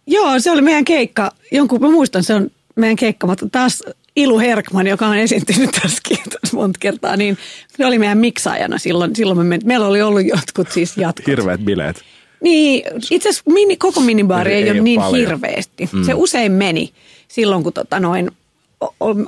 [0.07, 1.31] Joo, se oli meidän keikka.
[1.51, 3.83] Jonkun, mä muistan, se on meidän keikka, mutta taas
[4.15, 6.17] Ilu Herkman, joka on esiintynyt tässäkin
[6.53, 7.37] monta kertaa, niin
[7.77, 9.15] se oli meidän miksaajana silloin.
[9.15, 9.65] silloin me menit.
[9.65, 11.27] Meillä oli ollut jotkut siis jatkot.
[11.27, 12.01] Hirveät bileet.
[12.41, 15.27] Niin, itse asiassa mini, koko minibaari ei, ei, ei ole niin paljon.
[15.27, 15.89] hirveästi.
[15.91, 16.03] Mm.
[16.03, 16.93] Se usein meni
[17.27, 18.31] silloin, kun tota noin,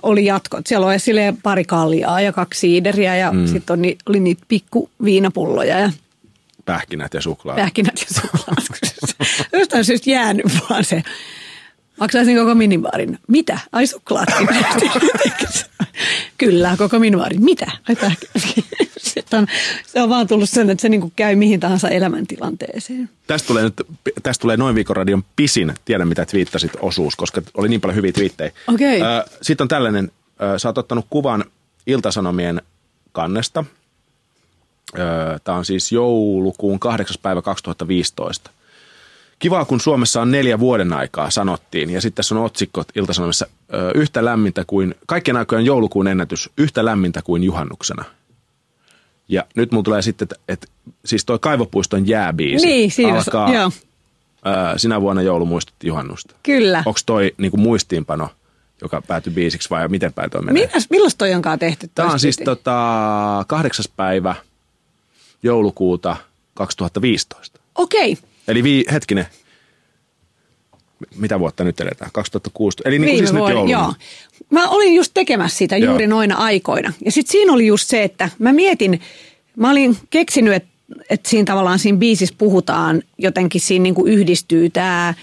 [0.04, 0.68] oli jatkot.
[0.68, 0.96] Siellä oli
[1.44, 3.48] pari kaljaa ja kaksi siideriä ja mm.
[3.48, 5.92] sitten oli niitä pikku viinapulloja ja
[6.66, 7.56] Pähkinät ja suklaat.
[7.56, 8.58] Pähkinät ja suklaat.
[9.60, 11.04] Jostain syystä jäänyt vaan se.
[12.00, 13.20] Maksaisin koko minibaarin.
[13.28, 13.60] Mitä?
[13.72, 14.48] Ai suklaatkin.
[16.38, 17.44] Kyllä, koko minibaarin.
[17.44, 17.72] Mitä?
[17.90, 17.96] Ai.
[19.34, 19.48] On,
[19.86, 23.10] se on vaan tullut sen, että se niinku käy mihin tahansa elämäntilanteeseen.
[23.28, 23.82] Tästä tulee, nyt,
[24.24, 28.12] tästä tulee Noin viikon radion pisin, tiedän mitä twiittasit osuus, koska oli niin paljon hyviä
[28.12, 28.52] twiittejä.
[28.68, 29.00] Okay.
[29.42, 30.12] Sitten on tällainen,
[30.58, 31.46] sä oot ottanut kuvan
[31.88, 32.62] Iltasanomien
[33.12, 33.64] kannesta–
[35.44, 37.18] Tämä on siis joulukuun 8.
[37.22, 38.52] päivä 2015.
[39.40, 41.90] Kiva, kun Suomessa on neljä vuoden aikaa, sanottiin.
[41.90, 43.48] Ja sitten tässä on otsikko Ilta-Sanomissa,
[43.96, 48.06] yhtä lämmintä kuin, kaikkien aikojen joulukuun ennätys, yhtä lämmintä kuin juhannuksena.
[49.28, 50.68] Ja nyt mulla tulee sitten, että, että
[51.06, 53.72] siis toi Kaivopuiston jääbiisi niin, siinä alkaa joo.
[54.46, 56.36] Ää, sinä vuonna joulu muistutti juhannusta.
[56.44, 56.84] Kyllä.
[56.86, 58.30] Onko toi niin kuin muistiinpano,
[58.82, 60.70] joka päätyi biisiksi vai miten päin toi menee?
[60.90, 61.90] Milloin toi onkaan tehty?
[61.96, 64.36] Tämä on siis tota, kahdeksas päivä–
[65.46, 66.18] joulukuuta
[66.54, 67.60] 2015.
[67.76, 68.18] Okei.
[68.48, 69.26] Eli vii, hetkinen,
[71.16, 72.12] mitä vuotta nyt eletään?
[72.14, 72.90] 2016.
[72.90, 73.88] Eli niin kuin siis vuoden, nyt jouluna.
[73.88, 73.94] Joo.
[74.50, 76.10] Mä olin just tekemässä sitä juuri joo.
[76.10, 76.94] noina aikoina.
[77.06, 79.02] Ja sitten siinä oli just se, että mä mietin,
[79.56, 80.70] mä olin keksinyt, että,
[81.10, 85.14] että siinä tavallaan siinä biisissä puhutaan jotenkin, siinä niin kuin yhdistyy tämä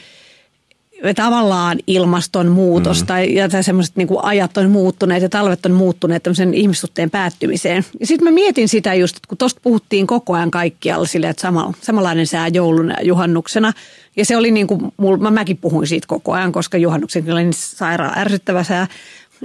[1.15, 3.07] tavallaan ilmastonmuutos mm.
[3.07, 7.85] tai, ja semmoiset niin ajat on muuttuneet ja talvet on muuttuneet tämmöisen ihmissuhteen päättymiseen.
[8.01, 11.41] Ja sitten mä mietin sitä just, että kun tuosta puhuttiin koko ajan kaikkialla silleen, että
[11.41, 13.73] sama, samanlainen sää jouluna ja juhannuksena.
[14.17, 17.53] Ja se oli niin kuin, mä mäkin puhuin siitä koko ajan, koska juhannuksen oli niin
[17.53, 18.87] sairaan ärsyttävä sää.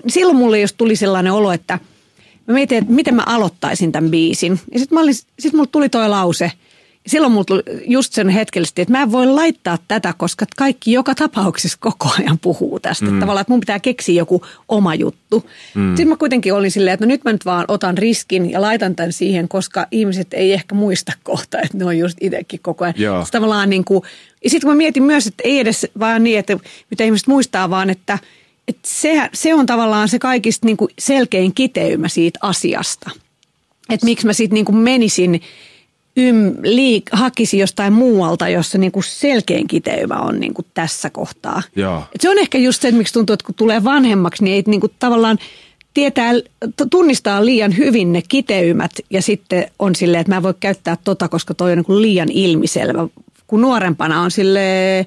[0.07, 1.79] Silloin mulle just tuli sellainen olo, että
[2.47, 4.59] mä mietin, että miten mä aloittaisin tämän biisin.
[4.71, 4.97] Ja sitten
[5.39, 6.51] sit mulle tuli toi lause–
[7.07, 11.15] silloin mulla tuli just sen hetkellisesti, että mä en voi laittaa tätä, koska kaikki joka
[11.15, 13.05] tapauksessa koko ajan puhuu tästä.
[13.05, 13.19] Mm.
[13.19, 15.49] Tavallaan, että mun pitää keksiä joku oma juttu.
[15.75, 15.89] Mm.
[15.89, 18.95] Sitten mä kuitenkin olin silleen, että no nyt mä nyt vaan otan riskin ja laitan
[18.95, 22.95] tämän siihen, koska ihmiset ei ehkä muista kohta, että ne on just itsekin koko ajan.
[22.95, 24.03] Sitten tavallaan niin kuin,
[24.43, 26.57] ja sitten mä mietin myös, että ei edes vaan niin, että
[26.89, 28.19] mitä ihmiset muistaa, vaan että,
[28.67, 33.09] että se, se on tavallaan se kaikista niin kuin selkein kiteymä siitä asiasta.
[33.89, 35.41] Että miksi mä sitten niin menisin
[36.17, 41.61] ym, liik, hakisi jostain muualta, jossa niin kuin selkein kiteymä on niin kuin tässä kohtaa.
[42.15, 44.81] Et se on ehkä just se, miksi tuntuu, että kun tulee vanhemmaksi, niin ei niin
[44.81, 45.37] kuin tavallaan
[45.93, 46.31] tietää,
[46.91, 51.27] tunnistaa liian hyvin ne kiteymät ja sitten on silleen, että mä en voi käyttää tota,
[51.27, 53.07] koska toi on niin kuin liian ilmiselvä.
[53.47, 55.05] Kun nuorempana on sille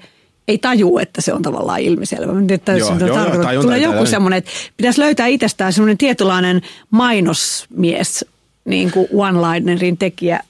[0.49, 2.33] ei taju, että se on tavallaan ilmiselvä.
[2.55, 8.25] Että joo, joo, joo, Tulee joku semmoinen, että pitäisi löytää itsestään semmoinen tietynlainen mainosmies,
[8.65, 10.41] niin kuin one-linerin tekijä,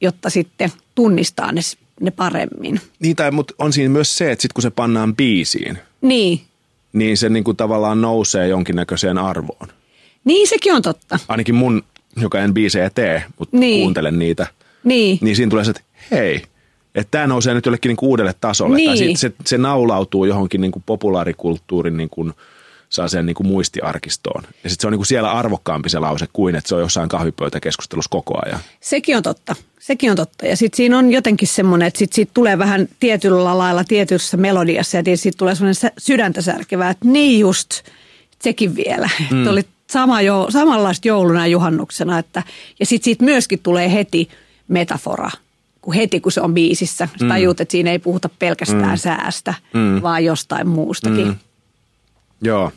[0.00, 1.60] jotta sitten tunnistaa ne,
[2.00, 2.80] ne paremmin.
[3.00, 6.40] Niin, tai, mutta on siinä myös se, että sitten kun se pannaan biisiin, niin,
[6.92, 9.68] niin se niin kuin tavallaan nousee jonkinnäköiseen arvoon.
[10.24, 11.18] Niin, sekin on totta.
[11.28, 11.82] Ainakin mun,
[12.16, 13.80] joka en biisejä tee, mutta niin.
[13.80, 14.46] kuuntelen niitä,
[14.84, 15.18] niin.
[15.20, 16.42] niin siinä tulee se, että hei,
[16.94, 18.76] että tämä nousee nyt jollekin niin kuin uudelle tasolle.
[18.76, 18.98] Niin.
[18.98, 22.32] Tai se, se naulautuu johonkin niin kuin populaarikulttuurin niin kuin–
[22.90, 24.42] saa sen niin kuin muistiarkistoon.
[24.64, 27.08] Ja sitten se on niin kuin siellä arvokkaampi se lause kuin, että se on jossain
[27.08, 28.60] kahvipöytäkeskustelussa koko ajan.
[28.80, 29.56] Sekin on totta.
[29.80, 30.46] Sekin on totta.
[30.46, 34.96] Ja sitten siinä on jotenkin semmoinen, että sit siitä tulee vähän tietyllä lailla tietyssä melodiassa
[34.96, 37.70] ja siitä tulee semmoinen sydäntä särkevää, että niin just,
[38.38, 39.10] sekin vielä.
[39.30, 39.38] Mm.
[39.38, 42.18] Että oli sama jo, samanlaista jouluna ja juhannuksena.
[42.18, 42.42] Että,
[42.80, 44.28] ja sitten siitä myöskin tulee heti
[44.68, 45.30] metafora,
[45.82, 47.08] kun heti kun se on biisissä.
[47.18, 47.50] Sä mm.
[47.50, 48.96] että siinä ei puhuta pelkästään mm.
[48.96, 50.02] säästä, mm.
[50.02, 51.26] vaan jostain muustakin.
[51.26, 51.36] Mm.
[52.40, 52.72] Joo.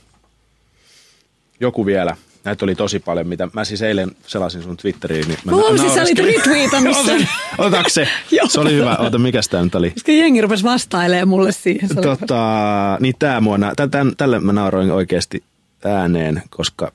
[1.60, 2.18] Joku vielä.
[2.44, 5.28] Näitä oli tosi paljon, mitä mä siis eilen selasin sun Twitteriin.
[5.28, 7.12] Niin mä huomasin, sä olit retweetamassa.
[7.58, 8.08] Otatko se?
[8.50, 8.96] se oli hyvä.
[8.96, 9.92] Ota, mikä tämä nyt oli?
[9.92, 11.90] Koska jengi rupesi vastailemaan mulle siihen.
[11.96, 13.58] Tota, niin tää mua,
[13.92, 15.44] tämän, tälle mä nauroin oikeasti
[15.86, 16.92] ääneen, koska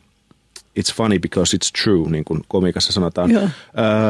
[0.80, 3.30] it's funny because it's true, niin kuin komikassa sanotaan.
[3.30, 3.48] Joo.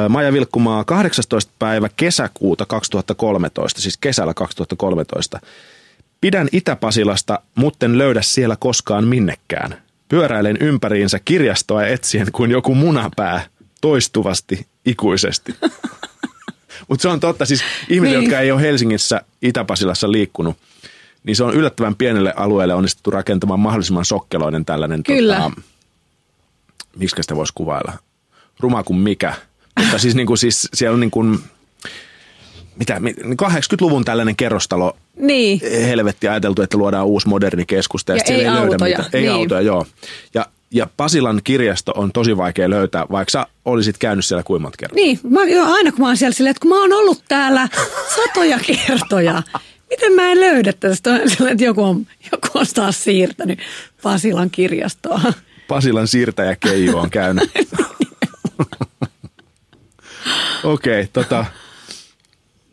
[0.08, 1.52] Maja Vilkkumaa, 18.
[1.58, 5.40] päivä kesäkuuta 2013, siis kesällä 2013.
[6.24, 9.82] Pidän Itä-Pasilasta, mutten löydä siellä koskaan minnekään.
[10.08, 13.46] Pyöräilen ympäriinsä kirjastoa etsien kuin joku munapää
[13.80, 15.54] toistuvasti, ikuisesti.
[16.88, 18.24] Mutta se on totta, siis ihmiset, niin.
[18.24, 20.56] jotka ei ole Helsingissä Itä-Pasilassa liikkunut,
[21.24, 25.36] niin se on yllättävän pienelle alueelle onnistuttu rakentamaan mahdollisimman sokkeloinen tällainen, Kyllä.
[25.36, 25.60] Tota,
[26.96, 27.92] miksi sitä voisi kuvailla,
[28.60, 29.34] ruma kuin mikä.
[29.80, 31.38] Mutta siis, niin kuin, siis siellä on niin kuin,
[32.76, 33.00] mitä,
[33.42, 35.60] 80-luvun tällainen kerrostalo niin.
[35.86, 38.98] helvetti ajateltu, että luodaan uusi moderni keskusta ja, ja ei, ei autoja.
[38.98, 39.32] Löydä Ei niin.
[39.32, 39.86] autoja, joo.
[40.34, 44.76] Ja, ja Pasilan kirjasto on tosi vaikea löytää, vaikka sä olisit käynyt siellä kuinka monta
[44.76, 44.96] kertaa.
[44.96, 47.68] Niin, mä, jo, aina kun mä oon siellä silleen, että kun mä oon ollut täällä
[48.16, 49.42] satoja kertoja,
[49.90, 51.16] miten mä en löydä tästä?
[51.50, 53.58] että joku on, joku on taas siirtänyt
[54.02, 55.20] Pasilan kirjastoa.
[55.68, 57.50] Pasilan siirtäjä Keijo on käynyt.
[60.64, 61.44] Okei, okay, tota,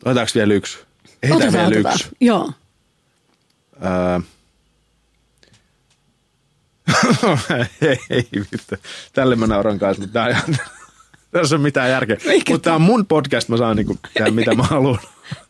[0.05, 0.77] Otetaanko vielä yksi?
[1.23, 1.95] Heitään otetaan, vielä otetaan.
[1.95, 2.09] yksi.
[2.21, 2.51] Joo.
[3.85, 4.19] Öö.
[8.09, 8.75] ei, vittu.
[9.13, 10.41] Tälle mä nauran kanssa, mutta tää
[11.31, 12.17] tässä on mitään järkeä.
[12.49, 14.99] Mutta tämä on mun podcast, mä saan niinku tehdä mitä mä haluan.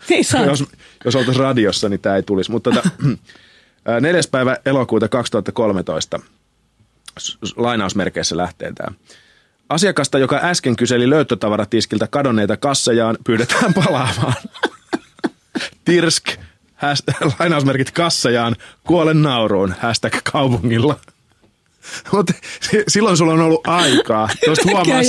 [0.10, 0.64] Niin jos,
[1.06, 2.52] jos oltaisiin radiossa, niin tämä ei tulisi.
[2.52, 2.90] Mutta tota,
[4.02, 6.20] neljäs päivä elokuuta 2013,
[7.56, 8.96] lainausmerkeissä lähtee tämä.
[9.70, 14.34] Asiakasta, joka äsken kyseli löytötavaratiskiltä kadonneita kassajaan, pyydetään palaamaan.
[15.86, 16.26] Tirsk,
[16.76, 21.00] hashtag, lainausmerkit kassajaan, kuolen nauruun, hashtag kaupungilla.
[22.12, 22.34] Mutta
[22.88, 24.30] silloin sulla on ollut aikaa.
[24.46, 25.02] Tuosta huomaa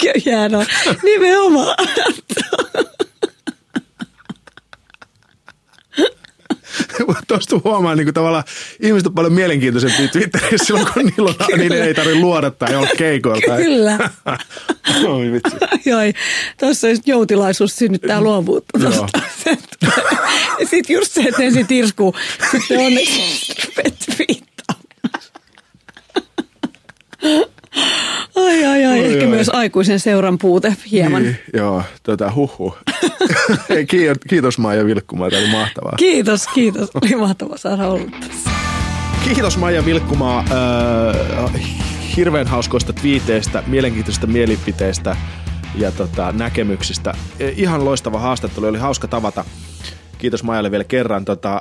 [0.00, 0.64] Kyllä, no.
[1.02, 1.76] Nimenomaan.
[7.28, 8.44] Tuosta huomaa niin kuin tavallaan
[8.80, 12.88] ihmiset on paljon mielenkiintoisempia Twitterissä silloin, kun niillä on, niille ei tarvitse luoda tai olla
[12.98, 13.56] keikoilla.
[13.56, 14.10] Kyllä.
[15.08, 15.56] Oi vitsi.
[15.90, 16.00] Joo,
[16.60, 18.78] tuossa joutilaisuus synnyttää luovuutta.
[20.58, 22.14] Sitten just se, että ensin tirskuu,
[22.50, 23.44] sitten onneksi
[24.18, 24.76] viittaa.
[28.36, 29.04] Ai Ai, ai, ai.
[29.04, 29.26] Ehkä ai.
[29.26, 31.22] myös aikuisen seuran puute hieman.
[31.22, 32.74] Niin, joo, tota, huhu.
[33.90, 35.92] kiitos, kiitos Maija Vilkkumaa, tämä oli mahtavaa.
[35.96, 36.90] Kiitos, kiitos.
[36.94, 38.50] Oli mahtavaa saada olla tässä.
[39.24, 41.62] Kiitos Maija Vilkkumaa äh,
[42.16, 45.16] hirveän hauskoista twiiteistä, mielenkiintoisista mielipiteistä
[45.74, 47.14] ja tota, näkemyksistä.
[47.40, 49.44] E, ihan loistava haastattelu, oli hauska tavata.
[50.18, 51.24] Kiitos Maijalle vielä kerran.
[51.24, 51.60] Tota,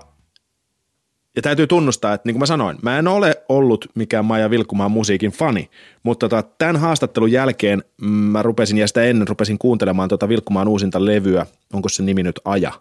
[1.36, 4.92] ja täytyy tunnustaa, että niin kuin mä sanoin, mä en ole ollut mikään Maija Vilkkumaan
[4.92, 5.70] musiikin fani,
[6.04, 11.06] mutta tota, tämän haastattelun jälkeen mä rupesin, ja sitä ennen rupesin kuuntelemaan tota Vilkkumaan uusinta
[11.06, 12.72] levyä, onko se nimi nyt Aja.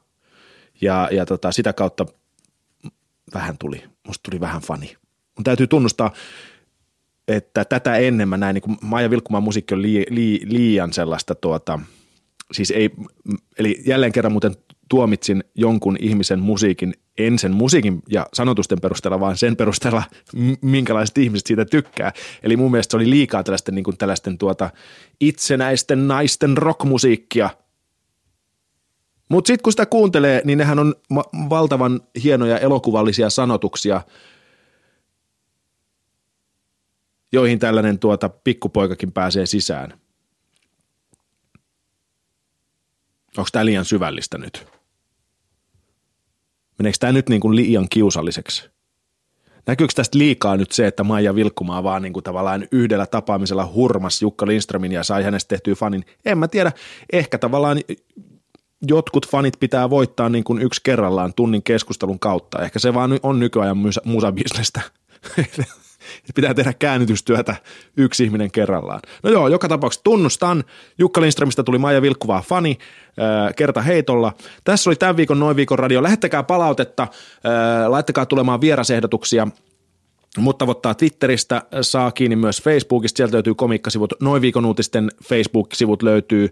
[0.80, 2.06] Ja, ja tota, sitä kautta
[3.34, 4.96] vähän tuli, musta tuli vähän fani.
[5.36, 6.12] Mun täytyy tunnustaa,
[7.28, 11.34] että tätä ennen mä näin, niin kuin Maija Vilkkumaan musiikki on lii, lii, liian sellaista
[11.34, 11.80] tuota,
[12.52, 12.90] siis ei,
[13.58, 14.56] eli jälleen kerran muuten
[14.90, 20.02] tuomitsin jonkun ihmisen musiikin, en sen musiikin ja sanotusten perusteella, vaan sen perusteella,
[20.62, 22.12] minkälaiset ihmiset siitä tykkää.
[22.42, 24.70] Eli mun mielestä se oli liikaa tällaisten, niin kuin tällaisten tuota,
[25.20, 27.50] itsenäisten naisten rockmusiikkia.
[29.28, 30.94] Mutta sitten kun sitä kuuntelee, niin nehän on
[31.50, 34.02] valtavan hienoja elokuvallisia sanotuksia,
[37.32, 40.00] joihin tällainen tuota pikkupoikakin pääsee sisään.
[43.36, 44.79] Onko tämä liian syvällistä nyt?
[46.80, 48.70] Meneekö tämä nyt niin kuin liian kiusalliseksi?
[49.66, 54.22] Näkyykö tästä liikaa nyt se, että Maija Vilkkumaa vaan niin kuin tavallaan yhdellä tapaamisella hurmas
[54.22, 56.04] Jukka Lindströmin ja sai hänestä tehtyä fanin?
[56.24, 56.72] En mä tiedä.
[57.12, 57.80] Ehkä tavallaan
[58.88, 62.62] jotkut fanit pitää voittaa niin kuin yksi kerrallaan tunnin keskustelun kautta.
[62.62, 64.80] Ehkä se vaan on nykyajan musabisnestä.
[66.34, 67.56] pitää tehdä käännytystyötä
[67.96, 69.00] yksi ihminen kerrallaan.
[69.22, 70.64] No joo, joka tapauksessa tunnustan.
[70.98, 72.78] Jukka Lindströmistä tuli Maija Vilkkuvaa fani
[73.18, 74.32] äh, kerta heitolla.
[74.64, 76.02] Tässä oli tämän viikon Noin viikon radio.
[76.02, 79.48] Lähettäkää palautetta, äh, laittakaa tulemaan vierasehdotuksia.
[80.38, 86.48] Mutta tavoittaa Twitteristä, saa kiinni myös Facebookista, sieltä löytyy komiikkasivut, Noin viikon uutisten Facebook-sivut löytyy.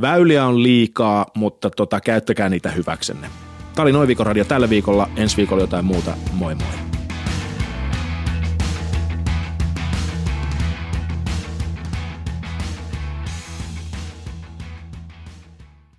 [0.00, 3.28] Väyliä on liikaa, mutta tota, käyttäkää niitä hyväksenne.
[3.74, 6.14] Tämä oli Noin viikon radio tällä viikolla, ensi viikolla jotain muuta.
[6.32, 7.01] Moi moi.